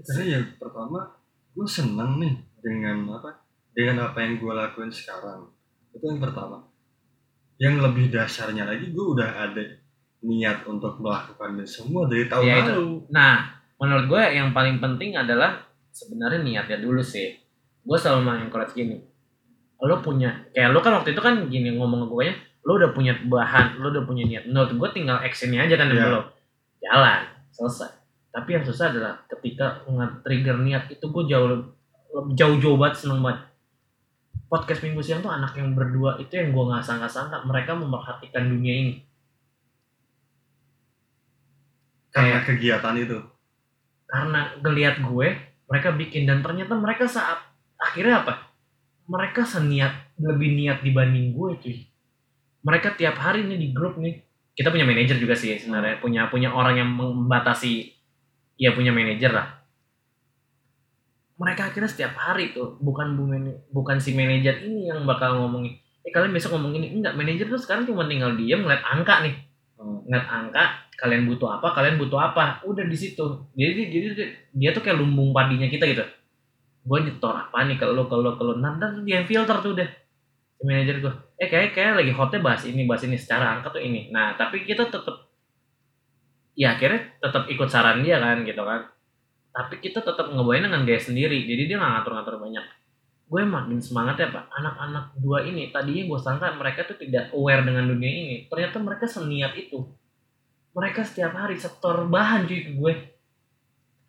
Karena 0.00 0.22
ya 0.24 0.40
pertama 0.56 1.20
gue 1.52 1.66
seneng 1.68 2.20
nih 2.20 2.34
dengan 2.60 3.20
apa 3.20 3.44
dengan 3.72 4.12
apa 4.12 4.18
yang 4.24 4.40
gue 4.40 4.52
lakuin 4.52 4.92
sekarang. 4.92 5.48
Itu 5.92 6.04
yang 6.04 6.20
pertama. 6.20 6.68
Yang 7.60 7.76
lebih 7.84 8.06
dasarnya 8.08 8.64
lagi 8.64 8.88
gue 8.88 9.04
udah 9.04 9.28
ada 9.36 9.64
niat 10.20 10.68
untuk 10.68 11.00
melakukan 11.00 11.60
semua 11.64 12.04
dari 12.04 12.28
tahun 12.28 12.44
itu. 12.44 12.72
lalu 12.76 12.88
Nah, 13.08 13.56
menurut 13.80 14.04
gue 14.08 14.22
yang 14.36 14.52
paling 14.52 14.76
penting 14.78 15.16
adalah 15.16 15.64
sebenarnya 15.90 16.44
niatnya 16.44 16.78
dulu 16.80 17.00
sih. 17.00 17.40
Gue 17.80 17.96
selalu 17.96 18.28
mengencourage 18.28 18.76
gini. 18.76 19.00
Lo 19.80 20.04
punya, 20.04 20.44
kayak 20.52 20.76
lo 20.76 20.84
kan 20.84 21.00
waktu 21.00 21.16
itu 21.16 21.20
kan 21.24 21.48
gini 21.48 21.72
ngomong 21.72 22.04
ke 22.04 22.06
gue 22.12 22.24
ya, 22.28 22.34
lo 22.68 22.76
udah 22.76 22.90
punya 22.92 23.16
bahan, 23.16 23.80
lo 23.80 23.88
udah 23.88 24.04
punya 24.04 24.28
niat. 24.28 24.44
Menurut 24.44 24.76
gue 24.76 24.88
tinggal 24.92 25.24
actionnya 25.24 25.64
aja 25.64 25.80
kan 25.80 25.88
Iya. 25.88 25.96
belum. 26.04 26.24
Jalan, 26.84 27.20
selesai. 27.56 27.90
Tapi 28.30 28.48
yang 28.60 28.64
susah 28.68 28.92
adalah 28.92 29.24
ketika 29.26 29.82
nge-trigger 29.88 30.56
niat 30.60 30.84
itu 30.92 31.04
gue 31.08 31.24
jauh 31.26 31.48
jauh-jauh 32.36 32.76
banget 32.76 33.06
seneng 33.06 33.24
banget. 33.24 33.48
Podcast 34.50 34.82
minggu 34.82 35.00
siang 35.00 35.22
tuh 35.22 35.30
anak 35.30 35.54
yang 35.56 35.72
berdua 35.72 36.18
itu 36.18 36.34
yang 36.34 36.50
gue 36.52 36.64
nggak 36.68 36.82
sangka-sangka 36.82 37.46
mereka 37.48 37.72
memperhatikan 37.72 38.50
dunia 38.50 38.74
ini. 38.74 38.94
Karena 42.10 42.38
kegiatan 42.42 42.96
itu. 42.98 43.18
karena 44.10 44.58
ngelihat 44.58 45.06
gue 45.06 45.28
mereka 45.70 45.94
bikin 45.94 46.26
dan 46.26 46.42
ternyata 46.42 46.74
mereka 46.74 47.06
saat 47.06 47.38
akhirnya 47.78 48.26
apa? 48.26 48.50
Mereka 49.06 49.46
seniat 49.46 50.18
lebih 50.18 50.58
niat 50.58 50.82
dibanding 50.82 51.30
gue 51.30 51.50
cuy. 51.62 51.78
Mereka 52.66 52.98
tiap 52.98 53.14
hari 53.22 53.46
nih 53.46 53.58
di 53.58 53.68
grup 53.70 53.94
nih. 53.96 54.18
Kita 54.58 54.74
punya 54.74 54.82
manajer 54.82 55.16
juga 55.16 55.38
sih 55.38 55.54
sebenarnya. 55.56 56.02
Punya 56.02 56.26
punya 56.26 56.50
orang 56.50 56.82
yang 56.82 56.90
membatasi 56.90 57.86
ya 58.58 58.74
punya 58.74 58.90
manajer 58.90 59.30
lah. 59.30 59.62
Mereka 61.38 61.72
akhirnya 61.72 61.88
setiap 61.88 62.18
hari 62.18 62.50
tuh 62.50 62.76
bukan 62.82 63.14
bu 63.14 63.30
bukan 63.70 63.96
si 64.02 64.12
manajer 64.12 64.66
ini 64.66 64.90
yang 64.90 65.06
bakal 65.06 65.38
ngomongin 65.40 65.78
eh 66.02 66.10
kalian 66.10 66.34
besok 66.34 66.58
ngomong 66.58 66.74
ini. 66.82 66.98
Enggak 66.98 67.14
manajer 67.14 67.46
tuh 67.46 67.62
sekarang 67.62 67.86
cuma 67.86 68.10
tinggal 68.10 68.34
diem 68.34 68.60
ngeliat 68.60 68.82
angka 68.82 69.22
nih. 69.22 69.34
Hmm. 69.80 70.04
ngeliat 70.04 70.28
angka 70.28 70.89
kalian 71.00 71.24
butuh 71.24 71.48
apa 71.56 71.72
kalian 71.72 71.96
butuh 71.96 72.20
apa. 72.20 72.60
Udah 72.68 72.84
di 72.84 72.96
situ. 72.96 73.24
Jadi 73.56 73.88
jadi 73.88 74.06
dia- 74.52 74.72
tuh 74.76 74.84
kayak 74.84 75.00
lumbung 75.00 75.32
padinya 75.32 75.66
kita 75.66 75.88
gitu. 75.88 76.04
Gue 76.84 76.98
nyetor 77.00 77.34
apa 77.48 77.64
nih 77.64 77.80
ke 77.80 77.84
lo 77.88 78.04
nah 78.60 78.76
ntar 78.76 79.00
dia 79.02 79.24
filter 79.24 79.56
tuh 79.64 79.72
udah. 79.72 79.88
Si 80.60 80.62
manajer 80.68 81.00
gue 81.00 81.12
eh 81.40 81.48
kayak 81.48 81.72
kayak 81.72 82.04
lagi 82.04 82.12
hotnya 82.12 82.44
bahas 82.44 82.62
ini 82.68 82.84
bahas 82.84 83.00
ini 83.08 83.16
secara 83.16 83.56
angka 83.56 83.72
tuh 83.72 83.80
ini. 83.80 84.12
Nah 84.12 84.36
tapi 84.36 84.68
kita 84.68 84.92
tetap 84.92 85.32
ya 86.52 86.76
akhirnya 86.76 87.16
tetap 87.16 87.48
ikut 87.48 87.68
saran 87.72 88.04
dia 88.04 88.20
kan 88.20 88.44
gitu 88.44 88.60
kan. 88.60 88.92
Tapi 89.50 89.80
kita 89.80 90.04
tetap 90.04 90.28
ngebawain 90.30 90.62
dengan 90.68 90.84
gaya 90.84 91.00
sendiri. 91.00 91.48
Jadi 91.48 91.62
dia 91.64 91.76
nggak 91.80 92.04
ngatur-ngatur 92.04 92.36
banyak. 92.36 92.66
Gue 93.30 93.42
makin 93.46 93.78
semangat 93.80 94.20
ya 94.20 94.28
pak. 94.28 94.52
Anak-anak 94.52 95.16
dua 95.16 95.48
ini 95.48 95.72
tadinya 95.72 96.02
gue 96.12 96.18
sangka 96.20 96.52
mereka 96.60 96.84
tuh 96.84 97.00
tidak 97.00 97.32
aware 97.32 97.64
dengan 97.64 97.88
dunia 97.88 98.10
ini. 98.10 98.36
Ternyata 98.52 98.76
mereka 98.82 99.08
seniat 99.08 99.56
itu 99.56 99.86
mereka 100.70 101.02
setiap 101.02 101.34
hari 101.34 101.58
setor 101.58 102.06
bahan 102.06 102.46
cuy 102.46 102.60
ke 102.62 102.72
gue. 102.78 102.94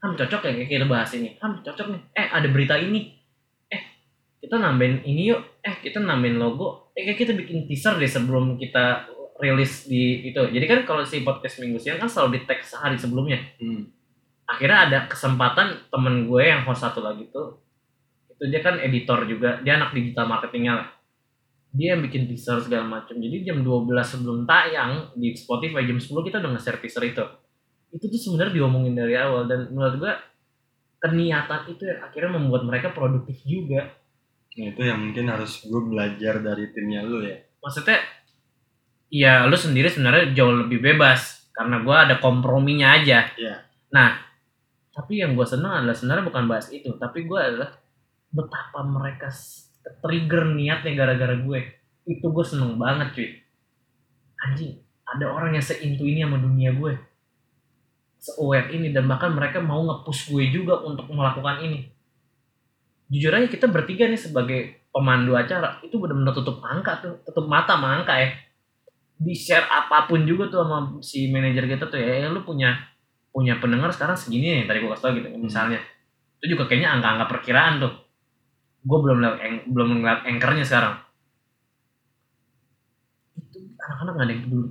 Ham 0.02 0.18
cocok 0.18 0.42
ya 0.50 0.52
kayak 0.58 0.70
kita 0.70 0.88
bahas 0.90 1.10
ini. 1.14 1.38
Ham 1.42 1.62
cocok 1.62 1.88
nih. 1.94 2.02
Eh 2.18 2.28
ada 2.30 2.48
berita 2.50 2.76
ini. 2.78 3.14
Eh 3.70 3.82
kita 4.42 4.58
nambahin 4.58 5.06
ini 5.06 5.30
yuk. 5.30 5.42
Eh 5.62 5.82
kita 5.82 6.02
nambahin 6.02 6.38
logo. 6.38 6.94
Eh 6.98 7.06
kayak 7.06 7.20
kita 7.22 7.34
bikin 7.38 7.70
teaser 7.70 7.98
deh 7.98 8.10
sebelum 8.10 8.58
kita 8.58 9.10
rilis 9.42 9.90
di 9.90 10.30
itu. 10.30 10.42
Jadi 10.42 10.66
kan 10.70 10.80
kalau 10.86 11.06
si 11.06 11.22
podcast 11.26 11.62
minggu 11.62 11.82
siang 11.82 12.02
kan 12.02 12.10
selalu 12.10 12.38
di 12.38 12.40
tag 12.46 12.62
sehari 12.62 12.98
sebelumnya. 12.98 13.42
Hmm. 13.58 13.90
akhirnya 14.52 14.80
ada 14.84 15.00
kesempatan 15.08 15.88
temen 15.88 16.28
gue 16.28 16.44
yang 16.44 16.68
host 16.68 16.84
satu 16.84 17.00
lagi 17.00 17.24
tuh. 17.32 17.56
Itu 18.28 18.52
dia 18.52 18.60
kan 18.60 18.84
editor 18.84 19.24
juga. 19.24 19.64
Dia 19.64 19.80
anak 19.80 19.96
digital 19.96 20.28
marketingnya 20.28 20.74
lah 20.76 20.88
dia 21.72 21.96
yang 21.96 22.04
bikin 22.04 22.28
teaser 22.28 22.60
segala 22.60 22.84
macam 22.84 23.16
jadi 23.16 23.48
jam 23.48 23.64
12 23.64 23.88
sebelum 24.04 24.44
tayang 24.44 25.16
di 25.16 25.32
Spotify 25.32 25.88
jam 25.88 25.96
10 25.96 26.28
kita 26.28 26.44
udah 26.44 26.52
nge-share 26.52 26.80
teaser 26.84 27.04
itu. 27.08 27.24
Itu 27.96 28.12
tuh 28.12 28.20
sebenarnya 28.20 28.60
diomongin 28.60 28.92
dari 28.96 29.16
awal. 29.16 29.48
Dan 29.48 29.72
menurut 29.72 29.96
gue 29.96 30.14
keniatan 31.00 31.72
itu 31.72 31.84
yang 31.88 32.00
akhirnya 32.04 32.32
membuat 32.36 32.68
mereka 32.68 32.92
produktif 32.92 33.40
juga. 33.48 33.88
Nah 34.60 34.68
itu 34.68 34.82
yang 34.84 35.00
mungkin 35.00 35.32
harus 35.32 35.64
gue 35.64 35.82
belajar 35.88 36.44
dari 36.44 36.76
timnya 36.76 37.08
lu 37.08 37.24
ya. 37.24 37.40
maksudnya 37.62 38.04
ya 39.08 39.46
lu 39.48 39.56
sendiri 39.56 39.88
sebenarnya 39.88 40.36
jauh 40.36 40.68
lebih 40.68 40.84
bebas. 40.84 41.48
Karena 41.56 41.80
gue 41.84 41.96
ada 41.96 42.16
komprominya 42.20 43.00
aja. 43.00 43.32
Iya. 43.40 43.64
nah 43.92 44.20
tapi 44.92 45.24
yang 45.24 45.40
gue 45.40 45.48
senang 45.48 45.84
adalah 45.84 45.96
sebenarnya 45.96 46.28
bukan 46.28 46.44
bahas 46.52 46.68
itu. 46.68 46.92
Tapi 47.00 47.24
gue 47.24 47.40
adalah 47.40 47.80
betapa 48.28 48.84
mereka 48.84 49.32
trigger 50.02 50.54
niatnya 50.54 50.94
gara-gara 50.94 51.36
gue. 51.38 51.60
Itu 52.06 52.34
gue 52.34 52.46
seneng 52.46 52.78
banget 52.78 53.14
cuy. 53.14 53.30
Anjing 54.42 54.74
ada 55.12 55.26
orang 55.28 55.60
yang 55.60 55.66
seintu 55.66 56.08
ini 56.08 56.24
sama 56.24 56.40
dunia 56.40 56.72
gue. 56.72 56.94
Se-aware 58.22 58.72
ini 58.72 58.94
dan 58.94 59.10
bahkan 59.10 59.34
mereka 59.34 59.60
mau 59.60 59.82
nge-push 59.84 60.32
gue 60.32 60.46
juga 60.54 60.80
untuk 60.86 61.10
melakukan 61.12 61.66
ini. 61.66 61.90
Jujur 63.12 63.34
aja 63.36 63.48
kita 63.52 63.68
bertiga 63.68 64.08
nih 64.08 64.16
sebagai 64.16 64.88
pemandu 64.94 65.36
acara 65.36 65.84
itu 65.84 66.00
benar-benar 66.00 66.32
tutup 66.32 66.64
angka 66.64 67.02
tuh. 67.04 67.14
Tutup 67.28 67.50
mata 67.50 67.76
sama 67.76 68.00
angka 68.00 68.16
ya. 68.16 68.30
Di 69.22 69.34
share 69.36 69.68
apa 69.68 70.08
pun 70.08 70.24
juga 70.24 70.48
tuh 70.48 70.64
sama 70.64 70.78
si 71.04 71.30
manajer 71.30 71.68
kita 71.68 71.92
tuh 71.92 72.00
ya, 72.00 72.26
"Eh, 72.26 72.30
lu 72.32 72.42
punya 72.42 72.74
punya 73.32 73.58
pendengar 73.60 73.92
sekarang 73.96 74.16
segini 74.16 74.64
nih 74.64 74.66
tadi 74.68 74.80
gue 74.84 74.90
kasih 74.92 75.04
tau 75.04 75.14
gitu 75.16 75.28
misalnya. 75.40 75.80
Itu 76.40 76.56
juga 76.56 76.68
kayaknya 76.72 77.00
angka-angka 77.00 77.26
perkiraan 77.32 77.84
tuh 77.84 77.94
gue 78.82 78.98
belum 79.00 79.18
lihat 79.20 79.36
belum 79.68 79.90
ngeliat 79.96 80.22
anchornya 80.24 80.64
sekarang 80.64 80.96
itu 83.34 83.58
anak-anak 83.78 84.14
gak 84.14 84.24
ada 84.24 84.32
yang 84.32 84.44
peduli 84.44 84.70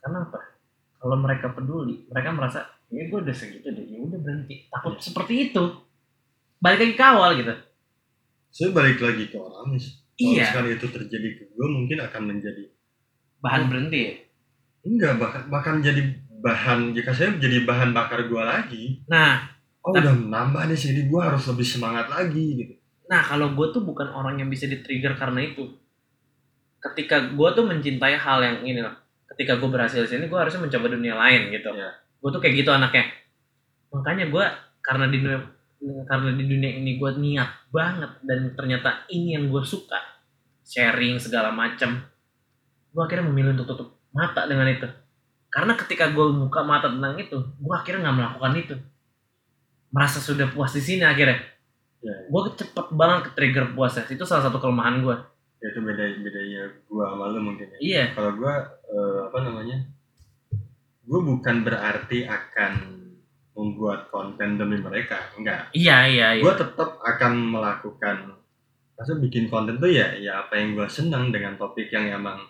karena 0.00 0.18
apa 0.22 0.38
kalau 0.96 1.16
mereka 1.16 1.46
peduli 1.50 1.94
mereka 2.06 2.28
merasa 2.30 2.60
ya 2.88 3.06
gue 3.06 3.18
udah 3.18 3.32
segitu 3.32 3.68
deh 3.68 3.84
ya 3.84 3.98
udah 4.00 4.18
berhenti 4.18 4.66
takut 4.66 4.92
Iya. 4.92 5.02
seperti 5.02 5.34
itu 5.46 5.64
balik 6.58 6.78
lagi 6.80 6.94
ke 6.94 7.04
awal 7.06 7.30
gitu 7.34 7.54
Saya 8.50 8.68
balik 8.70 8.98
lagi 8.98 9.24
ke 9.24 9.38
orang 9.38 9.70
nih. 9.70 9.78
Kalau 9.78 10.26
Iya. 10.34 10.44
sekali 10.44 10.68
itu 10.74 10.86
terjadi 10.90 11.28
ke 11.32 11.44
gue 11.48 11.66
mungkin 11.70 11.98
akan 11.98 12.22
menjadi 12.26 12.64
bahan 13.38 13.62
berhenti 13.66 14.00
ya. 14.02 14.14
enggak 14.82 15.12
bahkan 15.16 15.42
bahkan 15.46 15.74
jadi 15.78 16.02
bahan 16.40 16.90
jika 16.90 17.12
saya 17.12 17.36
jadi 17.36 17.62
bahan 17.62 17.92
bakar 17.92 18.24
gue 18.24 18.42
lagi. 18.42 18.84
nah 19.06 19.44
Oh 19.80 19.92
Tapi- 19.92 20.02
udah 20.02 20.14
nambah 20.28 20.62
nih 20.66 20.76
sini 20.76 21.00
gue 21.06 21.16
harus 21.18 21.40
lebih 21.46 21.64
semangat 21.64 22.04
lagi 22.06 22.44
gitu. 22.58 22.74
Nah, 23.10 23.20
kalau 23.26 23.52
gue 23.58 23.66
tuh 23.74 23.82
bukan 23.82 24.06
orang 24.14 24.38
yang 24.38 24.46
bisa 24.46 24.70
di-trigger 24.70 25.18
karena 25.18 25.42
itu. 25.42 25.66
Ketika 26.78 27.34
gue 27.34 27.48
tuh 27.52 27.66
mencintai 27.66 28.14
hal 28.14 28.38
yang 28.40 28.58
ini 28.62 28.80
lah. 28.80 28.94
Ketika 29.34 29.58
gue 29.58 29.66
berhasil 29.66 30.06
di 30.06 30.08
sini, 30.08 30.30
gue 30.30 30.38
harusnya 30.38 30.62
mencoba 30.62 30.86
dunia 30.94 31.18
lain 31.18 31.50
gitu. 31.50 31.74
Iya. 31.74 31.90
Gue 32.22 32.30
tuh 32.30 32.40
kayak 32.40 32.54
gitu 32.62 32.70
anaknya. 32.70 33.10
Makanya 33.90 34.30
gue 34.30 34.44
karena 34.80 35.10
di 35.10 35.18
dunia 35.18 35.40
karena 35.80 36.36
di 36.36 36.44
dunia 36.44 36.70
ini 36.76 37.00
gue 37.00 37.10
niat 37.16 37.72
banget 37.72 38.20
dan 38.20 38.52
ternyata 38.52 39.08
ini 39.08 39.32
yang 39.32 39.48
gue 39.48 39.64
suka 39.64 39.96
sharing 40.60 41.16
segala 41.16 41.48
macam 41.48 42.04
gue 42.92 43.00
akhirnya 43.00 43.32
memilih 43.32 43.56
untuk 43.56 43.72
tutup 43.72 43.88
mata 44.12 44.44
dengan 44.44 44.68
itu 44.68 44.84
karena 45.48 45.72
ketika 45.80 46.12
gue 46.12 46.26
buka 46.36 46.60
mata 46.68 46.92
tentang 46.92 47.16
itu 47.16 47.36
gue 47.40 47.74
akhirnya 47.74 48.12
nggak 48.12 48.16
melakukan 48.20 48.52
itu 48.60 48.74
merasa 49.88 50.20
sudah 50.20 50.52
puas 50.52 50.76
di 50.76 50.84
sini 50.84 51.04
akhirnya 51.08 51.40
Ya, 52.00 52.16
gue 52.32 52.40
cepet 52.56 52.86
banget 52.96 53.28
ke 53.28 53.30
trigger 53.36 53.76
puasa 53.76 54.00
itu 54.08 54.24
salah 54.24 54.48
satu 54.48 54.56
kelemahan 54.56 55.04
gue 55.04 55.16
itu 55.60 55.76
beda 55.84 56.04
bedanya 56.24 56.62
gue 56.72 57.04
sama 57.04 57.28
lu 57.28 57.40
mungkin 57.44 57.68
ya. 57.76 57.78
iya. 57.80 58.04
Kalau 58.16 58.32
gue 58.32 58.54
apa 59.28 59.38
namanya? 59.44 59.76
Gue 61.04 61.20
bukan 61.20 61.60
berarti 61.60 62.24
akan 62.24 62.72
membuat 63.52 64.08
konten 64.08 64.56
demi 64.56 64.80
mereka, 64.80 65.20
enggak. 65.36 65.68
iya 65.76 66.08
iya 66.08 66.28
iya. 66.40 66.42
Gue 66.42 66.56
tetap 66.56 66.96
akan 67.04 67.32
melakukan 67.52 68.40
maksudnya 68.96 69.20
bikin 69.28 69.48
konten 69.48 69.80
tuh 69.80 69.88
ya 69.88 70.12
ya 70.16 70.44
apa 70.44 70.60
yang 70.60 70.76
gue 70.76 70.84
senang 70.88 71.32
dengan 71.32 71.56
topik 71.56 71.88
yang 71.88 72.08
emang 72.08 72.40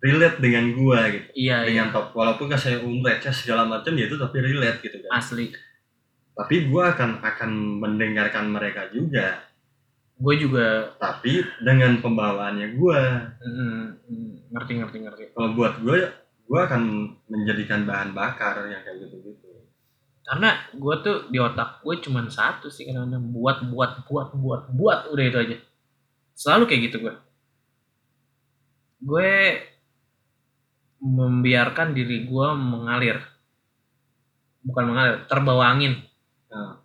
relate 0.00 0.40
dengan 0.40 0.72
gue 0.72 1.00
gitu. 1.12 1.28
Iya 1.36 1.56
iya. 1.64 1.68
dengan 1.68 1.86
top 1.92 2.16
walaupun 2.16 2.48
gak 2.48 2.60
saya 2.60 2.80
receh 2.80 3.32
segala 3.32 3.68
macam 3.68 3.92
ya 3.92 4.08
itu 4.08 4.16
tapi 4.16 4.40
relate 4.40 4.80
gitu 4.80 5.04
kan. 5.04 5.20
Asli 5.20 5.52
tapi 6.40 6.72
gue 6.72 6.84
akan 6.84 7.20
akan 7.20 7.50
mendengarkan 7.84 8.48
mereka 8.48 8.88
juga. 8.88 9.44
Gue 10.16 10.40
juga. 10.40 10.96
Tapi 10.96 11.44
dengan 11.60 12.00
pembawaannya 12.00 12.80
gue 12.80 13.00
mm, 13.44 13.84
ngerti 14.48 14.72
ngerti 14.80 14.96
ngerti. 15.04 15.22
Kalau 15.36 15.52
buat 15.52 15.76
gue 15.84 15.98
gue 16.48 16.60
akan 16.60 16.82
menjadikan 17.28 17.84
bahan 17.84 18.16
bakar 18.16 18.64
yang 18.66 18.80
kayak 18.82 19.06
gitu 19.06 19.16
gitu 19.22 19.50
karena 20.30 20.62
gue 20.78 20.94
tuh 21.02 21.16
di 21.26 21.42
otak 21.42 21.82
gue 21.82 22.06
cuman 22.06 22.30
satu 22.30 22.70
sih 22.70 22.86
karena 22.86 23.18
buat 23.18 23.66
buat 23.66 24.06
buat 24.06 24.30
buat 24.38 24.62
buat. 24.70 25.00
Udah 25.10 25.24
itu 25.26 25.38
aja. 25.42 25.56
Selalu 26.38 26.64
kayak 26.70 26.82
gitu 26.86 26.96
gue 27.02 27.14
gue 29.00 29.32
membiarkan 31.02 31.98
diri 31.98 32.30
gue 32.30 32.48
mengalir. 32.54 33.18
Bukan 34.62 34.84
mengalir 34.86 35.26
terbawa 35.26 35.72
angin 35.72 35.98
Nah. 36.50 36.82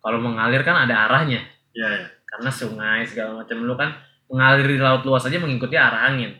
kalau 0.00 0.18
mengalir 0.22 0.64
kan 0.64 0.88
ada 0.88 1.06
arahnya. 1.06 1.44
Ya 1.76 1.88
ya 1.90 2.06
karena 2.24 2.48
sungai 2.48 3.04
segala 3.04 3.44
macam. 3.44 3.56
Lu 3.60 3.74
kan 3.76 4.00
mengalir 4.32 4.64
di 4.64 4.78
laut 4.80 5.04
luas 5.04 5.26
aja 5.28 5.36
mengikuti 5.36 5.76
arah 5.76 6.08
angin. 6.08 6.32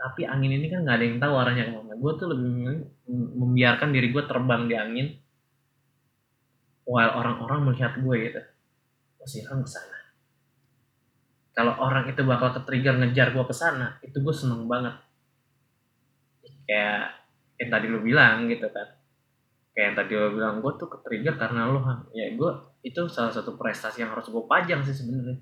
Tapi 0.00 0.24
angin 0.24 0.56
ini 0.56 0.66
kan 0.72 0.86
nggak 0.86 0.96
ada 0.96 1.04
yang 1.04 1.18
tahu 1.20 1.34
arahnya 1.36 1.64
ke 1.68 1.72
mana. 1.76 1.94
Gue 1.98 2.12
tuh 2.16 2.32
lebih 2.32 2.88
membiarkan 3.36 3.92
diri 3.92 4.08
gue 4.08 4.24
terbang 4.24 4.64
di 4.64 4.74
angin. 4.78 5.06
While 6.88 7.14
orang-orang 7.14 7.68
melihat 7.68 8.00
gue 8.00 8.16
gitu. 8.30 8.40
Oh 9.22 9.28
si 9.28 9.44
Ilham 9.44 9.62
ke 9.62 9.70
sana 9.70 10.02
kalau 11.52 11.76
orang 11.84 12.08
itu 12.08 12.24
bakal 12.24 12.56
ke 12.56 12.60
trigger 12.64 12.96
ngejar 12.96 13.36
gue 13.36 13.44
ke 13.44 13.52
sana 13.52 14.00
itu 14.00 14.16
gue 14.24 14.32
seneng 14.32 14.64
banget. 14.64 14.96
Kayak 16.64 17.20
yang 17.60 17.68
tadi 17.68 17.86
lu 17.92 18.00
bilang 18.00 18.48
gitu 18.48 18.66
kan 18.72 18.88
kayak 19.72 19.84
yang 19.88 19.96
tadi 19.96 20.12
lu 20.12 20.28
bilang 20.36 20.56
gue 20.60 20.72
tuh 20.76 20.88
ke 20.88 20.98
trigger 21.00 21.34
karena 21.40 21.64
Ham. 21.72 21.98
ya 22.12 22.28
gue 22.36 22.50
itu 22.84 23.00
salah 23.08 23.32
satu 23.32 23.56
prestasi 23.56 24.04
yang 24.04 24.12
harus 24.12 24.28
gue 24.28 24.44
pajang 24.44 24.84
sih 24.84 24.92
sebenarnya. 24.92 25.40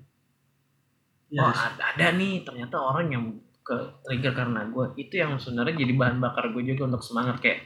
Ya, 1.31 1.47
oh 1.47 1.51
ada, 1.51 1.95
ada 1.95 2.07
nih 2.15 2.43
ternyata 2.43 2.75
orang 2.79 3.07
yang 3.11 3.25
ke 3.63 3.77
trigger 4.07 4.31
karena 4.35 4.67
gue 4.71 4.95
itu 4.99 5.19
yang 5.19 5.35
sebenarnya 5.35 5.75
jadi 5.83 5.93
bahan 5.95 6.17
bakar 6.23 6.47
gue 6.55 6.63
juga 6.63 6.87
untuk 6.95 7.03
semangat 7.03 7.43
kayak 7.43 7.59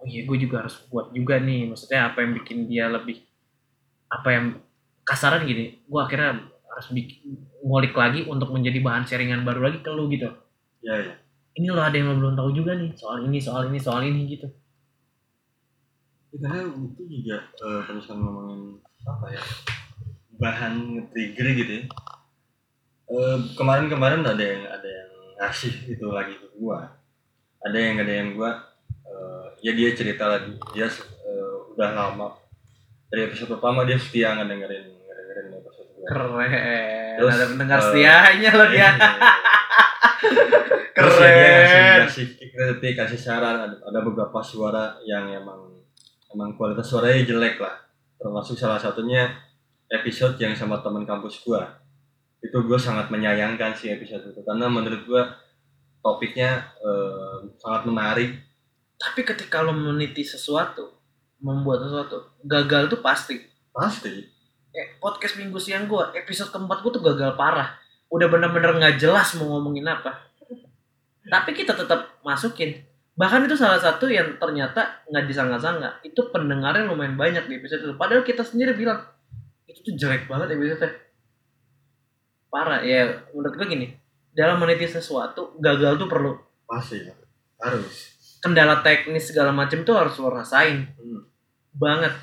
oh 0.00 0.04
iya 0.08 0.24
gue 0.24 0.36
juga 0.40 0.64
harus 0.64 0.80
buat 0.88 1.12
juga 1.12 1.36
nih. 1.36 1.68
Maksudnya 1.68 2.00
apa 2.12 2.18
yang 2.24 2.32
bikin 2.40 2.58
dia 2.64 2.88
lebih 2.88 3.20
apa 4.08 4.28
yang 4.32 4.46
kasaran 5.04 5.44
gini 5.44 5.84
gue 5.84 6.00
akhirnya 6.00 6.48
harus 6.48 6.88
bikin 6.96 7.44
ngulik 7.60 7.92
lagi 7.92 8.24
untuk 8.24 8.56
menjadi 8.56 8.80
bahan 8.80 9.04
sharingan 9.04 9.44
baru 9.44 9.68
lagi 9.68 9.84
ke 9.84 9.90
lu 9.92 10.08
gitu. 10.08 10.32
Ya 10.80 10.96
ya. 10.96 11.14
Ini 11.54 11.70
lo 11.70 11.84
ada 11.84 11.92
yang 11.92 12.08
lo 12.08 12.16
belum 12.24 12.34
tahu 12.40 12.50
juga 12.56 12.72
nih 12.72 12.96
soal 12.96 13.28
ini 13.28 13.36
soal 13.36 13.68
ini 13.68 13.78
soal 13.78 14.00
ini 14.00 14.32
gitu 14.32 14.48
Ya, 16.34 16.50
karena 16.50 16.66
itu 16.66 17.02
juga 17.06 17.38
eh, 17.46 17.80
kalau 17.86 18.02
ngomongin 18.02 18.62
apa 19.06 19.26
ya 19.30 19.42
bahan 20.34 20.74
trigger 21.14 21.46
gitu 21.54 21.72
ya 21.78 21.84
Eh, 23.04 23.38
kemarin-kemarin 23.52 24.24
ada 24.24 24.40
yang 24.40 24.64
ada 24.64 24.88
yang 24.88 25.10
ngasih 25.36 25.92
itu 25.92 26.08
lagi 26.08 26.40
ke 26.40 26.48
gua 26.56 26.88
ada 27.60 27.76
yang 27.76 28.00
ada 28.00 28.08
yang 28.08 28.32
gua 28.32 28.64
eh, 29.04 29.44
ya 29.60 29.76
dia 29.76 29.92
cerita 29.92 30.24
lagi 30.24 30.56
dia 30.72 30.88
eh, 30.88 31.54
udah 31.76 31.90
lama 31.92 32.32
dari 33.12 33.28
episode 33.28 33.52
pertama 33.52 33.84
dia 33.84 34.00
setia 34.00 34.32
ngedengerin 34.32 34.88
ngedengerin 34.88 35.46
episode 35.52 35.88
gua 36.00 36.06
keren 36.08 36.94
Terus, 37.20 37.30
ada 37.36 37.46
pendengar 37.46 37.78
eh, 37.78 37.84
setianya 37.84 38.50
loh 38.56 38.68
dia. 38.72 38.88
Terus 40.94 41.14
ya 41.18 41.28
dia 41.28 41.28
ngasih, 41.28 41.68
Keren. 41.68 41.98
ngasih 42.00 42.26
kritik, 42.54 42.92
kasih 42.96 43.20
saran. 43.20 43.56
Ada, 43.68 43.76
ada 43.84 44.00
beberapa 44.02 44.38
suara 44.40 44.98
yang 45.04 45.30
emang 45.30 45.73
emang 46.34 46.58
kualitas 46.58 46.90
suaranya 46.90 47.22
jelek 47.22 47.62
lah. 47.62 47.78
Termasuk 48.18 48.58
salah 48.58 48.82
satunya 48.82 49.30
episode 49.86 50.34
yang 50.42 50.52
sama 50.58 50.82
teman 50.82 51.06
kampus 51.06 51.40
gua. 51.46 51.78
Itu 52.42 52.60
gue 52.66 52.76
sangat 52.76 53.08
menyayangkan 53.08 53.72
sih 53.72 53.94
episode 53.94 54.34
itu 54.34 54.42
karena 54.42 54.66
menurut 54.68 55.06
gua 55.06 55.22
topiknya 56.02 56.74
eh, 56.82 57.54
sangat 57.62 57.86
menarik. 57.86 58.36
Tapi 58.98 59.22
ketika 59.22 59.62
lo 59.62 59.72
meneliti 59.72 60.26
sesuatu, 60.26 60.92
membuat 61.40 61.86
sesuatu, 61.86 62.34
gagal 62.44 62.90
tuh 62.90 63.00
pasti. 63.00 63.38
Pasti. 63.70 64.26
Eh, 64.74 64.98
podcast 64.98 65.38
minggu 65.38 65.56
siang 65.56 65.86
gua, 65.86 66.10
episode 66.12 66.50
keempat 66.50 66.82
gua 66.82 66.92
tuh 66.92 67.04
gagal 67.06 67.38
parah. 67.38 67.78
Udah 68.10 68.26
bener-bener 68.28 68.74
nggak 68.76 68.98
jelas 69.00 69.38
mau 69.38 69.56
ngomongin 69.56 69.86
apa. 69.86 70.34
Tapi 71.24 71.50
kita 71.56 71.72
tetap 71.72 72.20
masukin. 72.20 72.84
Bahkan 73.14 73.46
itu 73.46 73.54
salah 73.54 73.78
satu 73.78 74.10
yang 74.10 74.38
ternyata 74.42 75.06
nggak 75.06 75.24
disangka-sangka. 75.30 76.02
Itu 76.02 76.34
pendengarnya 76.34 76.90
lumayan 76.90 77.14
banyak 77.14 77.46
di 77.46 77.62
episode 77.62 77.86
itu. 77.86 77.94
Padahal 77.94 78.26
kita 78.26 78.42
sendiri 78.42 78.74
bilang, 78.74 79.06
itu 79.70 79.78
tuh 79.82 79.94
jelek 79.94 80.26
banget 80.26 80.58
episode 80.58 80.92
Parah, 82.50 82.86
ya 82.86 83.10
menurut 83.34 83.54
gue 83.58 83.66
gini. 83.66 83.86
Dalam 84.30 84.62
meneliti 84.62 84.86
sesuatu, 84.86 85.58
gagal 85.58 85.98
tuh 85.98 86.06
perlu. 86.06 86.38
Pasti. 86.66 87.02
Harus. 87.58 88.14
Kendala 88.38 88.78
teknis 88.82 89.30
segala 89.30 89.50
macam 89.50 89.82
tuh 89.82 89.94
harus 89.98 90.14
lo 90.22 90.30
rasain. 90.30 90.86
Hmm. 90.94 91.26
banget 91.74 92.14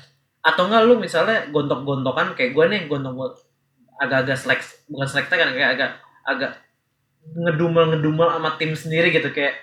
atau 0.42 0.66
enggak 0.66 0.82
lu 0.88 0.98
misalnya 0.98 1.46
gontok-gontokan 1.54 2.34
kayak 2.34 2.56
gue 2.56 2.64
nih 2.72 2.80
gontok 2.88 3.38
agak-agak 4.02 4.34
selek 4.34 4.60
bukan 4.90 5.06
selek 5.06 5.30
kan 5.30 5.52
kayak 5.54 5.70
agak 5.78 5.90
agak 6.26 6.52
ngedumel 7.22 7.94
ngedumel 7.94 8.26
sama 8.26 8.50
tim 8.58 8.74
sendiri 8.74 9.14
gitu 9.14 9.30
kayak 9.30 9.54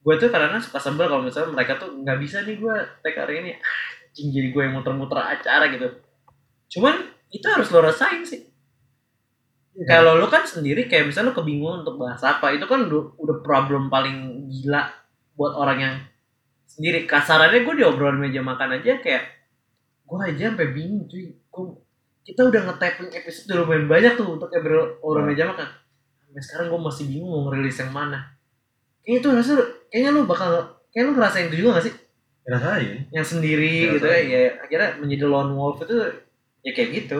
gue 0.00 0.14
tuh 0.16 0.32
karena 0.32 0.56
suka 0.56 0.80
sebel 0.80 1.06
kalau 1.06 1.20
misalnya 1.20 1.52
mereka 1.52 1.76
tuh 1.76 1.92
nggak 1.92 2.18
bisa 2.18 2.40
nih 2.42 2.56
gue 2.56 2.74
tag 3.04 3.16
hari 3.20 3.34
ini 3.44 3.50
anjing 4.10 4.28
jadi 4.32 4.48
gue 4.48 4.62
yang 4.64 4.74
muter-muter 4.74 5.20
acara 5.20 5.68
gitu. 5.68 5.88
Cuman 6.72 6.94
itu 7.28 7.46
harus 7.46 7.68
lo 7.68 7.84
rasain 7.84 8.24
sih. 8.24 8.48
Kalau 9.86 10.18
lu 10.18 10.26
kan 10.26 10.44
sendiri 10.44 10.90
kayak 10.90 11.08
misalnya 11.08 11.30
lu 11.32 11.36
kebingungan 11.36 11.86
untuk 11.86 11.96
bahas 11.96 12.20
apa 12.20 12.52
itu 12.52 12.66
kan 12.66 12.84
udah, 12.84 13.16
udah 13.16 13.36
problem 13.40 13.88
paling 13.88 14.44
gila 14.50 14.88
buat 15.38 15.52
orang 15.56 15.78
yang 15.78 15.94
sendiri. 16.66 17.06
Kasarannya 17.06 17.64
gue 17.64 17.74
di 17.80 17.84
obrolan 17.86 18.18
meja 18.18 18.42
makan 18.42 18.76
aja 18.76 18.98
kayak 19.00 19.24
gue 20.04 20.18
aja 20.20 20.52
sampai 20.52 20.68
bingung 20.74 21.06
cuy. 21.06 21.32
Gua- 21.48 21.78
kita 22.20 22.44
udah 22.44 22.60
nge-typing 22.68 23.10
episode 23.16 23.46
udah 23.48 23.56
lumayan 23.64 23.86
banyak 23.88 24.12
tuh 24.16 24.26
untuk 24.28 24.50
obrol 24.52 25.00
obrolan 25.00 25.24
Hmm. 25.24 25.32
meja 25.32 25.44
makan. 25.48 25.68
Sampai 26.20 26.42
sekarang 26.44 26.66
gue 26.68 26.80
masih 26.82 27.04
bingung 27.08 27.30
mau 27.30 27.40
ngerilis 27.48 27.78
yang 27.80 27.92
mana. 27.94 28.18
Kayaknya 29.00 29.16
itu 29.16 29.28
rasa 29.32 29.54
kayaknya 29.90 30.10
lu 30.14 30.22
bakal 30.24 30.50
kayak 30.90 31.04
lu 31.06 31.12
ngerasain 31.18 31.46
itu 31.50 31.56
juga 31.60 31.78
gak 31.78 31.86
sih 31.90 31.94
Ngerasain. 32.46 32.96
yang 33.12 33.26
sendiri 33.26 33.74
Ngerasain. 33.90 33.94
gitu 33.98 34.06
ya, 34.06 34.20
ya 34.24 34.40
akhirnya 34.62 34.88
menjadi 34.98 35.24
lone 35.28 35.52
wolf 35.54 35.78
itu 35.84 35.96
ya 36.62 36.70
kayak 36.72 36.90
gitu 36.96 37.18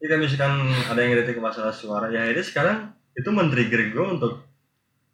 Jika 0.00 0.16
misalkan 0.16 0.52
ada 0.88 0.96
yang 0.96 1.12
kritik 1.12 1.36
masalah 1.36 1.76
suara, 1.76 2.08
ya 2.08 2.24
itu 2.24 2.40
sekarang 2.40 2.88
itu 3.12 3.28
men-trigger 3.28 3.92
gue 3.92 4.06
untuk 4.16 4.32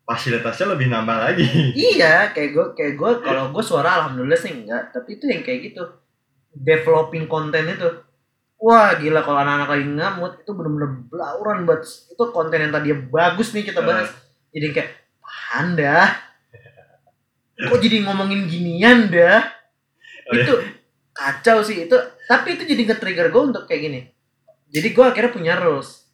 fasilitasnya 0.06 0.78
lebih 0.78 0.86
nambah 0.86 1.18
lagi. 1.18 1.42
Iya, 1.90 2.30
kayak 2.30 2.50
gue 2.54 2.66
kayak 2.78 2.94
gue 2.94 3.10
kalau 3.26 3.50
gue 3.50 3.64
suara 3.66 3.98
alhamdulillah 3.98 4.38
sih 4.38 4.54
enggak, 4.54 4.94
tapi 4.94 5.18
itu 5.18 5.26
yang 5.26 5.42
kayak 5.42 5.74
gitu. 5.74 5.82
Developing 6.54 7.26
konten 7.26 7.66
itu. 7.66 7.90
Wah, 8.62 8.94
gila 8.96 9.20
kalau 9.20 9.42
anak-anak 9.42 9.68
lagi 9.74 9.86
ngamut 9.90 10.32
itu 10.40 10.50
bener-bener 10.54 10.90
belauran 11.10 11.66
banget. 11.66 11.82
Itu 12.14 12.22
konten 12.30 12.58
yang 12.62 12.70
tadi 12.70 12.94
bagus 12.94 13.52
nih 13.58 13.66
kita 13.66 13.82
bahas. 13.82 14.08
Jadi 14.54 14.66
kayak 14.70 14.90
anda 15.50 16.14
kok 17.56 17.78
jadi 17.80 18.04
ngomongin 18.04 18.44
ginian 18.44 19.08
dah? 19.08 19.40
Oh, 20.28 20.34
iya. 20.34 20.44
itu 20.44 20.54
kacau 21.16 21.64
sih 21.64 21.88
itu 21.88 21.96
tapi 22.28 22.60
itu 22.60 22.68
jadi 22.68 22.92
nge-trigger 22.92 23.32
gue 23.32 23.42
untuk 23.54 23.64
kayak 23.64 23.82
gini. 23.88 24.00
Jadi 24.68 24.88
gue 24.92 25.04
akhirnya 25.04 25.32
punya 25.32 25.54
rules. 25.56 26.04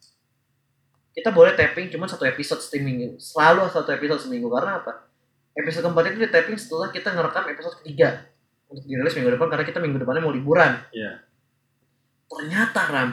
Kita 1.13 1.29
boleh 1.29 1.53
tapping 1.53 1.91
cuma 1.93 2.09
satu 2.09 2.25
episode 2.25 2.61
seminggu 2.63 3.19
selalu 3.21 3.69
satu 3.69 3.91
episode 3.91 4.21
seminggu. 4.29 4.47
Karena 4.49 4.81
apa? 4.81 5.09
Episode 5.53 5.85
keempat 5.85 6.03
itu 6.09 6.17
di 6.25 6.29
tapping 6.31 6.57
setelah 6.57 6.89
kita 6.89 7.13
ngerekam 7.13 7.45
episode 7.51 7.75
ketiga. 7.83 8.25
Untuk 8.71 8.89
dirilis 8.89 9.13
minggu 9.13 9.37
depan 9.37 9.49
karena 9.53 9.65
kita 9.67 9.79
minggu 9.83 10.01
depannya 10.01 10.21
mau 10.23 10.33
liburan. 10.33 10.81
Iya. 10.89 11.21
ternyata 12.33 12.89
ram 12.89 13.11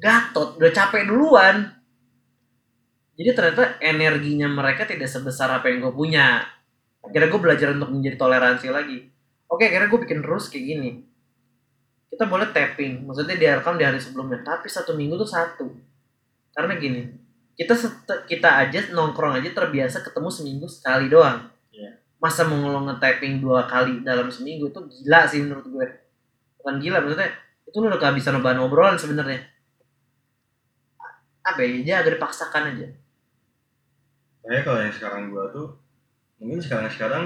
gatot 0.00 0.56
udah 0.56 0.72
capek 0.72 1.04
duluan. 1.06 1.76
Jadi 3.20 3.30
ternyata 3.36 3.76
energinya 3.84 4.48
mereka 4.48 4.88
tidak 4.88 5.12
sebesar 5.12 5.52
apa 5.52 5.68
yang 5.68 5.84
gue 5.84 5.92
punya 5.92 6.40
akhirnya 7.00 7.28
gue 7.32 7.40
belajar 7.40 7.68
untuk 7.74 7.90
menjadi 7.92 8.16
toleransi 8.16 8.66
lagi. 8.72 8.98
Oke 9.50 9.66
akhirnya 9.66 9.88
gue 9.90 10.00
bikin 10.04 10.20
rules 10.24 10.48
kayak 10.48 10.64
gini. 10.64 10.90
Kita 12.10 12.26
boleh 12.26 12.50
tapping. 12.50 13.06
Maksudnya 13.06 13.36
direkam 13.38 13.78
di 13.80 13.84
hari 13.86 13.98
sebelumnya. 14.02 14.42
Tapi 14.42 14.66
satu 14.66 14.94
minggu 14.94 15.16
tuh 15.18 15.30
satu. 15.30 15.66
Karena 16.54 16.76
gini 16.76 17.20
kita 17.60 17.76
kita 18.24 18.48
aja 18.56 18.80
nongkrong 18.96 19.36
aja 19.36 19.52
terbiasa 19.52 20.00
ketemu 20.00 20.32
seminggu 20.32 20.64
sekali 20.64 21.12
doang. 21.12 21.44
Iya. 21.68 22.00
masa 22.16 22.48
mau 22.48 22.56
ngelong 22.56 22.88
nge-tapping 22.88 23.40
dua 23.40 23.64
kali 23.68 24.00
dalam 24.00 24.28
seminggu 24.32 24.72
itu 24.72 24.80
gila 24.80 25.28
sih 25.28 25.44
menurut 25.44 25.66
gue. 25.68 25.86
Bukan 26.60 26.80
gila 26.80 27.04
maksudnya 27.04 27.28
itu 27.68 27.76
lu 27.80 27.92
udah 27.92 28.00
kehabisan 28.00 28.40
bahan 28.40 28.64
obrolan 28.64 28.96
sebenarnya. 28.96 29.44
Apa 31.44 31.60
ya? 31.64 32.00
Agak 32.00 32.16
dipaksakan 32.16 32.76
aja. 32.76 32.88
Makanya 34.40 34.62
kalau 34.64 34.80
yang 34.80 34.94
sekarang 34.96 35.22
gua 35.28 35.44
tuh 35.52 35.68
mungkin 36.40 36.58
sekarang 36.58 36.88
sekarang 36.88 37.24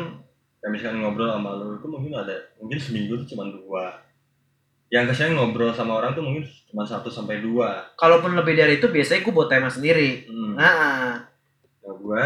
kayak 0.58 0.72
misalkan 0.74 0.98
ngobrol 1.00 1.30
sama 1.30 1.54
lu 1.54 1.78
itu 1.78 1.86
mungkin 1.86 2.12
ada 2.18 2.36
mungkin 2.58 2.78
seminggu 2.82 3.22
tuh 3.22 3.28
cuma 3.32 3.46
dua. 3.48 4.02
Yang 4.92 5.04
ke 5.10 5.12
sini 5.16 5.38
ngobrol 5.38 5.72
sama 5.72 5.96
orang 6.02 6.12
tuh 6.12 6.22
mungkin 6.26 6.44
cuma 6.70 6.84
satu 6.84 7.08
sampai 7.08 7.40
dua. 7.40 7.94
kalaupun 7.96 8.34
lebih 8.36 8.54
dari 8.58 8.76
itu 8.82 8.86
biasanya 8.90 9.24
gue 9.24 9.32
buat 9.34 9.48
tema 9.48 9.70
sendiri 9.70 10.26
Hmm. 10.28 10.54
nah 10.58 11.24
Nah, 11.84 11.94
gua 12.00 12.22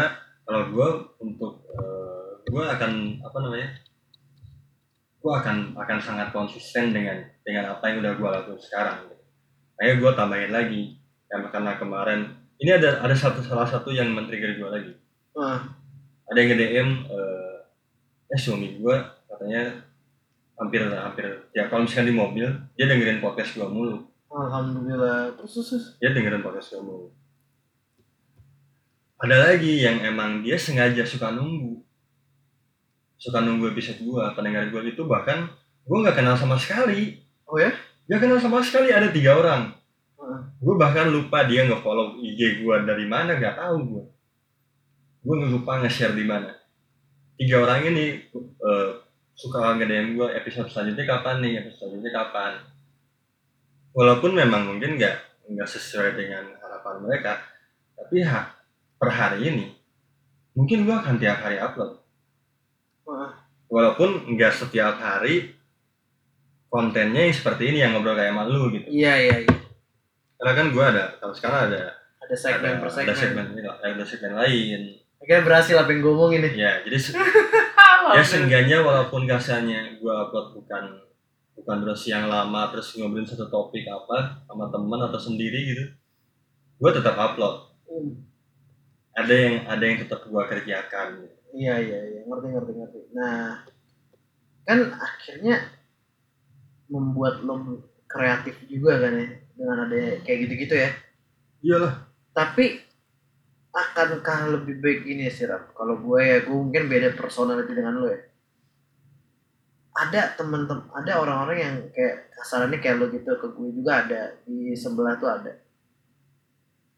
kalau 0.47 0.71
gua 0.71 0.87
untuk 1.19 1.67
eh, 1.67 2.31
gua 2.47 2.63
akan 2.79 3.19
apa 3.19 3.37
namanya? 3.43 3.69
Gua 5.19 5.43
akan 5.43 5.75
akan 5.75 5.97
sangat 5.99 6.31
konsisten 6.31 6.95
dengan 6.95 7.19
dengan 7.43 7.75
apa 7.75 7.83
yang 7.91 7.99
udah 7.99 8.13
gua 8.15 8.29
lakukan 8.39 8.55
sekarang. 8.63 9.11
Makanya 9.75 9.95
gua 9.99 10.11
tambahin 10.15 10.51
lagi 10.55 10.81
karena 11.27 11.47
karena 11.51 11.71
kemarin 11.75 12.19
ini 12.63 12.71
ada 12.71 13.03
ada 13.03 13.15
satu 13.15 13.43
salah 13.43 13.67
satu 13.67 13.91
yang 13.91 14.15
men-trigger 14.15 14.55
gua 14.63 14.79
lagi. 14.79 14.95
Wah, 15.35 15.59
Ada 16.29 16.37
yang 16.39 16.49
nge-DM 16.53 16.89
eh, 17.09 17.57
eh 18.29 18.39
suami 18.39 18.77
gua 18.77 19.01
katanya 19.25 19.81
hampir 20.59 20.85
hampir 20.85 21.25
ya 21.55 21.65
kalau 21.71 21.87
misalkan 21.87 22.11
di 22.11 22.15
mobil 22.15 22.47
dia 22.77 22.85
dengerin 22.85 23.23
podcast 23.23 23.57
gua 23.57 23.69
mulu. 23.71 24.05
alhamdulillah 24.29 25.33
terus 25.33 25.53
terus. 25.57 25.85
Dia 25.97 26.13
dengerin 26.13 26.45
podcast 26.45 26.77
gua 26.77 26.83
mulu. 26.85 27.07
Ada 29.19 29.51
lagi 29.51 29.83
yang 29.83 29.99
emang 30.05 30.45
dia 30.45 30.55
sengaja 30.55 31.03
suka 31.03 31.33
nunggu. 31.33 31.81
Suka 33.19 33.43
nunggu 33.43 33.75
episode 33.75 33.99
gua, 34.05 34.31
pendengar 34.31 34.69
gua 34.71 34.85
itu 34.85 35.03
bahkan 35.03 35.49
gua 35.83 36.07
nggak 36.07 36.23
kenal 36.23 36.37
sama 36.37 36.55
sekali. 36.55 37.19
oh 37.49 37.57
ya 37.57 37.73
Gak 38.09 38.25
kenal 38.25 38.41
sama 38.41 38.57
sekali 38.65 38.89
ada 38.89 39.13
tiga 39.13 39.37
orang. 39.37 39.69
Gue 40.57 40.75
bahkan 40.81 41.13
lupa 41.13 41.45
dia 41.45 41.61
nge-follow 41.69 42.17
IG 42.17 42.65
gua 42.65 42.81
dari 42.81 43.05
mana 43.05 43.37
nggak 43.37 43.53
tahu 43.61 43.77
gua. 43.85 44.03
Gue 45.29 45.45
lupa 45.45 45.77
nge-share 45.77 46.17
di 46.17 46.25
mana. 46.25 46.49
Tiga 47.37 47.61
orang 47.61 47.85
ini 47.85 48.17
eh, 48.33 48.89
suka 49.37 49.77
nge-DM 49.77 50.17
gue 50.17 50.25
episode 50.33 50.73
selanjutnya 50.73 51.05
kapan 51.05 51.37
nih, 51.45 51.53
episode 51.61 51.85
selanjutnya 51.85 52.11
kapan. 52.17 52.53
Walaupun 53.93 54.33
memang 54.33 54.73
mungkin 54.73 54.97
nggak 54.97 55.45
nggak 55.53 55.69
sesuai 55.69 56.17
dengan 56.17 56.49
harapan 56.57 56.95
mereka, 57.05 57.45
tapi 57.93 58.25
ha, 58.25 58.57
per 58.97 59.09
hari 59.13 59.53
ini 59.53 59.65
mungkin 60.57 60.89
gue 60.89 60.97
akan 60.97 61.21
tiap 61.21 61.45
hari 61.45 61.61
upload. 61.61 62.01
Wah. 63.05 63.37
Walaupun 63.69 64.33
nggak 64.33 64.49
setiap 64.49 64.97
hari 64.97 65.53
kontennya 66.73 67.29
yang 67.29 67.37
seperti 67.37 67.69
ini 67.69 67.85
yang 67.85 67.93
ngobrol 67.93 68.17
kayak 68.17 68.33
malu 68.33 68.73
gitu. 68.73 68.89
iya 68.89 69.13
iya 69.17 69.35
iya 69.45 69.57
Karena 70.41 70.53
kan 70.57 70.67
gue 70.73 70.85
ada, 70.85 71.05
kalau 71.21 71.33
sekarang 71.37 71.59
ada 71.69 71.81
ada 72.17 72.35
segmen 72.37 72.77
ada, 72.77 72.81
per 72.81 72.89
segmen, 72.89 73.05
ada 73.05 73.13
segmen 73.13 73.45
ini 73.53 73.61
lah, 73.61 73.77
ada 73.77 74.05
segmen 74.09 74.33
lain. 74.33 74.81
Akhirnya 75.19 75.43
berhasil 75.45 75.75
apa 75.75 75.89
yang 75.91 75.99
gue 76.01 76.13
omongin 76.15 76.41
nih 76.47 76.53
Ya, 76.55 76.71
jadi 76.87 76.97
ya 78.17 78.23
seenggaknya 78.23 78.81
walaupun 78.81 79.27
kasarnya 79.27 79.99
gue 79.99 80.13
upload 80.13 80.55
bukan 80.55 80.83
bukan 81.59 81.75
durasi 81.83 82.15
yang 82.15 82.31
lama 82.31 82.71
terus 82.71 82.95
ngobrolin 82.95 83.27
satu 83.27 83.51
topik 83.51 83.83
apa 83.85 84.47
sama 84.47 84.71
teman 84.71 85.03
atau 85.11 85.19
sendiri 85.19 85.59
gitu, 85.75 85.85
gue 86.79 86.91
tetap 86.95 87.19
upload. 87.19 87.75
Hmm. 87.83 88.23
Ada 89.11 89.33
yang 89.35 89.55
ada 89.67 89.83
yang 89.83 89.97
tetap 89.99 90.23
gue 90.23 90.43
kerjakan. 90.47 91.07
Gitu. 91.27 91.35
Iya 91.59 91.75
iya 91.83 91.99
iya 92.15 92.21
ngerti 92.23 92.47
ngerti 92.55 92.71
ngerti. 92.79 92.99
Nah 93.11 93.67
kan 94.63 94.79
akhirnya 94.95 95.55
membuat 96.87 97.43
lo 97.43 97.83
kreatif 98.09 98.57
juga 98.65 98.97
kan 98.97 99.13
ya 99.13 99.29
dengan 99.53 99.77
ada 99.85 99.97
kayak 100.25 100.37
gitu-gitu 100.47 100.75
ya. 100.79 100.89
iyalah 101.59 102.07
tapi 102.31 102.79
akankah 103.69 104.49
lebih 104.49 104.81
baik 104.81 105.01
ini 105.05 105.29
sih 105.29 105.45
Ram? 105.45 105.69
kalau 105.77 106.01
gue 106.01 106.19
ya 106.25 106.37
gue 106.41 106.55
mungkin 106.57 106.89
beda 106.89 107.13
personality 107.13 107.73
dengan 107.73 108.01
lo 108.01 108.09
ya. 108.09 108.19
Ada 109.99 110.39
temen-temen 110.39 110.89
ada 110.95 111.11
orang-orang 111.21 111.57
yang 111.59 111.75
kayak 111.91 112.33
kasarannya 112.33 112.79
kayak 112.81 112.97
lo 112.97 113.05
gitu 113.13 113.29
ke 113.37 113.47
gue 113.53 113.69
juga 113.75 114.05
ada. 114.05 114.21
Di 114.45 114.73
sebelah 114.73 115.19
tuh 115.21 115.29
ada. 115.29 115.53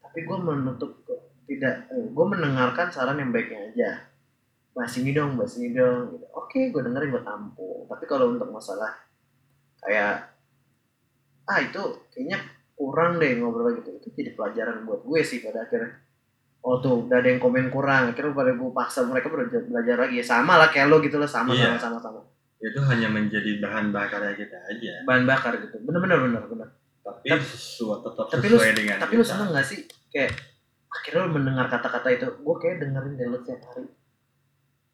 Tapi 0.00 0.18
gue 0.24 0.38
menutup 0.40 1.04
tidak 1.44 1.92
eh, 1.92 2.06
gue 2.08 2.26
mendengarkan 2.26 2.88
saran 2.88 3.20
yang 3.20 3.34
baiknya 3.34 3.60
aja. 3.68 3.90
Bahas 4.72 4.96
ini 4.96 5.12
dong 5.12 5.36
bahas 5.36 5.52
ini 5.60 5.76
dong 5.76 6.16
gitu. 6.16 6.26
oke 6.32 6.60
gue 6.72 6.80
dengerin 6.80 7.12
gue 7.12 7.20
tampung 7.28 7.84
tapi 7.84 8.08
kalau 8.08 8.32
untuk 8.32 8.48
masalah 8.48 8.88
kayak 9.84 10.32
ah 11.44 11.58
itu 11.60 12.08
kayaknya 12.08 12.40
kurang 12.72 13.20
deh 13.20 13.36
ngobrol 13.36 13.76
gitu. 13.76 13.92
Itu 14.00 14.08
jadi 14.16 14.32
pelajaran 14.32 14.88
buat 14.88 15.04
gue 15.04 15.20
sih 15.20 15.44
pada 15.44 15.68
akhirnya 15.68 16.11
oh 16.62 16.78
tuh 16.78 17.04
udah 17.04 17.18
ada 17.18 17.28
yang 17.28 17.38
komen 17.38 17.68
kurang. 17.68 18.10
Akhirnya 18.10 18.32
pada 18.32 18.50
gue 18.50 18.70
paksa 18.70 19.02
mereka 19.02 19.28
belajar, 19.28 19.60
belajar 19.62 19.96
lagi. 19.98 20.14
Ya 20.16 20.24
sama 20.24 20.56
lah 20.56 20.68
kayak 20.68 20.86
lo 20.86 20.98
gitu 20.98 21.16
lah 21.16 21.26
sama 21.26 21.50
Iya. 21.50 21.74
sama 21.74 21.78
sama 21.78 21.98
sama. 22.00 22.20
Itu 22.56 22.78
hanya 22.80 23.08
menjadi 23.08 23.58
bahan 23.58 23.90
bakar 23.90 24.22
kita 24.32 24.54
aja. 24.64 25.02
Bahan 25.02 25.24
bakar 25.24 25.58
gitu. 25.58 25.76
Bener 25.82 25.98
bener 26.00 26.18
bener 26.20 26.42
bener. 26.46 26.68
Tapi 27.02 27.26
Tapi- 27.28 27.42
sesuai 27.44 27.98
tetap 28.00 28.26
tapi 28.28 28.46
lu- 28.46 28.54
sesuai 28.56 28.72
dengan 28.72 28.96
tapi 28.96 29.12
lu 29.12 29.20
kita. 29.20 29.30
seneng 29.34 29.48
gak 29.50 29.66
sih? 29.66 29.80
Kayak 30.08 30.30
akhirnya 30.88 31.20
lu 31.20 31.30
mendengar 31.32 31.66
kata-kata 31.66 32.08
itu. 32.08 32.26
Gue 32.38 32.56
kayak 32.56 32.76
dengerin 32.78 33.14
dari 33.16 33.28
lu 33.28 33.38
tiap 33.40 33.58
hari. 33.64 33.90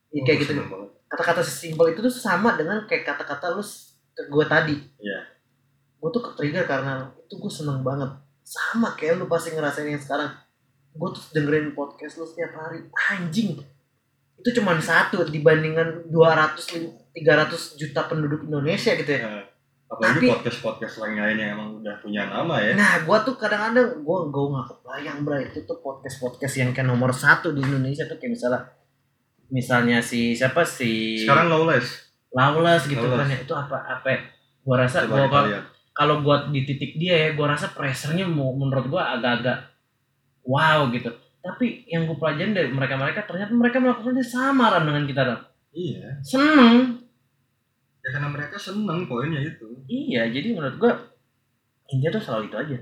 Oh, 0.09 0.23
kayak 0.25 0.37
gua 0.41 0.49
gitu. 0.49 0.62
kata-kata 1.07 1.41
sesimpel 1.41 1.93
itu 1.93 2.01
tuh 2.01 2.09
sama 2.11 2.53
dengan 2.55 2.81
kayak 2.85 3.05
kata-kata 3.07 3.53
lu 3.53 3.61
s- 3.61 4.01
ke 4.12 4.25
gue 4.25 4.45
tadi. 4.45 4.77
Iya. 4.99 5.21
gue 5.99 6.09
tuh 6.09 6.23
ke 6.23 6.31
trigger 6.33 6.62
karena 6.64 6.95
itu 7.19 7.35
gue 7.35 7.51
seneng 7.51 7.83
banget. 7.83 8.07
Sama 8.41 8.95
kayak 8.95 9.19
lu 9.19 9.27
pasti 9.27 9.51
ngerasain 9.51 9.85
yang 9.85 9.99
sekarang 9.99 10.31
gue 10.91 11.09
tuh 11.11 11.24
dengerin 11.32 11.72
podcast 11.72 12.16
lu 12.16 12.24
setiap 12.24 12.53
hari. 12.55 12.84
Anjing. 13.11 13.61
Itu 14.39 14.49
cuma 14.55 14.78
satu 14.78 15.26
dibandingkan 15.26 16.07
200 16.07 16.62
lim- 16.74 16.95
300 17.11 17.74
juta 17.74 18.07
penduduk 18.07 18.47
Indonesia 18.47 18.95
gitu 18.95 19.11
ya. 19.11 19.20
Nah, 19.26 19.43
apalagi 19.89 20.18
Tapi- 20.22 20.30
podcast 20.30 20.59
podcast 20.61 20.95
lain 21.01 21.18
lain 21.18 21.36
yang 21.36 21.51
emang 21.55 21.68
udah 21.78 21.95
punya 21.99 22.22
nama 22.26 22.55
ya. 22.61 22.72
Nah, 22.74 23.03
gua 23.03 23.22
tuh 23.22 23.34
kadang-kadang 23.34 24.07
gua 24.07 24.30
gua 24.30 24.45
nggak 24.55 24.66
kebayang 24.70 25.18
bro. 25.22 25.36
Itu 25.39 25.59
tuh 25.64 25.78
podcast 25.80 26.16
podcast 26.18 26.55
yang 26.55 26.70
kayak 26.70 26.86
nomor 26.86 27.11
satu 27.11 27.51
di 27.51 27.61
Indonesia 27.61 28.07
tuh 28.07 28.14
kayak 28.16 28.32
misalnya 28.39 28.61
misalnya 29.49 29.99
si 29.99 30.36
siapa? 30.36 30.62
Si 30.62 31.22
sekarang 31.24 31.49
lawless. 31.49 32.12
Lawless 32.30 32.84
gitu 32.86 33.01
Lawless. 33.01 33.18
kan 33.18 33.34
ya. 33.34 33.39
Itu 33.43 33.55
apa 33.55 33.76
apa 33.82 34.09
ya? 34.12 34.20
gua 34.61 34.76
rasa 34.84 35.09
coba 35.09 35.09
gua 35.09 35.20
kita 35.24 35.32
kalau 35.32 35.49
kalau 35.97 36.14
buat 36.20 36.43
di 36.53 36.61
titik 36.62 37.01
dia 37.01 37.14
ya 37.16 37.28
gua 37.32 37.57
rasa 37.57 37.72
pressernya 37.72 38.28
mau 38.28 38.53
menurut 38.53 38.86
gua 38.86 39.16
agak-agak 39.16 39.57
wow 40.49 40.89
gitu. 40.89 41.13
Tapi 41.45 41.85
yang 41.87 42.09
gue 42.09 42.17
pelajarin 42.17 42.57
dari 42.57 42.73
mereka-mereka 42.73 43.29
ternyata 43.29 43.53
mereka 43.53 43.79
melakukannya 43.79 44.25
sama 44.25 44.73
Ram 44.73 44.89
dengan 44.89 45.05
kita 45.05 45.23
Ram 45.23 45.41
iya. 45.77 46.19
Seneng. 46.25 47.05
Ya 48.01 48.09
karena 48.17 48.29
mereka 48.33 48.57
seneng 48.57 49.05
poinnya 49.05 49.45
itu. 49.45 49.69
Iya 49.87 50.33
jadi 50.33 50.57
menurut 50.57 50.77
gua 50.81 50.93
India 51.93 52.09
tuh 52.09 52.23
selalu 52.25 52.49
itu 52.49 52.57
aja. 52.57 52.79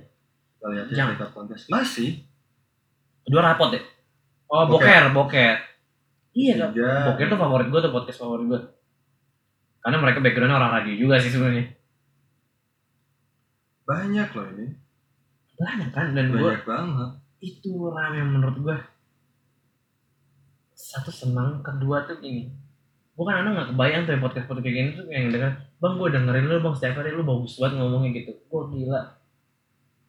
Kita 0.57 0.67
lihat 0.73 0.87
ya 0.89 0.95
Jangan. 0.95 1.13
kita 1.19 1.27
kontes. 1.35 1.61
Masih. 1.67 2.23
Kedua 3.27 3.43
rapot 3.43 3.75
ya 3.75 3.83
oh 4.47 4.65
Boker. 4.71 4.87
boker 4.87 5.05
boker. 5.13 5.55
Iya 6.37 6.53
tiga 6.71 7.13
Boker 7.13 7.27
tuh 7.33 7.39
favorit 7.41 7.69
gue 7.69 7.81
tuh 7.83 7.93
podcast 7.93 8.19
favorit 8.23 8.47
gue. 8.47 8.61
Karena 9.83 9.97
mereka 10.03 10.19
backgroundnya 10.23 10.59
orang 10.59 10.73
radio 10.83 10.95
juga 10.95 11.19
sih 11.19 11.31
sebenarnya. 11.35 11.67
banyak 13.87 14.29
loh 14.35 14.47
ini. 14.51 14.67
Banyak 15.63 15.89
kan? 15.95 16.11
Dan 16.11 16.35
gue 16.35 16.43
banyak 16.43 16.67
banget 16.67 17.11
itu 17.41 17.73
ram 17.93 18.13
yang 18.17 18.31
menurut 18.33 18.57
gue 18.61 18.77
satu 20.77 21.09
senang 21.09 21.65
kedua 21.65 22.05
tuh 22.05 22.21
gini. 22.21 22.53
Gue 23.17 23.25
kan 23.25 23.41
anak 23.41 23.51
nggak 23.57 23.69
kebayang 23.73 24.03
tuh 24.05 24.13
yang 24.13 24.23
podcast 24.23 24.47
podcast 24.47 24.65
kayak 24.69 24.77
gini 24.77 24.91
tuh 24.93 25.05
yang 25.09 25.25
denger 25.33 25.53
bang 25.81 25.95
gue 25.97 26.09
dengerin 26.13 26.45
lu 26.49 26.57
bang 26.61 26.75
setiap 26.77 26.95
hari 27.01 27.11
lu 27.17 27.25
bagus 27.25 27.57
banget 27.57 27.75
ngomongnya 27.81 28.11
gitu. 28.13 28.33
Gue 28.49 28.63
gila. 28.77 29.01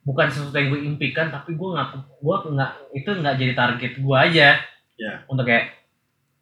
Bukan 0.04 0.28
sesuatu 0.28 0.56
yang 0.60 0.68
gue 0.76 0.82
impikan 0.84 1.28
tapi 1.32 1.56
gue 1.56 1.70
nggak 1.72 1.88
gue 2.20 2.36
nggak 2.52 2.72
itu 2.96 3.10
nggak 3.10 3.36
jadi 3.40 3.54
target 3.56 3.94
gue 4.04 4.18
aja. 4.18 4.50
Ya. 4.98 5.22
untuk 5.30 5.46
kayak 5.46 5.78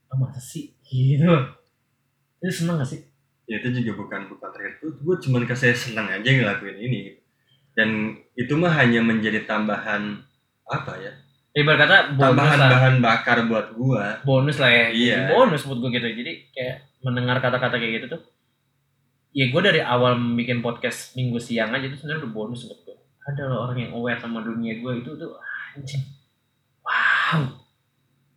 oh, 0.09 0.17
masa 0.17 0.39
sih? 0.41 0.73
Gitu. 0.81 1.27
Itu 2.39 2.53
seneng 2.63 2.79
gak 2.79 2.87
sih? 2.87 3.03
Ya 3.51 3.59
itu 3.59 3.83
juga 3.83 3.99
bukan 3.99 4.31
bukan 4.31 4.49
target 4.49 4.79
gue 4.81 4.89
gue 4.95 5.15
cuman 5.21 5.45
kasih 5.45 5.77
seneng 5.77 6.09
aja 6.09 6.25
ngelakuin 6.25 6.81
ini. 6.81 7.21
Dan 7.77 8.17
itu 8.33 8.57
mah 8.57 8.73
hanya 8.73 9.05
menjadi 9.05 9.45
tambahan 9.45 10.24
apa 10.65 10.91
ya? 10.99 11.11
Ibarat 11.55 11.79
kata 11.87 11.97
bonus 12.19 12.35
tambahan 12.35 12.59
lah. 12.59 12.69
bahan 12.75 12.95
bakar 12.99 13.37
buat 13.47 13.67
gua. 13.79 14.19
Bonus 14.27 14.59
lah 14.59 14.67
ya. 14.67 14.87
Iya. 14.91 15.15
Jadi 15.15 15.31
bonus 15.31 15.61
buat 15.63 15.79
gue 15.79 15.89
gitu. 15.95 16.07
Jadi 16.11 16.31
kayak 16.51 16.75
mendengar 17.05 17.37
kata-kata 17.39 17.77
kayak 17.77 17.93
gitu 18.01 18.07
tuh 18.17 18.21
ya 19.35 19.51
gue 19.51 19.61
dari 19.61 19.83
awal 19.83 20.15
bikin 20.39 20.63
podcast 20.63 21.11
minggu 21.19 21.35
siang 21.43 21.75
aja 21.75 21.91
tuh 21.91 21.99
sebenarnya 21.99 22.23
udah 22.23 22.31
bonus 22.31 22.71
buat 22.71 22.79
gue 22.87 22.95
ada 23.27 23.41
loh 23.51 23.67
orang 23.67 23.77
yang 23.83 23.91
aware 23.91 24.15
sama 24.15 24.39
dunia 24.39 24.79
gue 24.79 24.91
itu 25.03 25.11
tuh 25.19 25.35
anjing. 25.75 26.01
Wow. 26.79 27.57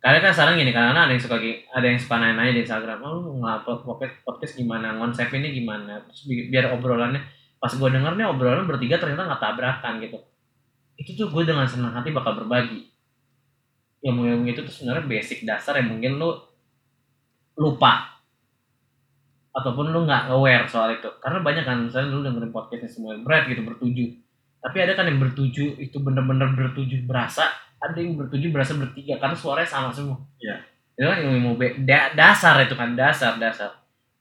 Karena 0.03 0.19
kan 0.19 0.31
sekarang 0.35 0.59
gini 0.59 0.71
karena 0.75 0.91
ada 0.95 1.11
yang 1.11 1.23
suka 1.23 1.39
ada 1.71 1.85
yang 1.87 1.99
suka 1.99 2.15
nanya-nanya 2.19 2.51
di 2.51 2.61
Instagram 2.67 2.99
oh 2.99 3.11
lu 3.15 3.31
ngupload 3.39 3.79
podcast, 3.87 4.15
podcast 4.27 4.53
gimana? 4.59 4.99
Konsep 4.99 5.31
ini 5.31 5.55
gimana? 5.55 6.03
Terus 6.09 6.21
bi- 6.27 6.47
biar 6.51 6.75
obrolannya 6.75 7.23
pas 7.59 7.71
gue 7.71 7.89
denger 7.91 8.15
nih 8.15 8.27
obrolan 8.27 8.67
bertiga 8.67 8.99
ternyata 8.99 9.27
nggak 9.27 9.41
tabrakan 9.43 9.93
gitu 10.03 10.19
itu 10.99 11.15
tuh 11.15 11.31
gue 11.31 11.43
dengan 11.47 11.63
senang 11.63 11.95
hati 11.95 12.11
bakal 12.11 12.35
berbagi. 12.35 12.91
Ilmu-ilmu 14.03 14.47
itu 14.51 14.63
tuh 14.63 14.71
sebenarnya 14.71 15.07
basic 15.07 15.47
dasar 15.47 15.79
yang 15.79 15.95
mungkin 15.95 16.19
lu 16.19 16.35
lupa. 17.55 18.19
Ataupun 19.55 19.91
lu 19.95 20.03
nggak 20.03 20.31
aware 20.31 20.67
soal 20.67 20.91
itu. 20.95 21.07
Karena 21.23 21.39
banyak 21.39 21.63
kan 21.63 21.87
misalnya 21.87 22.11
lu 22.11 22.23
dengerin 22.23 22.51
podcastnya 22.51 22.91
semua 22.91 23.15
berat 23.19 23.47
gitu 23.47 23.63
bertujuh 23.63 24.29
tapi 24.59 24.77
ada 24.83 24.93
kan 24.95 25.07
yang 25.07 25.19
bertujuh 25.23 25.79
itu 25.79 25.97
bener-bener 26.03 26.51
bertujuh 26.51 27.07
berasa 27.07 27.47
ada 27.79 27.95
yang 27.95 28.19
bertujuh 28.19 28.51
berasa 28.51 28.75
bertiga 28.75 29.15
karena 29.15 29.35
suaranya 29.35 29.69
sama 29.71 29.89
semua. 29.95 30.19
Iya. 30.35 30.67
itu 30.99 31.07
kan 31.07 31.19
ilmu 31.23 31.55
da- 31.87 32.11
dasar 32.11 32.59
itu 32.59 32.75
kan 32.75 32.91
dasar 32.91 33.39
dasar. 33.39 33.71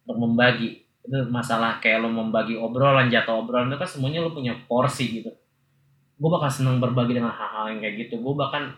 Untuk 0.07 0.31
membagi. 0.31 0.87
Itu 1.03 1.26
masalah 1.26 1.83
kayak 1.83 2.07
lo 2.07 2.09
membagi 2.14 2.55
obrolan 2.55 3.11
jatuh 3.11 3.43
obrolan 3.43 3.66
itu 3.66 3.83
kan 3.83 3.91
semuanya 3.91 4.22
lo 4.22 4.31
punya 4.31 4.55
porsi 4.70 5.18
gitu 5.18 5.35
gue 6.19 6.29
bakal 6.29 6.51
seneng 6.51 6.83
berbagi 6.83 7.14
dengan 7.14 7.31
hal-hal 7.31 7.71
yang 7.71 7.81
kayak 7.81 7.95
gitu. 8.07 8.19
Gue 8.19 8.35
bahkan 8.35 8.75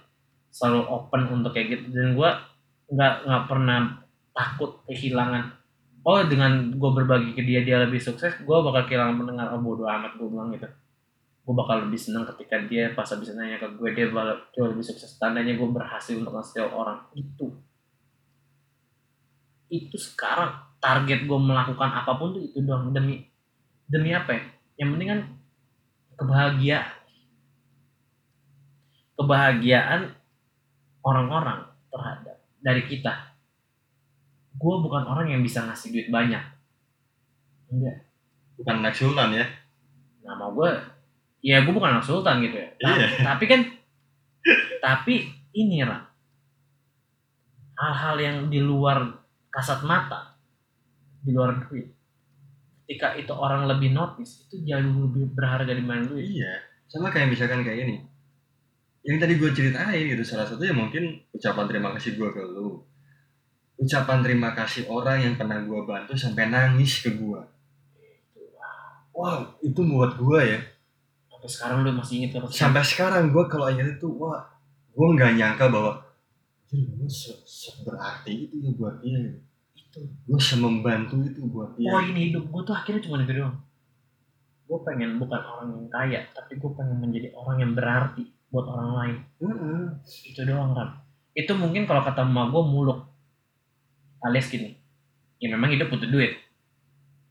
selalu 0.53 0.85
open 0.85 1.23
untuk 1.41 1.57
kayak 1.57 1.81
gitu. 1.81 1.85
Dan 1.89 2.13
gue 2.15 2.31
nggak 2.93 3.15
nggak 3.25 3.45
pernah 3.49 4.05
takut 4.37 4.85
kehilangan. 4.85 5.57
Oh 6.05 6.21
dengan 6.25 6.73
gue 6.73 6.91
berbagi 6.97 7.33
ke 7.37 7.45
dia 7.45 7.65
dia 7.65 7.81
lebih 7.81 8.01
sukses 8.01 8.33
gue 8.41 8.57
bakal 8.61 8.85
kehilangan 8.85 9.17
pendengar. 9.25 9.47
Oh 9.57 9.61
bodo 9.65 9.89
amat 9.89 10.21
gue 10.21 10.29
bilang 10.29 10.53
gitu. 10.53 10.69
Gue 11.41 11.55
bakal 11.57 11.89
lebih 11.89 11.97
seneng 11.97 12.29
ketika 12.29 12.61
dia 12.69 12.93
pas 12.93 13.09
bisa 13.09 13.33
nanya 13.33 13.57
ke 13.57 13.67
gue 13.73 13.89
dia 13.97 14.13
bakal 14.13 14.37
jauh 14.53 14.69
lebih 14.77 14.85
sukses. 14.85 15.17
Tandanya 15.17 15.57
gue 15.57 15.69
berhasil 15.69 16.21
untuk 16.21 16.37
ngasih 16.37 16.69
orang 16.69 17.01
itu. 17.17 17.49
Itu 19.73 19.97
sekarang 19.97 20.77
target 20.77 21.25
gue 21.25 21.39
melakukan 21.41 21.89
apa 21.89 22.13
pun 22.21 22.37
tuh 22.37 22.45
itu 22.45 22.61
doang. 22.61 22.93
Demi 22.93 23.25
demi 23.89 24.13
apa 24.13 24.37
ya? 24.37 24.43
Yang 24.85 24.89
penting 24.93 25.09
kan 25.09 25.21
kebahagiaan 26.21 27.00
kebahagiaan 29.21 30.17
orang-orang 31.05 31.69
terhadap 31.93 32.41
dari 32.65 32.89
kita. 32.89 33.37
Gue 34.57 34.81
bukan 34.81 35.05
orang 35.05 35.29
yang 35.29 35.45
bisa 35.45 35.61
ngasih 35.69 35.93
duit 35.93 36.09
banyak. 36.09 36.41
Enggak. 37.69 38.09
Bukan 38.57 38.75
anak 38.81 38.97
sultan 38.97 39.37
ya? 39.37 39.45
Nama 40.25 40.49
gue 40.57 40.71
ya 41.41 41.65
gue 41.65 41.73
bukan 41.73 42.01
anak 42.01 42.05
sultan 42.09 42.41
gitu 42.45 42.57
ya. 42.57 42.69
Iya. 42.81 43.07
tapi 43.29 43.45
kan 43.49 43.61
tapi 44.81 45.29
ini 45.57 45.85
lah 45.85 46.05
hal-hal 47.81 48.17
yang 48.21 48.37
di 48.53 48.61
luar 48.61 49.21
kasat 49.49 49.85
mata 49.85 50.37
di 51.21 51.33
luar 51.33 51.61
duit. 51.69 51.93
Ketika 52.85 53.17
itu 53.17 53.33
orang 53.33 53.69
lebih 53.71 53.93
notice 53.93 54.49
itu 54.49 54.67
jauh 54.67 55.09
lebih 55.09 55.33
berharga 55.33 55.73
dibanding 55.73 56.09
duit. 56.09 56.25
Iya. 56.41 56.53
Sama 56.91 57.09
kayak 57.13 57.33
misalkan 57.33 57.63
kayak 57.63 57.87
ini 57.87 57.97
yang 59.01 59.17
tadi 59.17 59.41
gue 59.41 59.51
ceritain 59.53 60.05
gitu 60.05 60.23
salah 60.25 60.45
satunya 60.45 60.77
mungkin 60.77 61.17
ucapan 61.33 61.65
terima 61.69 61.89
kasih 61.97 62.21
gue 62.21 62.29
ke 62.33 62.43
lu. 62.45 62.85
Ucapan 63.81 64.21
terima 64.21 64.53
kasih 64.53 64.85
orang 64.93 65.25
yang 65.25 65.35
pernah 65.41 65.57
gue 65.65 65.81
bantu 65.89 66.13
sampai 66.13 66.53
nangis 66.53 67.01
ke 67.01 67.17
gue 67.17 67.41
wow 69.21 69.41
itu 69.61 69.81
buat 69.85 70.17
gue 70.17 70.41
ya. 70.41 70.61
Sampai 71.29 71.49
sekarang 71.53 71.79
lu 71.85 71.93
masih 71.93 72.15
inget 72.25 72.31
terus 72.37 72.57
sampai 72.57 72.81
sekarang 72.81 73.29
gue 73.29 73.45
kalau 73.53 73.69
ingat 73.69 74.01
itu 74.01 74.09
wah 74.17 74.49
gue 74.91 75.07
nggak 75.17 75.37
nyangka 75.37 75.69
bahwa 75.69 75.93
gue 76.71 77.11
se 77.11 77.37
seberarti 77.45 78.49
itu 78.49 78.57
ya 78.65 78.71
buat 78.73 78.97
dia 79.05 79.21
itu. 79.77 80.01
Gue 80.25 80.41
semembantu 80.41 81.21
itu 81.27 81.41
buat 81.45 81.77
dia. 81.77 81.93
Poin 81.93 82.17
hidup 82.17 82.45
gue 82.49 82.63
tuh 82.65 82.75
akhirnya 82.75 83.03
cuma 83.05 83.21
itu 83.21 83.35
doang. 83.37 83.57
Gue 84.71 84.79
pengen 84.87 85.19
bukan 85.21 85.41
orang 85.41 85.69
yang 85.77 85.89
kaya 85.93 86.21
tapi 86.33 86.57
gue 86.57 86.71
pengen 86.73 86.97
menjadi 87.03 87.29
orang 87.37 87.57
yang 87.61 87.73
berarti 87.77 88.25
buat 88.51 88.67
orang 88.67 88.91
lain. 88.99 89.17
Heeh. 89.41 89.83
itu 90.35 90.41
doang 90.43 90.75
Ram. 90.75 90.91
Itu 91.33 91.55
mungkin 91.55 91.87
kalau 91.87 92.03
kata 92.03 92.27
emak 92.27 92.51
gue 92.51 92.63
muluk. 92.67 93.07
Alias 94.21 94.53
gini 94.53 94.77
ya 95.41 95.49
memang 95.49 95.73
hidup 95.73 95.89
butuh 95.89 96.07
duit. 96.07 96.37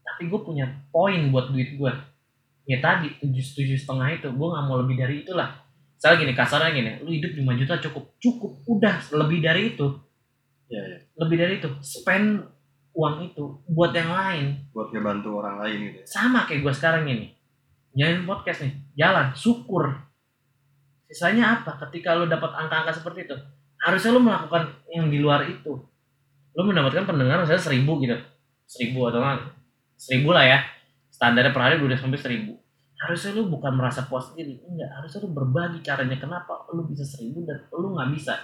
Tapi 0.01 0.25
gue 0.25 0.39
punya 0.41 0.65
poin 0.89 1.29
buat 1.29 1.53
duit 1.53 1.77
gue 1.77 1.93
ya 2.69 2.77
tadi 2.77 3.09
tujuh 3.17 3.45
tujuh 3.57 3.77
setengah 3.77 4.13
itu 4.13 4.29
gue 4.29 4.47
nggak 4.49 4.65
mau 4.65 4.81
lebih 4.81 4.97
dari 4.97 5.21
itulah. 5.21 5.53
Misalnya 5.95 6.17
gini 6.25 6.33
kasarnya 6.33 6.71
gini 6.73 6.91
lu 7.05 7.09
hidup 7.13 7.31
5 7.37 7.59
juta 7.61 7.73
cukup. 7.77 8.03
Cukup 8.17 8.51
udah 8.65 8.95
lebih 9.21 9.39
dari 9.45 9.61
itu. 9.77 9.87
Iya, 10.69 10.81
iya. 10.85 10.99
lebih 11.17 11.37
dari 11.37 11.53
itu. 11.61 11.69
Spend 11.81 12.45
uang 12.93 13.15
itu 13.29 13.45
buat 13.69 13.93
yang 13.93 14.09
lain. 14.09 14.45
Buat 14.73 14.93
ngebantu 14.93 15.41
orang 15.41 15.61
lain 15.65 15.77
gitu. 15.89 15.99
ya. 16.01 16.05
sama 16.09 16.49
kayak 16.49 16.65
gue 16.65 16.73
sekarang 16.73 17.05
ini. 17.05 17.33
Jalan 17.93 18.25
podcast 18.25 18.65
nih. 18.65 18.73
Jalan 18.97 19.33
syukur 19.33 20.08
sisanya 21.09 21.59
apa? 21.59 21.81
Ketika 21.89 22.13
lo 22.13 22.29
dapat 22.29 22.53
angka-angka 22.53 23.01
seperti 23.01 23.25
itu 23.25 23.35
harusnya 23.79 24.11
lo 24.11 24.21
melakukan 24.23 24.63
yang 24.91 25.07
di 25.07 25.17
luar 25.23 25.47
itu. 25.47 25.71
Lo 26.55 26.61
mendapatkan 26.67 27.07
pendengar 27.07 27.39
misalnya 27.43 27.63
seribu 27.63 27.99
gitu. 28.03 28.15
Seribu 28.67 29.07
atau 29.07 29.23
enggak 29.23 29.55
seribu 29.95 30.35
lah 30.35 30.45
ya. 30.45 30.59
Standarnya 31.09 31.51
per 31.55 31.61
hari 31.63 31.75
udah 31.79 31.97
sampai 31.99 32.19
seribu. 32.19 32.59
Harusnya 32.99 33.39
lo 33.39 33.47
bukan 33.47 33.71
merasa 33.79 34.07
puas 34.11 34.35
diri. 34.35 34.59
Enggak 34.67 34.91
harusnya 34.99 35.19
lo 35.23 35.29
berbagi 35.31 35.79
caranya 35.79 36.17
kenapa 36.19 36.67
lo 36.75 36.83
bisa 36.83 37.07
seribu 37.07 37.47
dan 37.47 37.63
lo 37.71 37.95
nggak 37.95 38.09
bisa. 38.11 38.35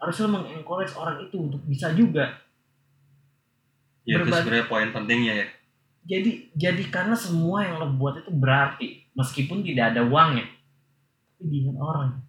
Harusnya 0.00 0.22
lo 0.28 0.30
mengencourage 0.40 0.96
orang 0.96 1.20
itu 1.20 1.36
untuk 1.36 1.60
bisa 1.68 1.92
juga. 1.92 2.40
Ya, 4.08 4.16
itu 4.16 4.32
sebenarnya 4.32 4.66
poin 4.66 4.88
pentingnya 4.96 5.44
ya. 5.44 5.46
jadi 6.08 6.30
jadi 6.56 6.82
karena 6.88 7.12
semua 7.12 7.60
yang 7.60 7.76
lo 7.84 7.92
buat 8.00 8.16
itu 8.16 8.32
berarti 8.32 9.12
meskipun 9.12 9.60
tidak 9.60 9.92
ada 9.92 10.00
uangnya 10.08 10.48
tapi 11.40 11.48
diingat 11.48 11.76
orang. 11.80 12.20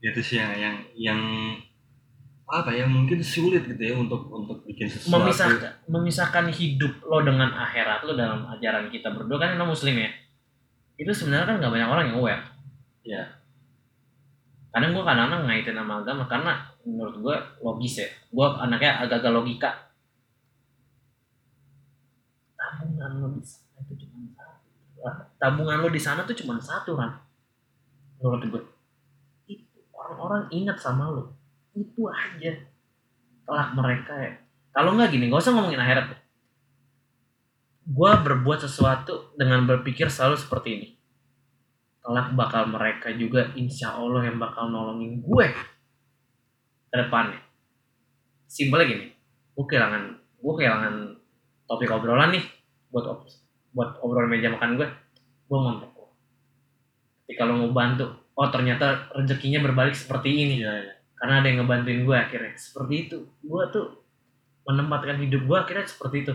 Itu 0.00 0.20
sih 0.24 0.40
yang 0.40 0.56
yang 0.56 0.76
yang 0.96 1.20
apa 2.48 2.72
ya 2.72 2.88
mungkin 2.88 3.20
sulit 3.20 3.68
gitu 3.68 3.82
ya 3.84 3.92
untuk 3.92 4.28
untuk 4.32 4.64
bikin 4.64 4.88
sesuatu. 4.88 5.20
memisahkan 5.20 5.84
memisahkan 5.88 6.48
hidup 6.48 7.04
lo 7.04 7.20
dengan 7.24 7.52
akhirat 7.52 8.04
lo 8.08 8.16
dalam 8.16 8.48
ajaran 8.56 8.88
kita 8.88 9.12
berdua 9.12 9.36
kan 9.36 9.52
kita 9.52 9.68
muslim 9.68 10.00
ya? 10.00 10.08
Itu 10.96 11.12
sebenarnya 11.12 11.44
kan 11.44 11.56
nggak 11.60 11.72
banyak 11.76 11.88
orang 11.92 12.04
yang 12.08 12.18
aware. 12.24 12.44
Ya. 13.04 13.22
kadang 14.74 14.90
gue 14.90 15.04
kadang-kadang 15.06 15.46
ngaitin 15.46 15.76
sama 15.78 16.02
agama 16.02 16.24
karena 16.26 16.52
menurut 16.82 17.16
gue 17.20 17.36
logis 17.62 18.00
ya. 18.00 18.08
Gue 18.32 18.48
anaknya 18.48 19.06
agak-agak 19.06 19.32
logika. 19.32 19.70
Tabungan 22.58 23.12
lo 23.22 23.28
di 23.38 23.44
sana 23.44 23.78
itu 23.86 23.94
cuma 24.02 24.24
satu 24.34 24.74
tabungan 25.36 25.78
lo 25.84 25.88
di 25.92 26.00
sana 26.00 26.24
tuh 26.24 26.36
cuma 26.36 26.56
satu 26.56 26.96
kan 26.96 27.20
menurut 28.24 28.40
gue 28.48 28.62
itu 29.52 29.84
orang-orang 29.92 30.48
ingat 30.48 30.80
sama 30.80 31.12
lo 31.12 31.36
itu 31.76 32.08
aja. 32.08 32.52
Kelak 33.44 33.70
mereka 33.76 34.16
ya. 34.16 34.32
Kalau 34.72 34.96
nggak 34.96 35.12
gini 35.12 35.28
gak 35.28 35.44
usah 35.44 35.52
ngomongin 35.52 35.84
akhirat. 35.84 36.16
Deh. 36.16 36.20
gue 37.84 38.12
berbuat 38.24 38.64
sesuatu 38.64 39.36
dengan 39.36 39.68
berpikir 39.68 40.08
selalu 40.08 40.40
seperti 40.40 40.68
ini. 40.72 40.88
Kelak 42.00 42.32
bakal 42.32 42.72
mereka 42.72 43.12
juga 43.12 43.52
insya 43.52 43.92
Allah 43.92 44.24
yang 44.24 44.40
bakal 44.40 44.72
nolongin 44.72 45.20
gue 45.20 45.46
ke 46.88 46.96
depannya. 46.96 47.44
Simpelnya 48.48 48.88
gini 48.88 49.06
gue 49.52 49.64
kehilangan 49.68 50.16
gue 50.16 50.52
kehilangan 50.56 50.94
topik 51.68 51.92
obrolan 51.92 52.32
nih 52.32 52.44
buat 52.88 53.04
buat 53.76 54.00
obrolan 54.00 54.32
meja 54.32 54.48
makan 54.48 54.80
gue. 54.80 54.88
Gue 55.44 55.58
lo 55.60 55.92
ketika 57.24 57.48
lo 57.48 57.56
mau 57.56 57.72
bantu 57.72 58.24
oh 58.34 58.48
ternyata 58.50 59.10
rezekinya 59.14 59.62
berbalik 59.62 59.94
seperti 59.94 60.28
ini 60.30 60.56
karena 61.24 61.40
ada 61.40 61.46
yang 61.48 61.64
ngebantuin 61.64 62.04
gue 62.04 62.16
akhirnya. 62.20 62.52
Seperti 62.52 62.94
itu. 63.08 63.18
Gue 63.40 63.64
tuh 63.72 63.86
menempatkan 64.68 65.16
hidup 65.24 65.48
gue 65.48 65.56
akhirnya 65.56 65.88
seperti 65.88 66.16
itu. 66.26 66.34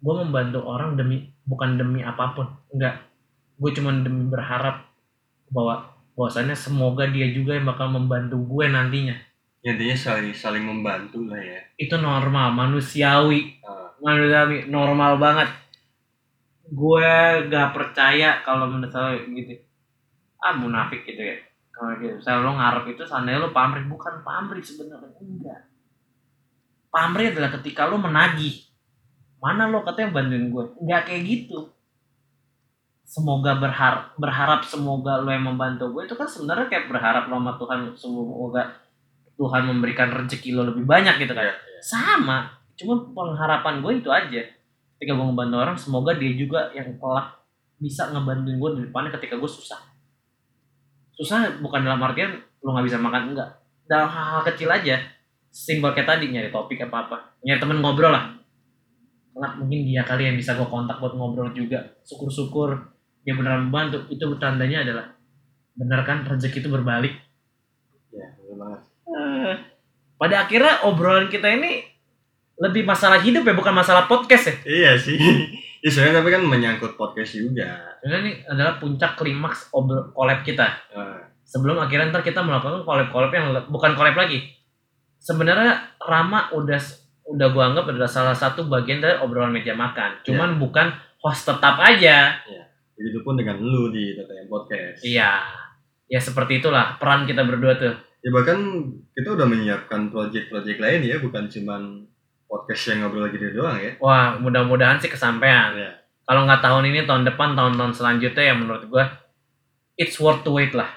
Gue 0.00 0.14
membantu 0.20 0.60
orang 0.68 1.00
demi 1.00 1.24
bukan 1.48 1.80
demi 1.80 2.04
apa 2.04 2.36
pun. 2.36 2.52
Enggak. 2.68 3.00
Gue 3.56 3.70
cuma 3.72 3.96
demi 3.96 4.28
berharap 4.28 4.84
bahwa 5.48 5.88
bahwasannya 6.20 6.52
semoga 6.52 7.08
dia 7.08 7.32
juga 7.32 7.56
yang 7.56 7.64
bakal 7.64 7.88
membantu 7.88 8.36
gue 8.44 8.66
nantinya. 8.68 9.16
Intinya 9.64 9.96
saling 9.96 10.36
saling 10.36 10.64
membantu 10.64 11.24
lah 11.24 11.40
ya. 11.40 11.60
itu 11.80 11.96
normal 11.96 12.52
manusiawi. 12.52 13.60
Ah, 13.64 13.92
manusiawi 14.04 14.68
normal 14.68 15.16
banget 15.16 15.48
gue 16.70 17.12
gak 17.50 17.68
percaya 17.74 18.40
kalau 18.46 18.70
menurut 18.70 18.94
saya 18.94 19.18
gitu. 19.26 19.58
Ah 20.38 20.54
munafik 20.54 21.02
gitu 21.02 21.18
ya. 21.18 21.36
Kalau 21.74 21.98
gitu. 21.98 22.16
Saya 22.22 22.40
lo 22.40 22.54
ngarep 22.54 22.94
itu 22.94 23.02
seandainya 23.02 23.42
lo 23.42 23.50
pamrih. 23.50 23.84
Bukan 23.90 24.22
pamrih 24.22 24.62
sebenarnya 24.62 25.18
enggak. 25.18 25.60
Pamrih 26.90 27.34
adalah 27.34 27.50
ketika 27.58 27.90
lo 27.90 27.98
menagih. 27.98 28.70
Mana 29.42 29.66
lo 29.66 29.82
katanya 29.82 30.14
bantuin 30.14 30.52
gue 30.52 30.64
nggak 30.78 31.02
kayak 31.10 31.22
gitu. 31.26 31.74
Semoga 33.02 33.58
berharap 33.58 34.14
berharap 34.14 34.62
semoga 34.62 35.18
lo 35.18 35.34
yang 35.34 35.50
membantu 35.50 35.90
gue 35.90 36.06
itu 36.06 36.14
kan 36.14 36.30
sebenarnya 36.30 36.70
kayak 36.70 36.86
berharap 36.86 37.26
lo 37.26 37.42
sama 37.42 37.58
Tuhan 37.58 37.80
semoga 37.98 38.62
Tuhan 39.34 39.62
memberikan 39.66 40.08
rezeki 40.14 40.54
lo 40.54 40.62
lebih 40.70 40.86
banyak 40.86 41.18
gitu 41.18 41.34
kan. 41.34 41.50
Iya, 41.50 41.56
iya. 41.56 41.80
sama. 41.82 42.38
Cuma 42.78 43.00
pengharapan 43.10 43.82
gue 43.82 43.92
itu 43.98 44.10
aja 44.12 44.59
ketika 45.00 45.16
gue 45.16 45.26
ngebantu 45.32 45.56
orang 45.56 45.76
semoga 45.80 46.12
dia 46.12 46.36
juga 46.36 46.68
yang 46.76 46.92
kelak 47.00 47.40
bisa 47.80 48.12
ngebantuin 48.12 48.60
gue 48.60 48.70
di 48.76 48.80
depannya 48.84 49.08
ketika 49.16 49.40
gue 49.40 49.48
susah. 49.48 49.80
Susah 51.16 51.56
bukan 51.64 51.80
dalam 51.80 51.96
artian 52.04 52.36
lo 52.60 52.76
nggak 52.76 52.84
bisa 52.84 53.00
makan 53.00 53.32
enggak. 53.32 53.48
Dalam 53.88 54.12
hal-hal 54.12 54.44
kecil 54.52 54.68
aja. 54.68 55.00
Simpel 55.48 55.96
kayak 55.96 56.04
tadi 56.04 56.28
nyari 56.28 56.52
topik 56.52 56.84
apa 56.84 57.08
apa. 57.08 57.16
Nyari 57.40 57.56
temen 57.56 57.80
ngobrol 57.80 58.12
lah. 58.12 58.36
Kelak 59.32 59.56
mungkin 59.56 59.88
dia 59.88 60.04
kali 60.04 60.28
yang 60.28 60.36
bisa 60.36 60.52
gue 60.52 60.68
kontak 60.68 61.00
buat 61.00 61.16
ngobrol 61.16 61.48
juga. 61.56 61.80
Syukur-syukur 62.04 62.76
dia 63.24 63.32
beneran 63.32 63.72
membantu 63.72 64.04
itu 64.12 64.28
tandanya 64.36 64.84
adalah 64.84 65.16
bener 65.72 66.04
kan 66.04 66.28
rezeki 66.28 66.60
itu 66.60 66.68
berbalik? 66.68 67.16
Ya, 68.12 68.36
bener 68.36 68.56
banget. 68.60 68.80
Eh, 69.08 69.54
pada 70.20 70.44
akhirnya 70.44 70.84
obrolan 70.84 71.32
kita 71.32 71.48
ini 71.56 71.89
lebih 72.60 72.84
masalah 72.84 73.16
hidup 73.18 73.40
ya 73.42 73.54
bukan 73.56 73.72
masalah 73.72 74.04
podcast 74.04 74.52
ya? 74.52 74.56
Iya 74.68 74.92
sih. 75.00 75.16
Ya 75.80 75.88
sebenarnya 75.88 76.20
tapi 76.20 76.28
kan 76.28 76.42
menyangkut 76.44 76.92
podcast 76.92 77.40
juga. 77.40 77.96
karena 78.04 78.20
ini 78.20 78.44
adalah 78.44 78.76
puncak 78.76 79.16
klimaks 79.16 79.72
obrol 79.72 80.12
collab 80.12 80.44
kita. 80.44 80.76
Ah, 80.92 81.24
sebelum 81.40 81.80
akhirnya 81.80 82.12
ntar 82.12 82.20
kita 82.20 82.44
melakukan 82.44 82.84
collab-collab 82.84 83.32
yang 83.32 83.48
bukan 83.72 83.96
collab 83.96 84.12
lagi. 84.12 84.44
Sebenarnya 85.16 85.96
Rama 85.96 86.52
udah 86.52 86.76
udah 87.32 87.48
gua 87.56 87.72
anggap 87.72 87.88
adalah 87.96 88.12
salah 88.12 88.36
satu 88.36 88.68
bagian 88.68 89.00
dari 89.00 89.24
obrolan 89.24 89.56
meja 89.56 89.72
makan. 89.72 90.20
Cuman 90.20 90.60
bukan 90.60 90.92
host 91.24 91.48
tetap 91.48 91.80
aja. 91.80 92.36
Begitu 92.92 93.24
pun 93.24 93.40
dengan 93.40 93.56
lu 93.56 93.88
di 93.88 94.12
TTM 94.12 94.52
Podcast. 94.52 95.00
iya. 95.00 95.40
Ya 96.12 96.20
seperti 96.20 96.60
itulah 96.60 97.00
peran 97.00 97.24
kita 97.24 97.40
berdua 97.48 97.80
tuh. 97.80 97.96
Ya 98.20 98.28
bahkan 98.28 98.60
kita 99.16 99.32
udah 99.32 99.48
menyiapkan 99.48 100.12
project-project 100.12 100.76
lain 100.76 101.08
ya, 101.08 101.16
bukan 101.24 101.48
cuman 101.48 102.04
podcast 102.50 102.82
yang 102.90 103.06
ngobrol 103.06 103.30
gini 103.30 103.54
doang 103.54 103.78
ya. 103.78 103.94
wah 104.02 104.34
mudah-mudahan 104.42 104.98
sih 104.98 105.06
kesampaian 105.06 105.70
Ya, 105.78 105.90
kalau 106.26 106.44
nggak 106.50 106.58
tahun 106.60 106.90
ini 106.90 107.06
tahun 107.06 107.22
depan 107.22 107.54
tahun-tahun 107.54 107.94
selanjutnya 107.94 108.42
ya 108.50 108.54
menurut 108.58 108.82
gua 108.90 109.06
it's 109.94 110.18
worth 110.18 110.42
to 110.42 110.50
wait 110.50 110.74
lah 110.74 110.90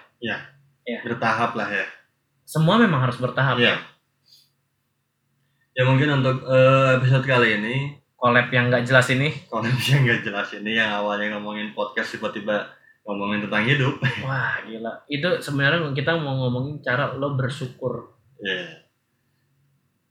bertahap 1.05 1.53
lah 1.53 1.69
ya. 1.69 1.85
semua 2.43 2.75
memang 2.81 3.05
harus 3.05 3.21
bertahap 3.21 3.55
Iya. 3.61 3.77
Ya 5.73 5.83
mungkin 5.89 6.21
untuk 6.21 6.45
eh, 6.45 7.01
episode 7.01 7.25
kali 7.25 7.57
ini 7.61 7.75
collab 8.17 8.47
yang 8.53 8.69
nggak 8.69 8.85
jelas 8.85 9.09
ini 9.09 9.29
kalau 9.49 9.65
yang 9.89 10.01
nggak 10.05 10.21
jelas 10.25 10.49
ini 10.53 10.77
yang 10.77 10.89
awalnya 11.01 11.37
ngomongin 11.37 11.73
podcast 11.73 12.13
tiba-tiba 12.17 12.69
ngomongin 13.03 13.43
tentang 13.43 13.67
hidup. 13.67 13.99
wah 14.25 14.57
gila 14.63 15.01
itu 15.11 15.29
sebenarnya 15.41 15.91
kita 15.91 16.15
mau 16.17 16.33
ngomongin 16.45 16.81
cara 16.81 17.13
lo 17.13 17.37
bersyukur 17.37 18.15
Ya. 18.43 18.85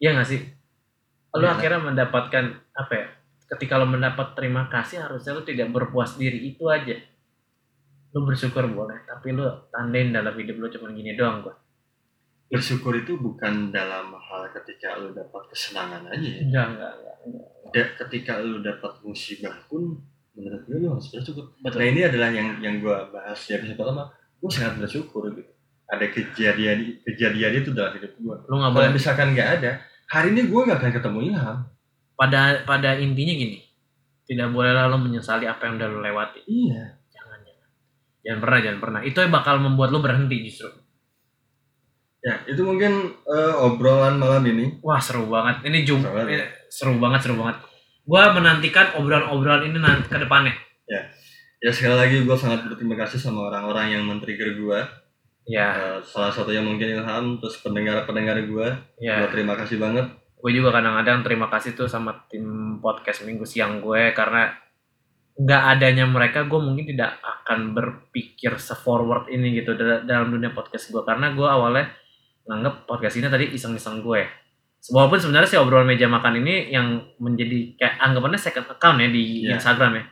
Iya 0.00 0.08
nggak 0.16 0.28
sih 0.28 0.40
lo 1.32 1.42
Iya. 1.42 1.54
akhirnya 1.56 1.80
mendapatkan 1.82 2.44
apa 2.72 2.92
ya 2.92 3.06
ketika 3.48 3.76
lo 3.76 3.86
mendapat 3.86 4.32
terima 4.32 4.68
kasih 4.68 5.00
harusnya 5.00 5.32
lo 5.32 5.42
tidak 5.42 5.68
berpuas 5.68 6.16
diri 6.16 6.52
itu 6.52 6.64
aja 6.68 6.96
lo 8.12 8.24
bersyukur 8.24 8.68
boleh 8.68 9.04
tapi 9.04 9.32
lo 9.32 9.68
tandain 9.68 10.12
dalam 10.12 10.32
hidup 10.32 10.56
lo 10.58 10.68
cuma 10.68 10.92
gini 10.92 11.14
doang 11.14 11.40
gua 11.40 11.56
Bersyukur 12.52 12.92
itu 12.92 13.16
bukan 13.16 13.72
dalam 13.72 14.12
hal 14.12 14.44
ketika 14.52 15.00
lu 15.00 15.16
dapat 15.16 15.48
kesenangan 15.48 16.04
aja 16.04 16.20
ya. 16.20 16.40
enggak 16.44 16.66
enggak 16.68 16.92
enggak, 17.00 17.16
enggak. 17.24 17.46
Da- 17.72 17.92
ketika 18.04 18.32
lu 18.44 18.60
dapat 18.60 18.92
musibah 19.00 19.56
pun 19.64 19.96
menurut 20.36 20.60
gue 20.68 20.76
lu 20.76 20.92
harus 20.92 21.08
bersyukur. 21.08 21.48
betul 21.56 21.80
Nah 21.80 21.88
ini 21.88 22.00
adalah 22.04 22.28
yang 22.28 22.60
yang 22.60 22.76
gue 22.76 22.92
bahas 23.08 23.40
di 23.40 23.56
episode 23.56 23.80
pertama. 23.80 24.12
Gue 24.36 24.50
sangat 24.52 24.84
bersyukur 24.84 25.32
gitu. 25.32 25.48
Ada 25.88 26.12
kejadian 26.12 27.00
kejadian 27.00 27.52
itu 27.56 27.72
dalam 27.72 27.96
hidup 27.96 28.12
gue. 28.20 28.36
lo 28.44 28.54
nggak 28.60 28.72
boleh 28.76 28.90
misalkan 28.92 29.32
nggak 29.32 29.48
ada, 29.56 29.72
hari 30.12 30.36
ini 30.36 30.44
gue 30.44 30.60
nggak 30.60 30.78
akan 30.78 30.92
ketemu 30.92 31.18
Ilham. 31.32 31.58
pada 32.12 32.62
pada 32.62 32.94
intinya 32.94 33.32
gini 33.32 33.58
tidak 34.22 34.52
bolehlah 34.52 34.86
lo 34.86 35.00
menyesali 35.00 35.48
apa 35.48 35.66
yang 35.66 35.80
udah 35.80 35.88
lo 35.88 35.98
lewati 36.00 36.40
Iya. 36.44 37.00
jangan 37.08 37.38
jangan 37.40 37.68
Jangan 38.22 38.38
pernah, 38.38 38.58
jangan 38.62 38.78
pernah. 38.78 39.00
Itu 39.02 39.18
yang 39.18 39.32
bakal 39.32 39.58
membuat 39.58 39.90
lu 39.90 39.98
berhenti 39.98 40.46
justru. 40.46 40.70
Ya, 42.22 42.38
itu 42.46 42.62
mungkin 42.62 43.18
eh, 43.18 43.54
obrolan 43.58 44.14
malam 44.14 44.46
ini. 44.46 44.78
Wah 44.78 45.02
seru 45.02 45.26
banget. 45.26 45.66
Ini 45.66 45.82
jum, 45.82 45.98
Seru 45.98 46.14
banget. 46.14 46.28
ini 46.30 46.44
seru 46.70 46.94
banget, 47.02 47.20
seru 47.26 47.34
banget. 47.34 47.56
Gua 48.06 48.30
menantikan 48.30 48.94
obrolan-obrolan 48.94 49.66
ini 49.66 49.78
nanti 49.82 50.06
ke 50.06 50.22
depannya. 50.22 50.54
Ya 51.62 51.70
sekali 51.70 51.94
lagi 51.94 52.16
gue 52.26 52.34
sangat 52.34 52.66
berterima 52.66 52.98
kasih 52.98 53.18
sama 53.18 53.46
orang-orang 53.46 53.94
yang 53.94 54.02
men-trigger 54.06 54.54
gue. 54.54 54.80
Ya, 55.42 55.98
salah 56.00 56.30
satunya 56.30 56.62
mungkin 56.62 56.86
Ilham, 56.88 57.36
terus 57.36 57.58
pendengar-pendengar 57.60 58.38
gue. 58.42 58.68
ya. 58.96 59.26
Gue 59.26 59.30
terima 59.32 59.58
kasih 59.58 59.76
banget. 59.76 60.06
Gue 60.38 60.50
juga 60.50 60.70
kadang-kadang 60.70 61.22
terima 61.22 61.46
kasih 61.46 61.74
tuh 61.74 61.86
sama 61.86 62.14
tim 62.26 62.46
podcast 62.78 63.22
minggu 63.22 63.42
siang 63.42 63.78
gue 63.78 64.10
karena 64.10 64.54
nggak 65.32 65.62
adanya 65.74 66.04
mereka 66.04 66.44
gue 66.44 66.60
mungkin 66.60 66.84
tidak 66.84 67.16
akan 67.18 67.72
berpikir 67.72 68.52
se-forward 68.54 69.26
ini 69.28 69.56
gitu 69.56 69.72
dal- 69.72 70.04
dalam 70.04 70.28
dunia 70.28 70.52
podcast 70.52 70.92
gue 70.92 71.00
karena 71.02 71.32
gue 71.32 71.46
awalnya 71.46 71.88
nganggep 72.44 72.84
podcast 72.84 73.16
ini 73.16 73.32
tadi 73.32 73.48
iseng-iseng 73.48 74.04
gue 74.04 74.28
walaupun 74.92 75.16
sebenarnya 75.16 75.48
sih 75.48 75.56
obrolan 75.56 75.88
meja 75.88 76.04
makan 76.04 76.42
ini 76.44 76.68
yang 76.68 77.00
menjadi 77.16 77.78
kayak 77.80 77.94
anggapannya 78.02 78.36
second 78.36 78.66
account 78.68 78.98
ya 79.00 79.08
di 79.08 79.46
Iya. 79.48 79.56
Instagram 79.56 79.92
ya 79.96 80.04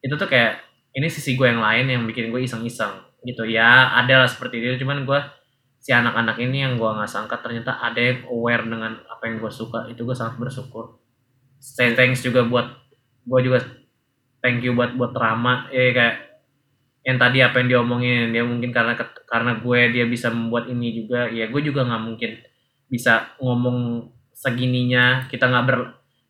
itu 0.00 0.14
tuh 0.16 0.28
kayak 0.30 0.62
ini 0.94 1.06
sisi 1.10 1.36
gue 1.36 1.46
yang 1.46 1.60
lain 1.60 1.84
yang 1.92 2.02
bikin 2.08 2.32
gue 2.32 2.40
iseng-iseng 2.40 2.96
gitu. 3.24 3.46
Ya 3.48 3.94
ada 3.96 4.24
lah 4.24 4.28
seperti 4.28 4.60
itu. 4.60 4.84
Cuman 4.84 5.06
gue 5.06 5.20
si 5.80 5.94
anak-anak 5.94 6.36
ini 6.42 6.66
yang 6.66 6.74
gue 6.76 6.90
nggak 6.90 7.06
sangka 7.06 7.38
ternyata 7.38 7.78
ada 7.78 7.96
yang 8.02 8.26
aware 8.26 8.66
dengan 8.66 8.98
apa 9.06 9.22
yang 9.30 9.38
gue 9.38 9.52
suka. 9.52 9.86
Itu 9.88 10.02
gue 10.02 10.16
sangat 10.18 10.36
bersyukur. 10.42 10.98
Say 11.62 11.94
thanks 11.94 12.20
juga 12.20 12.44
buat 12.44 12.66
gue 13.26 13.40
juga 13.42 13.58
thank 14.42 14.60
you 14.66 14.74
buat 14.74 14.92
buat 14.98 15.14
Rama. 15.14 15.70
Ya 15.72 15.94
kayak 15.94 16.16
yang 17.06 17.16
tadi 17.22 17.38
apa 17.40 17.62
yang 17.62 17.68
diomongin. 17.70 18.34
Dia 18.34 18.42
mungkin 18.42 18.74
karena 18.74 18.98
karena 19.30 19.62
gue 19.62 19.80
dia 19.94 20.04
bisa 20.04 20.28
membuat 20.34 20.66
ini 20.68 20.92
juga. 20.92 21.30
Ya 21.30 21.46
gue 21.46 21.62
juga 21.62 21.86
nggak 21.86 22.02
mungkin 22.02 22.30
bisa 22.90 23.32
ngomong 23.38 24.10
segininya. 24.34 25.30
Kita 25.30 25.46
nggak 25.46 25.64
ber 25.64 25.78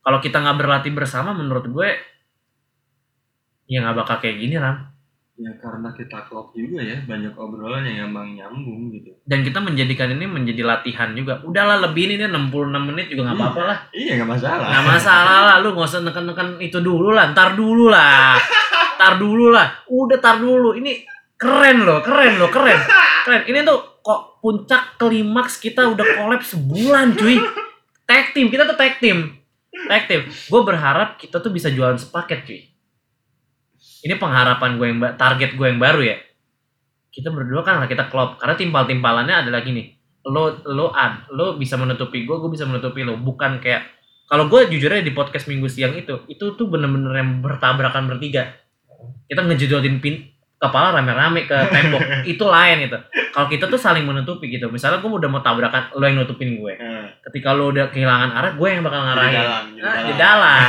kalau 0.07 0.23
kita 0.23 0.39
nggak 0.39 0.59
berlatih 0.63 0.93
bersama 0.95 1.35
menurut 1.35 1.67
gue 1.67 1.89
ya 3.67 3.83
nggak 3.83 3.97
bakal 3.99 4.17
kayak 4.23 4.39
gini 4.39 4.55
ram 4.55 4.96
Ya 5.37 5.53
karena 5.61 5.93
kita 5.93 6.25
klop 6.33 6.57
juga 6.57 6.81
ya, 6.81 6.97
banyak 7.05 7.37
obrolan 7.37 7.85
yang 7.85 8.09
emang 8.09 8.33
nyambung 8.33 8.89
gitu. 8.89 9.13
dan 9.29 9.45
kita 9.45 9.61
menjadikan 9.61 10.09
ini 10.17 10.25
menjadi 10.25 10.65
latihan 10.65 11.13
juga. 11.13 11.45
Udahlah 11.45 11.77
lebih 11.85 12.09
ini 12.09 12.25
nih 12.25 12.33
66 12.33 12.73
menit 12.89 13.13
juga 13.13 13.29
nggak 13.29 13.37
apa-apa 13.37 13.63
lah. 13.69 13.79
Iya 13.93 14.17
nggak 14.17 14.31
masalah. 14.33 14.67
nggak 14.73 14.87
masalah 14.97 15.39
lah 15.45 15.57
lu 15.61 15.77
nggak 15.77 15.89
usah 15.93 16.01
neken-neken 16.09 16.49
itu 16.65 16.79
dulu 16.81 17.13
lah 17.13 17.37
ntar 17.37 17.53
dulu 17.53 17.93
lah. 17.93 18.41
Ntar 18.97 19.21
dulu 19.21 19.53
lah. 19.53 19.77
Udah 19.93 20.17
tar 20.17 20.41
dulu. 20.41 20.73
Ini 20.73 21.05
keren 21.37 21.85
loh 21.85 22.01
keren 22.01 22.41
loh 22.41 22.49
keren. 22.49 22.81
Keren. 23.29 23.45
Ini 23.45 23.61
tuh 23.61 24.01
kok 24.01 24.41
puncak 24.41 24.97
klimaks 24.97 25.61
kita 25.61 25.85
udah 25.85 26.17
collab 26.17 26.41
sebulan 26.41 27.13
cuy. 27.13 27.37
Tag 28.09 28.33
team 28.33 28.49
kita 28.49 28.65
tuh 28.65 28.73
tag 28.73 28.97
team. 29.05 29.37
Tag 29.69 30.09
team. 30.09 30.25
Gue 30.25 30.63
berharap 30.65 31.21
kita 31.21 31.45
tuh 31.45 31.53
bisa 31.53 31.69
jualan 31.69 32.01
sepaket 32.01 32.41
cuy 32.49 32.61
ini 34.07 34.15
pengharapan 34.15 34.79
gue 34.79 34.87
yang 34.87 34.99
target 35.19 35.59
gue 35.59 35.67
yang 35.67 35.83
baru 35.83 36.01
ya. 36.01 36.17
Kita 37.11 37.35
berdua 37.35 37.67
kan 37.67 37.83
lah 37.83 37.91
kita 37.91 38.07
klop. 38.07 38.39
Karena 38.39 38.55
timpal-timpalannya 38.55 39.43
adalah 39.43 39.61
gini. 39.61 39.91
Lo 40.23 40.63
lo 40.63 40.91
ad 40.91 41.31
lo 41.35 41.55
bisa 41.55 41.75
menutupi 41.75 42.23
gue 42.23 42.37
gue 42.39 42.51
bisa 42.51 42.63
menutupi 42.63 43.03
lo. 43.03 43.19
Bukan 43.19 43.59
kayak 43.59 43.83
kalau 44.27 44.47
gue 44.47 44.71
jujur 44.71 44.91
aja 44.91 45.03
di 45.03 45.11
podcast 45.11 45.47
minggu 45.47 45.67
siang 45.67 45.95
itu 45.95 46.27
itu 46.27 46.55
tuh 46.55 46.67
bener-bener 46.67 47.11
yang 47.15 47.43
bertabrakan 47.43 48.07
bertiga. 48.07 48.55
Kita 49.27 49.43
ngejedodin 49.43 49.99
pin 49.99 50.23
kepala 50.57 50.91
rame-rame 50.91 51.45
ke 51.45 51.53
tembok. 51.69 52.01
Itu 52.33 52.49
lain 52.49 52.89
itu. 52.89 52.97
Kalau 53.29 53.45
kita 53.45 53.69
tuh 53.69 53.77
saling 53.77 54.09
menutupi 54.09 54.49
gitu. 54.49 54.73
Misalnya 54.73 55.05
gue 55.05 55.13
udah 55.13 55.29
mau 55.29 55.45
tabrakan 55.45 55.93
lo 55.93 56.01
yang 56.09 56.17
nutupin 56.17 56.57
gue. 56.57 56.75
Nah, 56.81 57.13
ketika 57.29 57.53
lo 57.53 57.69
udah 57.69 57.93
kehilangan 57.93 58.33
arah 58.33 58.53
gue 58.57 58.69
yang 58.71 58.81
bakal 58.81 58.99
di 58.99 59.07
ngarahin. 59.07 59.37
Dalam, 59.37 59.65
Ah, 59.85 60.01
di 60.01 60.13
dalam. 60.17 60.69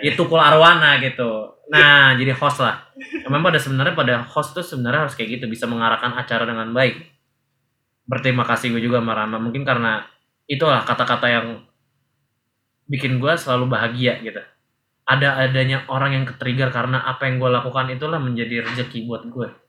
itu 0.00 0.22
kul 0.24 0.40
arwana 0.40 0.96
gitu 1.04 1.55
nah 1.66 2.14
jadi 2.14 2.32
host 2.36 2.62
lah. 2.62 2.86
Memang 3.26 3.42
pada 3.42 3.58
sebenarnya 3.58 3.94
pada 3.94 4.14
host 4.22 4.54
tuh 4.54 4.62
sebenarnya 4.62 5.08
harus 5.08 5.14
kayak 5.18 5.40
gitu 5.40 5.44
bisa 5.50 5.66
mengarahkan 5.66 6.14
acara 6.14 6.46
dengan 6.46 6.70
baik. 6.70 7.02
Berterima 8.06 8.46
kasih 8.46 8.70
gue 8.70 8.82
juga 8.82 9.02
sama 9.02 9.18
Rama. 9.18 9.42
Mungkin 9.42 9.66
karena 9.66 10.06
itulah 10.46 10.86
kata-kata 10.86 11.26
yang 11.26 11.46
bikin 12.86 13.18
gue 13.18 13.32
selalu 13.34 13.66
bahagia 13.66 14.22
gitu. 14.22 14.42
Ada 15.06 15.46
adanya 15.46 15.86
orang 15.90 16.18
yang 16.18 16.24
ketrigger 16.26 16.70
karena 16.70 17.02
apa 17.02 17.26
yang 17.26 17.38
gue 17.38 17.50
lakukan 17.50 17.90
itulah 17.94 18.18
menjadi 18.18 18.66
rezeki 18.66 19.06
buat 19.06 19.26
gue 19.30 19.66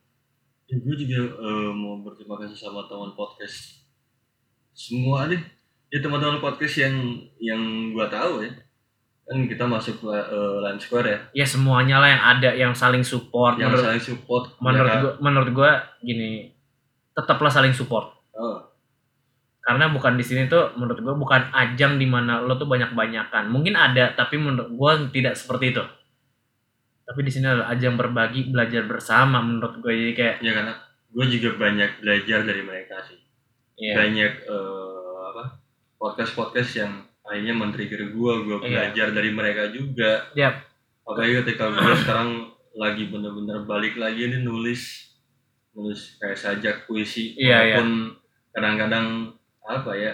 Ya, 0.67 0.75
gue 0.83 0.95
juga 0.99 1.31
eh, 1.31 1.71
mau 1.71 2.03
berterima 2.03 2.35
kasih 2.43 2.59
sama 2.59 2.83
teman 2.91 3.15
podcast 3.15 3.87
semua 4.75 5.31
deh. 5.31 5.39
Ya 5.87 6.03
teman-teman 6.03 6.43
podcast 6.43 6.75
yang 6.75 7.23
yang 7.39 7.95
gue 7.95 8.05
tahu 8.11 8.43
ya. 8.43 8.51
Kan 9.27 9.43
kita 9.43 9.67
masuk 9.67 9.99
ke 9.99 10.07
eh, 10.07 10.57
Line 10.63 10.79
Square 10.79 11.07
ya, 11.07 11.19
ya 11.43 11.45
semuanya 11.45 11.99
lah 11.99 12.09
yang 12.09 12.23
ada 12.23 12.49
yang 12.55 12.73
saling 12.73 13.03
support. 13.03 13.59
Yang 13.59 13.75
menurut 13.75 13.85
saling 13.91 14.05
support. 14.07 14.43
menurut 14.63 14.87
ya 14.87 14.95
kan? 14.95 15.03
gue 15.03 15.13
menurut 15.19 15.49
gue 15.51 15.71
gini 16.07 16.29
tetaplah 17.11 17.51
saling 17.51 17.75
support. 17.75 18.15
Oh, 18.37 18.67
karena 19.67 19.91
bukan 19.91 20.15
di 20.15 20.23
sini 20.23 20.47
tuh 20.47 20.71
menurut 20.79 21.03
gue 21.03 21.11
bukan 21.11 21.51
ajang 21.51 21.99
di 21.99 22.07
mana 22.07 22.39
lo 22.39 22.55
tuh 22.55 22.71
banyak 22.71 22.95
banyakan 22.95 23.51
mungkin 23.51 23.75
ada 23.75 24.15
tapi 24.15 24.39
menurut 24.39 24.71
gue 24.71 24.91
tidak 25.19 25.35
seperti 25.35 25.75
itu. 25.75 25.83
Tapi 27.03 27.19
di 27.19 27.31
sini 27.35 27.51
adalah 27.51 27.75
ajang 27.75 27.99
berbagi 27.99 28.47
belajar 28.47 28.87
bersama 28.87 29.43
menurut 29.43 29.83
gue 29.83 29.91
jadi 29.91 30.13
kayak 30.15 30.35
ya 30.39 30.51
karena 30.55 30.73
gue 31.11 31.25
juga 31.35 31.49
banyak 31.59 31.99
belajar 31.99 32.39
dari 32.47 32.63
mereka 32.63 32.95
sih. 33.11 33.19
ya 33.75 33.99
Banyak 33.99 34.31
eh, 34.47 35.23
apa 35.35 35.43
podcast-podcast 35.99 36.71
yang 36.79 37.03
akhirnya 37.27 37.53
men-trigger 37.53 38.07
gue, 38.07 38.33
gue 38.41 38.57
Iya. 38.57 38.67
belajar 38.87 39.07
dari 39.11 39.29
mereka 39.29 39.63
juga. 39.69 40.31
Yap. 40.33 40.55
Apalagi 41.03 41.33
ketika 41.43 41.69
gue 41.69 41.93
sekarang 42.01 42.29
lagi 42.73 43.03
bener-bener 43.05 43.63
balik 43.63 43.95
lagi 43.95 44.27
nih 44.27 44.41
nulis 44.41 45.09
nulis 45.71 46.17
kayak 46.17 46.35
sajak 46.35 46.75
puisi 46.83 47.33
Iya, 47.33 47.77
walaupun 47.77 47.89
kadang-kadang 48.49 49.05
apa 49.61 49.91
ya 49.93 50.13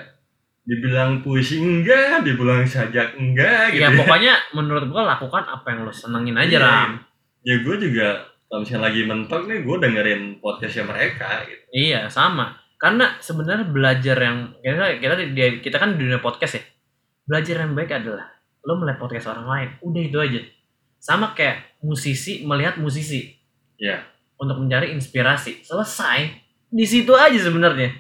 dibilang 0.62 1.20
puisi 1.20 1.60
enggak 1.60 2.24
dibilang 2.24 2.64
sajak 2.64 3.16
enggak 3.16 3.70
gitu 3.70 3.84
ya 3.84 3.92
pokoknya 3.94 4.34
menurut 4.54 4.88
gue 4.88 5.04
lakukan 5.04 5.44
apa 5.44 5.66
yang 5.68 5.84
lo 5.84 5.92
senengin 5.92 6.36
aja 6.36 6.50
Iya. 6.50 6.60
ram 6.60 6.92
ya 7.42 7.56
gue 7.60 7.76
juga 7.78 8.08
kalau 8.48 8.60
misalnya 8.62 8.84
lagi 8.88 9.02
mentok 9.04 9.42
nih 9.44 9.60
gue 9.62 9.76
dengerin 9.78 10.22
podcastnya 10.40 10.84
mereka 10.86 11.44
gitu 11.44 11.64
iya 11.70 12.08
sama 12.08 12.56
karena 12.76 13.20
sebenarnya 13.20 13.68
belajar 13.68 14.18
yang 14.18 14.38
kita 14.58 15.00
kita 15.00 15.14
kita 15.60 15.78
kan 15.78 15.96
di 15.96 16.08
dunia 16.08 16.20
podcast 16.20 16.56
ya 16.56 16.64
belajar 17.24 17.64
yang 17.64 17.74
baik 17.74 17.92
adalah 17.92 18.28
lo 18.64 18.80
melihat 18.80 19.00
podcast 19.00 19.28
orang 19.32 19.48
lain. 19.48 19.70
Udah 19.84 20.02
itu 20.02 20.18
aja. 20.20 20.42
Sama 21.00 21.36
kayak 21.36 21.80
musisi 21.84 22.44
melihat 22.44 22.80
musisi. 22.80 23.40
Iya. 23.76 24.00
untuk 24.34 24.60
mencari 24.60 24.92
inspirasi. 24.92 25.64
Selesai. 25.64 26.28
Di 26.68 26.84
situ 26.84 27.16
aja 27.16 27.36
sebenarnya. 27.40 27.96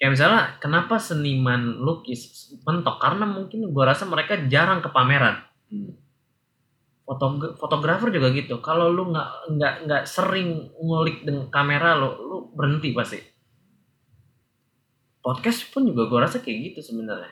Kayak 0.00 0.10
misalnya 0.16 0.42
kenapa 0.56 0.96
seniman 0.96 1.76
lukis 1.76 2.48
mentok? 2.64 2.96
Karena 2.96 3.28
mungkin 3.28 3.68
gua 3.68 3.92
rasa 3.92 4.08
mereka 4.08 4.40
jarang 4.48 4.80
ke 4.80 4.88
pameran 4.88 5.36
Hmm. 5.68 5.94
Fotogra- 7.04 7.54
fotografer 7.60 8.08
juga 8.08 8.32
gitu. 8.32 8.58
Kalau 8.64 8.88
lu 8.88 9.12
nggak 9.12 9.28
nggak 9.52 9.74
nggak 9.84 10.02
sering 10.08 10.72
ngulik 10.80 11.22
dengan 11.28 11.46
kamera 11.52 11.92
lo 11.98 12.16
lu 12.16 12.36
berhenti 12.56 12.90
pasti. 12.96 13.20
Podcast 15.20 15.68
pun 15.70 15.84
juga 15.84 16.08
gua 16.08 16.24
rasa 16.24 16.40
kayak 16.40 16.72
gitu 16.72 16.80
sebenarnya 16.80 17.28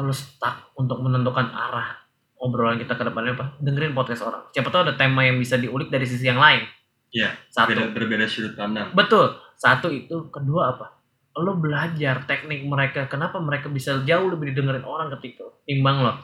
ketika 0.00 0.08
lu 0.08 0.14
stuck 0.16 0.56
untuk 0.80 0.98
menentukan 1.04 1.52
arah 1.52 2.00
obrolan 2.40 2.80
kita 2.80 2.96
ke 2.96 3.04
depannya 3.04 3.36
apa 3.36 3.46
dengerin 3.60 3.92
podcast 3.92 4.24
orang 4.24 4.48
siapa 4.48 4.72
tahu 4.72 4.88
ada 4.88 4.94
tema 4.96 5.28
yang 5.28 5.36
bisa 5.36 5.60
diulik 5.60 5.92
dari 5.92 6.08
sisi 6.08 6.24
yang 6.24 6.40
lain 6.40 6.64
Iya, 7.10 7.34
satu 7.50 7.74
beda 7.74 7.90
berbeda 7.90 8.24
sudut 8.30 8.54
pandang 8.54 8.94
Betul. 8.94 9.34
Satu 9.58 9.90
itu, 9.90 10.30
kedua 10.30 10.72
apa? 10.72 10.94
Lo 11.36 11.58
belajar 11.58 12.22
teknik 12.22 12.64
mereka, 12.64 13.10
kenapa 13.10 13.42
mereka 13.42 13.66
bisa 13.66 13.98
jauh 14.06 14.30
lebih 14.30 14.54
didengerin 14.54 14.86
orang 14.86 15.10
ketika 15.18 15.42
timbang 15.66 16.06
lo. 16.06 16.14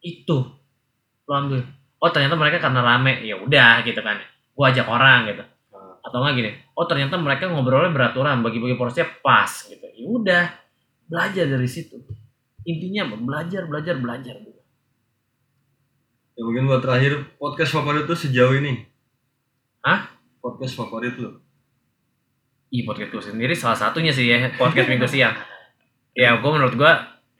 Itu 0.00 0.46
lo 1.26 1.32
ambil. 1.34 1.60
Oh 1.98 2.08
ternyata 2.14 2.38
mereka 2.38 2.62
karena 2.62 2.78
rame, 2.78 3.26
ya 3.26 3.36
udah 3.42 3.82
gitu 3.82 4.00
kan. 4.00 4.22
Gua 4.54 4.70
ajak 4.70 4.86
orang 4.86 5.34
gitu. 5.34 5.44
Atau 6.06 6.22
enggak 6.22 6.34
gini, 6.38 6.50
oh 6.78 6.86
ternyata 6.86 7.18
mereka 7.18 7.50
ngobrolnya 7.50 7.90
beraturan, 7.90 8.40
bagi-bagi 8.46 8.78
porsinya 8.78 9.10
pas 9.20 9.50
gitu. 9.66 9.82
Ya 9.82 10.06
udah, 10.06 10.44
belajar 11.10 11.44
dari 11.50 11.66
situ. 11.66 11.98
Intinya 12.66 13.06
apa? 13.06 13.16
Belajar, 13.16 13.62
belajar, 13.70 13.94
belajar. 14.02 14.36
ya 16.36 16.44
mungkin 16.44 16.68
buat 16.68 16.84
terakhir 16.84 17.32
podcast 17.40 17.72
favorit 17.72 18.04
tuh 18.04 18.12
sejauh 18.12 18.52
ini 18.60 18.84
Hah? 19.80 20.12
podcast 20.44 20.76
favorit 20.76 21.16
lu 21.16 21.40
Ih 22.68 22.84
podcast 22.84 23.08
gue 23.08 23.22
sendiri 23.24 23.54
salah 23.56 23.78
satunya 23.78 24.12
sih 24.12 24.26
ya 24.26 24.52
podcast 24.58 24.90
minggu 24.90 25.06
siang. 25.06 25.32
Ya 26.12 26.34
gue 26.36 26.50
menurut 26.50 26.74
gue 26.74 26.92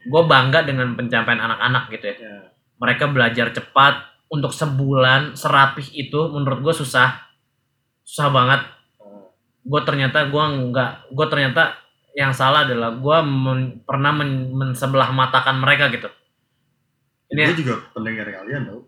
gue 0.07 0.23
bangga 0.25 0.63
dengan 0.63 0.95
pencapaian 0.95 1.43
anak-anak 1.43 1.91
gitu 1.93 2.05
ya. 2.09 2.17
ya 2.17 2.35
Mereka 2.79 3.11
belajar 3.11 3.51
cepat 3.51 4.07
untuk 4.31 4.55
sebulan 4.55 5.35
serapih 5.35 5.83
itu 5.93 6.31
menurut 6.31 6.63
gue 6.63 6.75
susah, 6.75 7.27
susah 8.07 8.31
banget. 8.31 8.63
gue 9.67 9.81
ternyata 9.83 10.31
gue 10.31 10.45
nggak 10.71 11.11
gue 11.11 11.27
ternyata 11.27 11.75
yang 12.17 12.33
salah 12.33 12.65
adalah 12.65 12.97
gue 12.97 13.19
men- 13.29 13.85
pernah 13.85 14.09
men, 14.09 14.49
mensebelah 14.57 15.13
matakan 15.13 15.61
mereka 15.61 15.93
gitu. 15.93 16.09
Ini- 17.29 17.53
Gue 17.53 17.61
juga 17.61 17.75
pendengar 17.93 18.25
kalian 18.25 18.65
tau. 18.65 18.81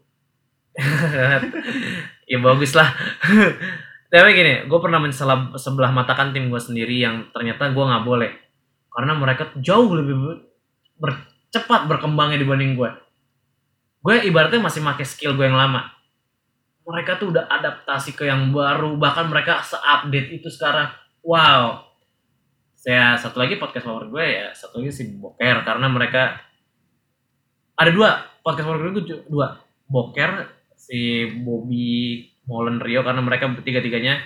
ya 2.33 2.39
bagus 2.41 2.73
lah. 2.73 2.89
Tapi 4.09 4.33
gini 4.33 4.65
gue 4.65 4.79
pernah 4.81 4.97
mensebelah 4.97 5.53
sebelah 5.61 5.93
matakan 5.93 6.33
tim 6.33 6.49
gue 6.49 6.57
sendiri 6.57 6.97
yang 6.97 7.29
ternyata 7.37 7.69
gue 7.69 7.85
nggak 7.85 8.07
boleh. 8.09 8.33
Karena 8.89 9.13
mereka 9.13 9.53
jauh 9.61 9.93
lebih 9.93 10.17
ber- 10.17 10.45
ber- 10.97 11.29
cepat 11.53 11.85
berkembangnya 11.85 12.41
dibanding 12.41 12.77
gue 12.77 12.91
gue 13.99 14.15
ibaratnya 14.31 14.63
masih 14.63 14.81
pakai 14.81 15.05
skill 15.05 15.37
gue 15.37 15.45
yang 15.45 15.59
lama. 15.59 15.85
Mereka 16.89 17.21
tuh 17.21 17.35
udah 17.35 17.45
adaptasi 17.51 18.17
ke 18.17 18.25
yang 18.25 18.55
baru. 18.55 18.97
Bahkan 18.97 19.29
mereka 19.29 19.61
seupdate 19.61 20.33
itu 20.41 20.49
sekarang. 20.49 20.89
Wow 21.21 21.88
saya 22.79 23.19
satu 23.19 23.43
lagi 23.43 23.59
podcast 23.59 23.83
favorit 23.85 24.07
gue 24.09 24.25
ya 24.25 24.47
satu 24.55 24.79
lagi 24.79 24.95
si 24.95 25.11
Boker 25.11 25.67
karena 25.67 25.91
mereka 25.91 26.39
ada 27.75 27.91
dua 27.91 28.23
podcast 28.39 28.67
favorit 28.67 28.95
gue 28.95 29.03
tuh 29.03 29.21
dua. 29.27 29.59
Boker 29.89 30.47
si 30.79 31.27
Bobby 31.43 32.23
Molen 32.47 32.79
Rio 32.79 33.03
karena 33.03 33.19
mereka 33.19 33.51
bertiga-tiganya 33.51 34.23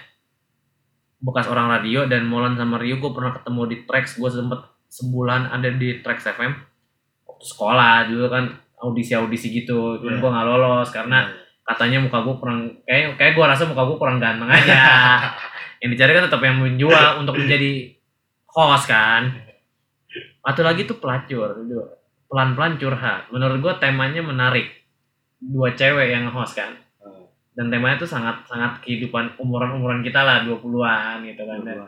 bekas 1.18 1.46
orang 1.46 1.70
radio 1.70 2.04
dan 2.04 2.26
Molen 2.26 2.58
sama 2.58 2.76
Rio 2.76 2.98
gue 2.98 3.08
pernah 3.08 3.32
ketemu 3.32 3.62
di 3.70 3.76
Trax 3.86 4.18
gue 4.18 4.28
sempet 4.28 4.58
sebulan 4.90 5.48
ada 5.48 5.70
di 5.72 6.02
Trax 6.02 6.28
FM 6.28 6.52
waktu 7.24 7.44
sekolah 7.46 8.10
dulu 8.10 8.26
kan 8.28 8.52
audisi-audisi 8.82 9.54
gitu 9.54 10.02
cuman 10.02 10.18
Iya. 10.18 10.20
gue 10.20 10.30
nggak 10.34 10.46
lolos 10.46 10.88
karena 10.90 11.30
katanya 11.62 12.02
muka 12.02 12.18
gue 12.20 12.34
kurang 12.36 12.60
kayak 12.84 13.14
kayak 13.14 13.32
gue 13.32 13.44
rasa 13.46 13.64
muka 13.64 13.86
gue 13.86 13.96
kurang 13.96 14.18
ganteng 14.18 14.50
aja. 14.50 14.76
Yang 15.82 15.90
dicari 15.98 16.12
kan 16.14 16.24
tetap 16.30 16.42
yang 16.42 16.58
menjual 16.62 17.22
untuk 17.22 17.34
menjadi 17.34 17.90
host 18.52 18.86
kan? 18.88 19.32
Atau 20.44 20.62
lagi 20.62 20.84
tuh 20.84 21.00
pelacur 21.00 21.56
pelan 22.32 22.56
pelan 22.56 22.80
curhat. 22.80 23.28
Menurut 23.28 23.60
gue 23.60 23.74
temanya 23.76 24.24
menarik. 24.24 24.72
Dua 25.36 25.76
cewek 25.76 26.16
yang 26.16 26.32
host 26.32 26.56
kan? 26.56 26.72
Ah, 27.04 27.28
dan 27.52 27.68
temanya 27.68 28.00
tuh 28.00 28.08
sangat 28.08 28.40
sangat 28.48 28.80
kehidupan 28.80 29.36
umuran 29.36 29.76
umuran 29.76 30.00
kita 30.00 30.24
lah 30.24 30.48
20-an 30.48 31.26
gitu 31.28 31.42
kan 31.44 31.60
dan, 31.66 31.78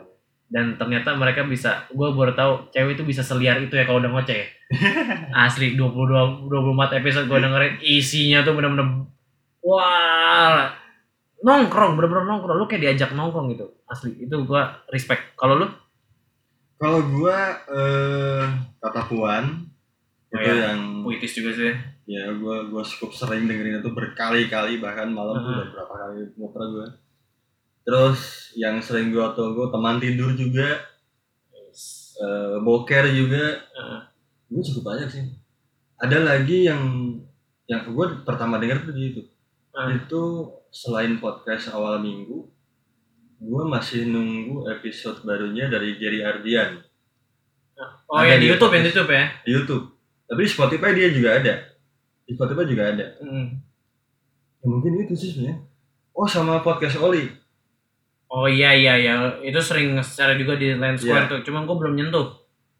dan 0.51 0.65
ternyata 0.77 1.15
mereka 1.15 1.47
bisa 1.47 1.87
gue 1.89 2.07
baru 2.13 2.35
tahu 2.37 2.69
cewek 2.69 2.99
itu 2.99 3.03
bisa 3.07 3.25
seliar 3.25 3.57
itu 3.57 3.73
ya 3.73 3.89
kalau 3.89 4.03
udah 4.03 4.11
ngoceh. 4.13 4.45
Asli 5.47 5.73
22 5.73 6.45
24 6.51 6.99
episode 7.01 7.25
gue 7.25 7.39
dengerin 7.41 7.75
isinya 7.81 8.45
tuh 8.45 8.53
bener-bener 8.53 9.07
wah 9.65 10.69
nongkrong 11.41 11.97
bener-bener 11.97 12.25
nongkrong. 12.27 12.57
Lu 12.59 12.67
kayak 12.69 12.81
diajak 12.85 13.17
nongkrong 13.17 13.49
gitu 13.55 13.65
asli. 13.89 14.13
Itu 14.19 14.45
gue 14.45 14.61
respect. 14.93 15.33
Kalau 15.39 15.57
lu 15.57 15.67
Kalau 16.75 16.99
gua 17.07 17.39
eh 17.67 18.43
kata 18.79 19.01
Puan 19.07 19.45
Oh, 20.35 20.41
itu 20.41 20.51
iya. 20.51 20.75
yang 20.75 20.99
puitis 20.99 21.31
juga 21.31 21.51
sih 21.55 21.71
ya 22.05 22.27
gua 22.35 22.67
gua 22.67 22.83
cukup 22.83 23.15
sering 23.15 23.47
dengerin 23.47 23.79
itu 23.79 23.87
berkali-kali 23.89 24.83
bahkan 24.83 25.07
malam 25.07 25.39
tuh 25.39 25.47
Heeh. 25.47 25.55
udah 25.63 25.67
berapa 25.71 25.93
kali 25.95 26.17
muter 26.35 26.61
gua. 26.67 26.87
Terus 27.85 28.19
yang 28.57 28.83
sering 28.83 29.15
gua 29.15 29.31
tunggu 29.31 29.71
teman 29.71 30.03
tidur 30.03 30.35
juga, 30.35 30.83
eh, 32.19 32.57
boker 32.59 33.05
juga, 33.09 33.63
Heeh. 33.63 33.99
gue 34.45 34.63
cukup 34.65 34.83
banyak 34.91 35.07
sih. 35.07 35.23
Ada 35.95 36.19
lagi 36.19 36.67
yang 36.67 36.81
yang 37.65 37.81
gue 37.87 38.07
pertama 38.21 38.59
denger 38.59 38.83
tuh 38.83 38.93
di 38.93 39.01
YouTube. 39.07 39.29
Heeh. 39.71 39.87
Itu 40.03 40.21
selain 40.69 41.17
podcast 41.17 41.71
awal 41.71 42.03
minggu, 42.03 42.43
gue 43.39 43.63
masih 43.67 44.07
nunggu 44.07 44.67
episode 44.71 45.23
barunya 45.27 45.67
dari 45.67 45.99
Jerry 45.99 46.23
Ardian 46.23 46.85
oh 48.09 48.17
Ada 48.19 48.27
ya 48.27 48.35
di 48.39 48.45
YouTube 48.47 48.73
ya 48.73 48.79
di. 48.81 48.87
YouTube 48.89 49.11
ya 49.11 49.25
di 49.43 49.51
YouTube. 49.51 49.85
Tapi 50.25 50.39
di 50.41 50.49
Spotify 50.49 50.89
dia 50.97 51.09
juga 51.13 51.29
ada. 51.37 51.53
Di 52.25 52.31
Spotify 52.33 52.63
juga 52.65 52.83
ada. 52.89 53.05
Mm. 53.21 53.47
Ya, 54.57 54.65
mungkin 54.65 54.91
itu 55.05 55.13
sih 55.13 55.29
sebenarnya. 55.35 55.61
Oh 56.15 56.25
sama 56.25 56.63
podcast 56.63 56.97
Oli. 56.97 57.27
oh 58.25 58.49
iya 58.49 58.73
iya 58.73 58.97
iya 58.97 59.13
itu 59.45 59.61
sering 59.61 59.95
share 60.01 60.33
juga 60.35 60.57
di 60.57 60.73
Line 60.73 60.97
Square 60.97 61.29
tuh 61.29 61.39
cuma 61.45 61.61
gue 61.61 61.77
belum 61.77 61.93
nyentuh 61.93 62.33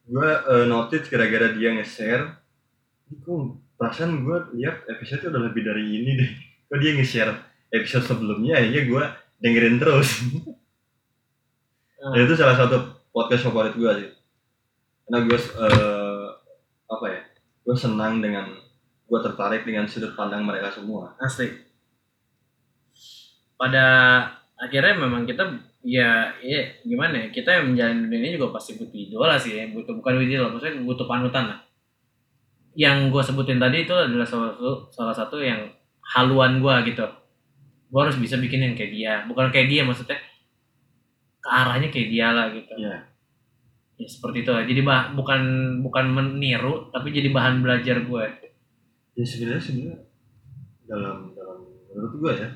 Gue 0.05 0.25
uh, 0.25 0.65
notice 0.69 1.09
gara-gara 1.09 1.53
dia 1.53 1.73
nge-share. 1.73 2.29
Kok 3.25 3.77
perasaan 3.77 4.25
gue 4.25 4.37
lihat 4.57 4.85
episode 4.89 5.29
udah 5.29 5.41
lebih 5.49 5.65
dari 5.65 5.85
ini 5.85 6.11
deh. 6.17 6.31
Kok 6.69 6.77
dia 6.81 6.91
nge-share 6.97 7.33
episode 7.73 8.05
sebelumnya 8.05 8.57
akhirnya 8.57 8.83
gue 8.85 9.03
dengerin 9.39 9.77
terus. 9.81 10.09
Dan 12.13 12.19
itu 12.21 12.35
salah 12.37 12.53
satu 12.53 13.01
podcast 13.09 13.49
favorit 13.49 13.73
gue 13.73 13.91
sih. 13.97 14.09
Karena 15.07 15.17
gue 15.25 15.37
eh, 15.39 16.27
apa 16.85 17.05
ya? 17.09 17.21
Gue 17.65 17.75
senang 17.77 18.21
dengan 18.21 18.51
gue 19.05 19.19
tertarik 19.21 19.65
dengan 19.65 19.85
sudut 19.89 20.13
pandang 20.13 20.45
mereka 20.45 20.69
semua. 20.73 21.13
asli 21.21 21.65
pada 23.55 23.85
akhirnya 24.59 24.95
memang 24.99 25.23
kita 25.23 25.43
ya 25.83 26.31
ya 26.43 26.61
gimana 26.83 27.27
ya 27.27 27.27
kita 27.31 27.61
yang 27.61 27.65
menjalani 27.71 27.99
dunia 28.07 28.19
ini 28.19 28.35
juga 28.39 28.55
pasti 28.55 28.75
butuh 28.75 28.95
idola 28.95 29.35
sih 29.39 29.55
ya 29.55 29.63
butuh 29.71 29.95
bukan 29.99 30.19
idola 30.23 30.51
maksudnya 30.51 30.83
butuh 30.83 31.07
panutan 31.07 31.45
lah 31.51 31.59
yang 32.75 33.07
gue 33.07 33.23
sebutin 33.23 33.59
tadi 33.59 33.87
itu 33.87 33.95
adalah 33.95 34.27
salah 34.27 34.51
satu 34.51 34.91
salah 34.91 35.15
satu 35.15 35.39
yang 35.39 35.71
haluan 36.15 36.59
gue 36.59 36.75
gitu 36.91 37.07
gue 37.85 37.99
harus 37.99 38.17
bisa 38.17 38.35
bikin 38.35 38.61
yang 38.61 38.73
kayak 38.73 38.91
dia 38.91 39.13
bukan 39.25 39.49
kayak 39.49 39.67
dia 39.67 39.81
maksudnya 39.81 40.17
ke 41.37 41.47
arahnya 41.47 41.89
kayak 41.89 42.09
dia 42.09 42.27
lah 42.29 42.47
gitu 42.49 42.73
Iya. 42.75 42.97
ya 43.95 44.07
seperti 44.07 44.43
itu 44.43 44.51
lah 44.51 44.63
jadi 44.63 44.81
bah 44.81 45.01
bukan 45.11 45.41
bukan 45.79 46.05
meniru 46.07 46.89
tapi 46.89 47.09
jadi 47.09 47.29
bahan 47.29 47.61
belajar 47.61 48.01
gue 48.01 48.25
Ya 49.15 49.23
sebenarnya 49.23 49.63
sebenarnya 49.63 49.97
dalam 50.83 51.31
dalam 51.31 51.57
menurut 51.87 52.13
gue 52.19 52.31
ya 52.35 52.49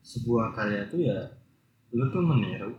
sebuah 0.00 0.50
karya 0.50 0.88
itu 0.88 0.96
ya 1.04 1.18
lu 1.90 2.08
tuh 2.08 2.24
meniru 2.24 2.72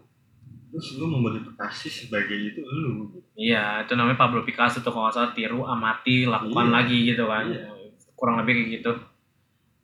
terus 0.72 0.98
lu 0.98 1.06
memodifikasi 1.06 1.88
sebagai 1.92 2.32
itu 2.34 2.64
lu. 2.64 3.12
Iya, 3.36 3.84
itu 3.84 3.92
namanya 3.94 4.16
Pablo 4.18 4.40
Picasso 4.42 4.80
tuh 4.80 4.88
kalau 4.88 5.06
nggak 5.06 5.16
salah 5.20 5.36
tiru, 5.36 5.68
amati, 5.68 6.24
lakukan 6.24 6.66
Iya. 6.66 6.74
lagi 6.74 6.98
gitu 7.06 7.24
kan. 7.28 7.44
Iya. 7.44 7.68
Kurang 8.16 8.40
lebih 8.40 8.54
kayak 8.56 8.70
gitu. 8.80 8.92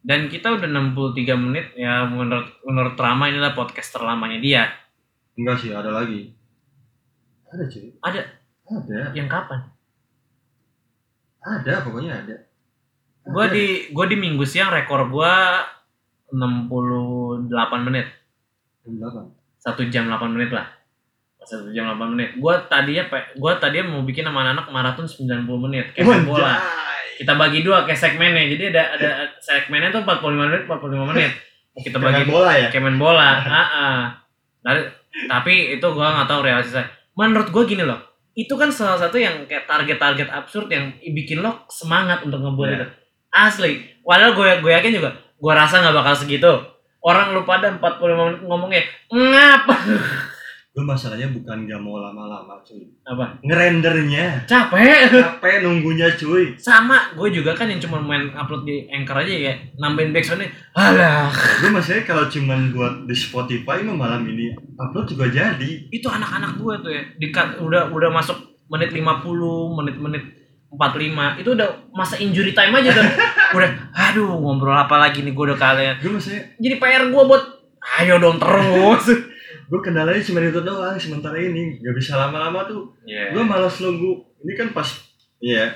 Dan 0.07 0.31
kita 0.31 0.55
udah 0.55 0.63
63 0.63 1.35
menit 1.35 1.75
ya 1.75 2.07
menurut 2.07 2.47
menurut 2.63 2.95
Rama 2.95 3.27
inilah 3.27 3.51
podcast 3.51 3.91
terlamanya 3.91 4.39
dia. 4.39 4.63
enggak 5.35 5.59
sih 5.59 5.69
ada 5.69 5.91
lagi 5.91 6.31
ada 7.45 7.63
cuy 7.63 7.91
Ada. 8.01 8.21
ada 8.65 8.97
Yang 9.13 9.29
kapan? 9.29 9.59
ada 11.39 11.73
pokoknya 11.83 12.23
ada 12.23 12.35
Gua 13.27 13.45
Ada. 13.45 13.53
di 13.53 13.65
gua 13.91 14.07
di 14.07 14.15
minggu 14.15 14.47
siang 14.47 14.71
rekor 14.71 15.11
gua 15.11 15.59
68 16.31 17.51
menit. 17.83 18.07
Jam 18.81 18.95
delapan. 18.97 19.25
Satu 19.59 19.81
jam 19.87 20.07
8 20.07 20.31
menit 20.31 20.51
lah. 20.51 20.67
Satu 21.39 21.67
jam 21.69 21.91
8 21.91 22.15
menit. 22.15 22.39
Gua 22.39 22.63
tadinya 22.65 23.03
gua 23.35 23.59
tadinya 23.59 23.91
mau 23.93 24.03
bikin 24.03 24.23
sama 24.23 24.47
anak 24.47 24.71
maraton 24.71 25.03
90 25.03 25.43
menit 25.59 25.91
kayak 25.91 26.23
bola. 26.23 26.55
Kita 27.17 27.33
bagi 27.33 27.65
dua 27.65 27.81
kayak 27.83 27.97
segmennya. 27.97 28.45
Jadi 28.47 28.63
ada 28.69 28.83
ada 28.93 29.09
segmennya 29.41 29.89
tuh 29.89 30.05
45 30.05 30.37
menit, 30.37 30.61
45 30.69 31.09
menit. 31.09 31.31
Kita 31.73 31.97
bagi 31.97 32.23
Dengan 32.23 32.29
bola 32.31 32.51
ya 32.53 32.67
kayak 32.69 32.83
main 32.85 32.97
bola. 32.97 33.29
Heeh. 33.41 33.97
Dari- 34.61 34.89
tapi 35.25 35.53
itu 35.73 35.87
gua 35.89 36.13
nggak 36.13 36.29
tahu 36.29 36.41
realisasinya. 36.45 36.85
Menurut 37.17 37.49
gua 37.49 37.63
gini 37.65 37.81
loh. 37.81 37.97
Itu 38.31 38.53
kan 38.53 38.69
salah 38.69 39.01
satu 39.01 39.17
yang 39.17 39.49
kayak 39.49 39.65
target-target 39.65 40.29
absurd 40.29 40.69
yang 40.69 40.93
bikin 41.01 41.41
lo 41.41 41.65
semangat 41.67 42.21
untuk 42.21 42.37
ngebuat 42.37 42.69
Iya. 42.69 42.77
itu. 42.77 42.85
Asli. 43.27 43.71
Padahal 44.01 44.33
gue 44.33 44.49
gue 44.61 44.71
yakin 44.71 44.93
juga. 44.93 45.09
Gue 45.35 45.53
rasa 45.53 45.81
nggak 45.81 45.93
bakal 45.93 46.13
segitu. 46.15 46.53
Orang 47.01 47.33
lu 47.33 47.41
pada 47.43 47.73
45 47.73 47.81
menit 48.29 48.41
ngomongnya 48.41 48.81
ngap. 49.09 49.65
gue 50.77 50.85
masalahnya 50.85 51.33
bukan 51.33 51.65
gak 51.65 51.81
mau 51.81 51.97
lama-lama 51.97 52.61
cuy 52.61 52.85
Apa? 53.01 53.41
ngerendernya 53.41 54.45
Capek. 54.45 55.09
capek 55.25 55.65
nunggunya 55.65 56.05
cuy 56.13 56.53
Sama, 56.53 57.17
gue 57.17 57.33
juga 57.33 57.57
kan 57.57 57.65
yang 57.65 57.81
cuma 57.81 57.97
main 57.97 58.29
upload 58.37 58.61
di 58.61 58.85
Anchor 58.93 59.25
aja 59.25 59.33
ya, 59.33 59.53
nambahin 59.81 60.13
backsoundnya. 60.13 60.53
Alah, 60.77 61.33
gue 61.33 61.73
masalahnya 61.73 62.05
kalau 62.05 62.29
cuman 62.29 62.77
buat 62.77 62.93
di 63.09 63.15
Spotify 63.17 63.81
mah 63.81 63.97
malam 63.97 64.21
ini 64.29 64.53
upload 64.77 65.17
juga 65.17 65.25
jadi 65.33 65.89
itu 65.89 66.05
anak-anak 66.05 66.61
gue 66.61 66.73
tuh 66.85 66.91
ya, 66.93 67.01
di 67.17 67.27
cut, 67.33 67.57
udah 67.57 67.89
udah 67.89 68.13
masuk 68.13 68.37
menit 68.69 68.93
50, 68.93 69.25
menit-menit 69.81 70.23
45, 70.77 71.41
itu 71.41 71.49
udah 71.57 71.69
masa 71.89 72.21
injury 72.21 72.53
time 72.53 72.77
aja 72.77 72.93
tuh. 72.93 73.07
udah, 73.57 73.69
aduh 73.97 74.29
ngobrol 74.29 74.77
apa 74.77 74.93
lagi 75.01 75.25
nih 75.25 75.33
gue 75.33 75.45
udah 75.49 75.57
kalian. 75.57 75.97
gue 75.97 76.11
maksudnya 76.13 76.53
Jadi 76.61 76.75
PR 76.77 77.09
gue 77.09 77.23
buat, 77.25 77.43
ayo 77.97 78.21
dong 78.21 78.37
terus. 78.37 79.05
gue 79.67 79.79
kendalanya 79.83 80.23
cuma 80.23 80.39
itu 80.39 80.63
doang 80.63 80.95
sementara 80.95 81.37
ini. 81.37 81.83
Gak 81.83 81.95
bisa 81.95 82.15
lama-lama 82.15 82.63
tuh. 82.67 82.95
Iya. 83.03 83.35
gue 83.35 83.43
malas 83.43 83.77
nunggu. 83.83 84.23
Ini 84.43 84.53
kan 84.55 84.67
pas 84.71 84.87
iya 85.43 85.75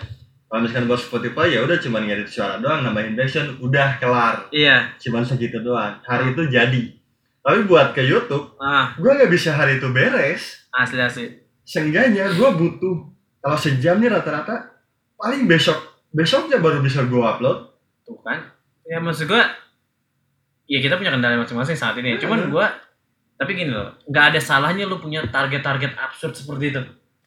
kalau 0.52 0.68
misalkan 0.68 0.92
buat 0.92 1.00
Spotify 1.00 1.48
ya 1.56 1.64
udah 1.64 1.80
cuma 1.80 2.04
ngedit 2.04 2.28
suara 2.28 2.60
doang 2.60 2.84
nambahin 2.84 3.16
backsound 3.16 3.64
udah 3.64 3.96
kelar. 4.04 4.52
Iya, 4.52 5.00
cuman 5.00 5.24
segitu 5.24 5.64
doang. 5.64 6.04
Hari 6.04 6.36
itu 6.36 6.44
jadi. 6.52 6.84
Tapi 7.40 7.66
buat 7.66 7.96
ke 7.96 8.04
YouTube, 8.04 8.60
ah. 8.60 8.92
gue 9.00 9.12
nggak 9.16 9.32
bisa 9.32 9.56
hari 9.56 9.80
itu 9.80 9.88
beres. 9.96 10.68
asli 10.76 11.00
asli. 11.00 11.26
Seenggaknya 11.64 12.36
gue 12.36 12.50
butuh 12.52 13.16
kalau 13.40 13.58
sejam 13.58 13.98
nih 14.04 14.12
rata-rata 14.12 14.76
paling 15.16 15.48
besok 15.48 16.04
besoknya 16.12 16.60
baru 16.60 16.84
bisa 16.84 17.08
gue 17.08 17.24
upload. 17.24 17.72
tuh 18.04 18.20
kan. 18.20 18.52
Ya 18.84 19.00
maksud 19.00 19.32
gua 19.32 19.48
ya 20.68 20.84
kita 20.84 21.00
punya 21.00 21.16
kendala 21.16 21.40
masing-masing 21.40 21.80
saat 21.80 21.96
ini. 22.04 22.20
Cuman 22.20 22.52
gua 22.52 22.76
tapi 23.42 23.58
gini 23.58 23.74
loh 23.74 23.98
nggak 24.06 24.26
ada 24.30 24.38
salahnya 24.38 24.86
lu 24.86 25.02
punya 25.02 25.26
target-target 25.26 25.98
absurd 25.98 26.38
seperti 26.38 26.78
itu. 26.78 26.82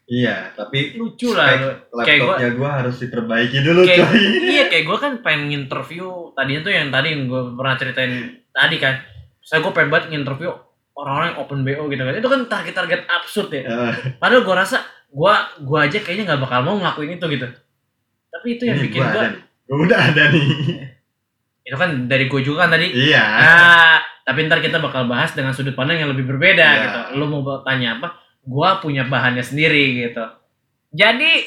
Iya, 0.05 0.53
tapi 0.53 0.95
lucu 1.01 1.33
lah 1.33 1.81
laptopnya 1.89 2.53
gue 2.55 2.71
harus 2.71 2.97
diperbaiki 3.03 3.59
dulu 3.65 3.89
kayak 3.89 4.05
coy. 4.05 4.21
iya 4.55 4.65
kayak 4.71 4.85
gue 4.87 4.99
kan 5.01 5.13
pengen 5.25 5.65
interview 5.65 6.31
tadinya 6.37 6.61
tuh 6.61 6.73
yang 6.77 6.93
tadi 6.93 7.19
yang 7.19 7.27
gue 7.27 7.43
pernah 7.59 7.75
ceritain 7.75 8.13
tadi 8.55 8.77
kan. 8.79 8.95
Saya 9.43 9.65
gue 9.65 9.73
pengen 9.75 9.91
banget 9.91 10.15
nginterview 10.15 10.53
orang-orang 10.95 11.35
yang 11.35 11.39
open 11.41 11.61
bo 11.67 11.83
gitu 11.91 12.03
kan. 12.05 12.15
Itu 12.15 12.29
kan 12.31 12.41
target-target 12.47 13.01
absurd 13.11 13.49
ya. 13.51 13.63
Eh, 13.65 13.93
padahal 14.21 14.45
gue 14.45 14.55
rasa 14.55 14.85
gue 15.09 15.35
gue 15.65 15.79
aja 15.81 15.99
kayaknya 16.05 16.25
nggak 16.31 16.43
bakal 16.47 16.61
mau 16.69 16.77
ngelakuin 16.77 17.17
itu 17.17 17.27
gitu. 17.41 17.49
Tapi 18.29 18.47
itu 18.61 18.63
yang 18.69 18.79
ini 18.79 18.85
bikin 18.93 19.03
gua 19.09 19.25
gue 19.41 19.77
udah 19.89 20.01
ada 20.13 20.23
nih. 20.31 20.47
itu 21.65 21.77
kan 21.81 21.91
dari 22.13 22.29
gue 22.29 22.41
juga 22.45 22.69
kan 22.69 22.77
tadi. 22.77 22.93
Iya. 22.93 23.25
nah 23.25 24.04
tapi 24.25 24.49
ntar 24.49 24.59
kita 24.59 24.81
bakal 24.81 25.05
bahas 25.05 25.37
dengan 25.37 25.53
sudut 25.53 25.77
pandang 25.77 26.01
yang 26.01 26.09
lebih 26.09 26.25
berbeda 26.25 26.65
Iya. 26.65 26.81
gitu. 26.83 27.01
Lu 27.21 27.29
mau 27.29 27.45
tanya 27.61 28.01
apa? 28.01 28.09
Gue 28.41 28.69
punya 28.81 29.05
bahannya 29.05 29.45
sendiri 29.45 30.01
gitu. 30.03 30.25
Jadi 30.91 31.45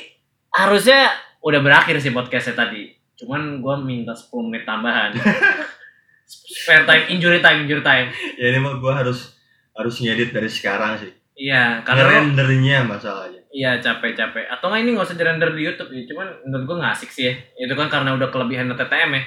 harusnya 0.54 1.10
udah 1.42 1.60
berakhir 1.60 1.98
sih 1.98 2.14
podcastnya 2.14 2.54
tadi. 2.56 2.94
Cuman 3.18 3.60
gue 3.60 3.76
minta 3.82 4.14
10 4.14 4.30
menit 4.46 4.64
tambahan. 4.64 5.10
Spare 6.28 6.84
time 6.84 7.06
injury 7.10 7.40
time 7.40 7.64
injury 7.66 7.82
time. 7.82 8.12
Ya 8.36 8.52
ini 8.52 8.60
mah 8.60 8.78
gue 8.78 8.94
harus 8.94 9.34
harus 9.74 9.96
ngedit 9.98 10.34
dari 10.34 10.50
sekarang 10.50 10.98
sih. 10.98 11.14
iya 11.38 11.86
karena 11.86 12.18
rendernya 12.18 12.82
masalahnya. 12.82 13.46
iya 13.54 13.78
capek-capek. 13.78 14.50
Atau 14.50 14.70
nggak 14.70 14.82
ini 14.82 14.90
nggak 14.94 15.06
usah 15.06 15.18
dirender 15.18 15.54
di 15.54 15.62
YouTube 15.64 15.94
ya 15.94 16.02
cuman 16.10 16.28
menurut 16.46 16.64
gue 16.66 16.76
nggak 16.82 16.94
asik 16.94 17.10
sih 17.10 17.26
ya. 17.30 17.34
Itu 17.58 17.74
kan 17.74 17.88
karena 17.88 18.14
udah 18.14 18.28
kelebihan 18.28 18.70
TTM 18.70 19.12
ya. 19.14 19.24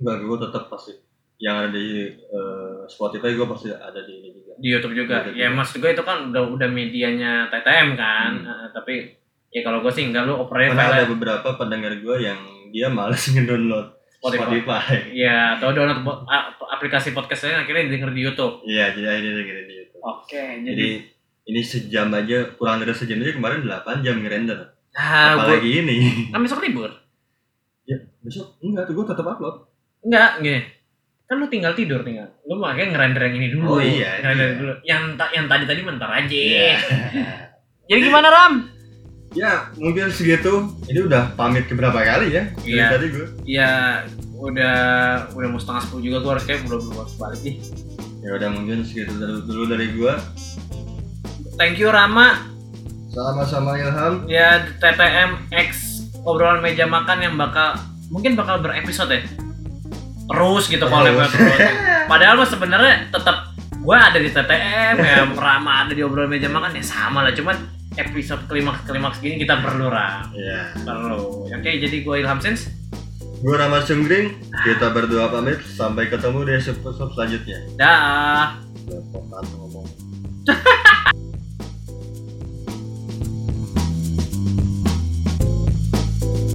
Enggak, 0.00 0.16
gue 0.22 0.38
tetap 0.44 0.64
pasti 0.68 0.92
yang 1.40 1.56
ada 1.56 1.72
di 1.72 2.04
eh, 2.12 2.78
Spotify 2.86 3.32
gue 3.32 3.46
pasti 3.48 3.72
ada 3.72 4.00
di 4.04 4.12
ini 4.12 4.28
juga. 4.30 4.52
di 4.60 4.68
YouTube 4.68 4.94
juga. 4.94 5.14
Di 5.24 5.32
YouTube 5.32 5.40
ya 5.40 5.48
juga. 5.48 5.56
maksud 5.56 5.76
gue 5.80 5.90
itu 5.96 6.02
kan 6.04 6.18
udah 6.28 6.42
udah 6.52 6.68
medianya 6.68 7.32
TTM 7.48 7.88
kan. 7.96 8.32
Hmm. 8.44 8.52
Eh, 8.52 8.68
tapi 8.76 8.94
ya 9.48 9.60
kalau 9.64 9.80
gue 9.80 9.88
sih 9.88 10.04
enggak 10.04 10.28
lu 10.28 10.36
operate 10.36 10.76
Karena 10.76 11.00
ada 11.00 11.08
beberapa 11.08 11.48
pendengar 11.56 11.96
gue 11.96 12.16
yang 12.20 12.38
dia 12.70 12.86
males 12.92 13.24
ngedownload 13.32 13.88
Spotify. 14.20 14.44
Spotify. 14.44 14.94
Ya, 15.16 15.56
atau 15.56 15.72
download 15.72 16.04
aplikasi 16.76 17.16
podcast 17.16 17.48
lain 17.48 17.64
akhirnya 17.64 17.88
denger 17.88 18.12
di 18.12 18.20
YouTube. 18.20 18.54
Iya, 18.68 18.92
jadi 18.92 19.06
akhirnya 19.16 19.32
dengerin 19.40 19.66
di 19.66 19.76
YouTube. 19.80 20.02
Oke, 20.04 20.44
Jadi 20.60 20.68
jadi 20.68 20.88
ini 21.50 21.60
sejam 21.64 22.08
aja 22.12 22.38
kurang 22.54 22.84
dari 22.84 22.92
sejam 22.92 23.16
aja 23.16 23.32
kemarin 23.32 23.64
8 23.64 24.04
jam 24.04 24.20
ngerender. 24.20 24.76
nah, 24.92 25.40
Apalagi 25.40 25.82
ini. 25.82 26.28
kan 26.28 26.44
besok 26.44 26.60
libur. 26.60 26.92
ya, 27.88 27.96
besok 28.20 28.60
enggak 28.60 28.86
tuh 28.86 28.94
gue 29.00 29.06
tetap 29.08 29.24
upload. 29.24 29.56
Enggak, 30.04 30.30
gini. 30.44 30.60
Kan 31.30 31.38
lu 31.38 31.46
tinggal 31.46 31.78
tidur 31.78 32.02
tinggal. 32.02 32.26
Lu 32.42 32.58
makanya 32.58 32.90
ngerender 32.92 33.22
yang 33.22 33.36
ini 33.38 33.48
dulu. 33.48 33.66
Oh, 33.68 33.80
iya, 33.80 34.18
Ngerender 34.18 34.48
iya. 34.48 34.56
dulu. 34.58 34.72
Yang 34.82 35.02
ta- 35.14 35.30
yang 35.30 35.46
tadi 35.46 35.64
tadi 35.64 35.80
mentar 35.80 36.10
aja. 36.10 36.26
Iya. 36.26 36.74
Jadi 37.88 38.00
gimana 38.02 38.28
Ram? 38.28 38.54
ya, 39.30 39.70
mungkin 39.78 40.10
segitu. 40.10 40.74
Ini 40.84 41.06
udah 41.06 41.38
pamit 41.38 41.70
ke 41.70 41.78
berapa 41.78 41.94
kali 41.96 42.34
ya? 42.34 42.50
Dari 42.50 42.66
Iya. 42.66 42.86
Tadi 42.90 43.06
gue. 43.08 43.26
Ya 43.46 43.70
udah 44.34 44.76
udah 45.30 45.48
mau 45.48 45.56
setengah 45.56 45.82
sepuluh 45.86 46.02
juga 46.02 46.18
gue 46.18 46.30
harus 46.34 46.44
kayak 46.44 46.66
belum 46.66 46.80
belum 46.82 46.98
harus 46.98 47.14
balik 47.14 47.40
nih. 47.40 47.56
Ya 48.20 48.30
udah 48.34 48.48
mungkin 48.50 48.82
segitu 48.82 49.14
dulu, 49.14 49.38
dulu 49.46 49.62
dari 49.70 49.86
gue. 49.88 50.12
Thank 51.54 51.78
you 51.78 51.88
Rama 51.88 52.42
Sama-sama 53.08 53.76
Ilham. 53.76 54.26
ya 54.26 54.66
TTM 54.76 55.46
X 55.52 55.70
obrolan 56.20 56.58
meja 56.58 56.84
makan 56.84 57.18
yang 57.20 57.34
bakal 57.34 57.74
mungkin 58.08 58.34
bakal 58.34 58.58
berepisode 58.58 59.12
ya 59.12 59.22
terus 60.30 60.64
gitu 60.70 60.84
kalau 60.86 61.04
lewat 61.04 61.28
terus. 61.34 61.58
Padahal 62.06 62.34
mah 62.38 62.48
sebenarnya 62.48 62.94
tetap 63.10 63.36
gue 63.80 63.96
ada 63.96 64.18
di 64.20 64.28
TTM 64.28 64.94
ya 65.00 65.24
Rama 65.32 65.88
ada 65.88 65.92
di 65.96 66.02
obrolan 66.04 66.30
meja 66.30 66.46
makan 66.46 66.78
ya 66.78 66.84
sama 66.86 67.26
lah. 67.26 67.34
Cuman 67.34 67.56
episode 67.98 68.46
klimaks 68.46 68.86
klimaks 68.86 69.18
gini 69.18 69.42
kita 69.42 69.58
perlu 69.58 69.90
ram. 69.90 70.30
Yeah. 70.32 70.70
perlu. 70.86 71.50
Ya, 71.50 71.58
oke 71.58 71.70
jadi 71.70 71.96
gue 72.06 72.16
Ilham 72.22 72.38
sense. 72.38 72.70
gue 73.40 73.56
Rama 73.56 73.80
Sunggring 73.80 74.36
kita 74.62 74.92
berdua 74.92 75.32
pamit. 75.32 75.58
Sampai 75.64 76.12
ketemu 76.12 76.44
di 76.44 76.52
episode 76.60 77.10
selanjutnya. 77.16 77.58
Dah. 77.80 78.60
Kan 78.86 79.44
ngomong. 79.56 79.86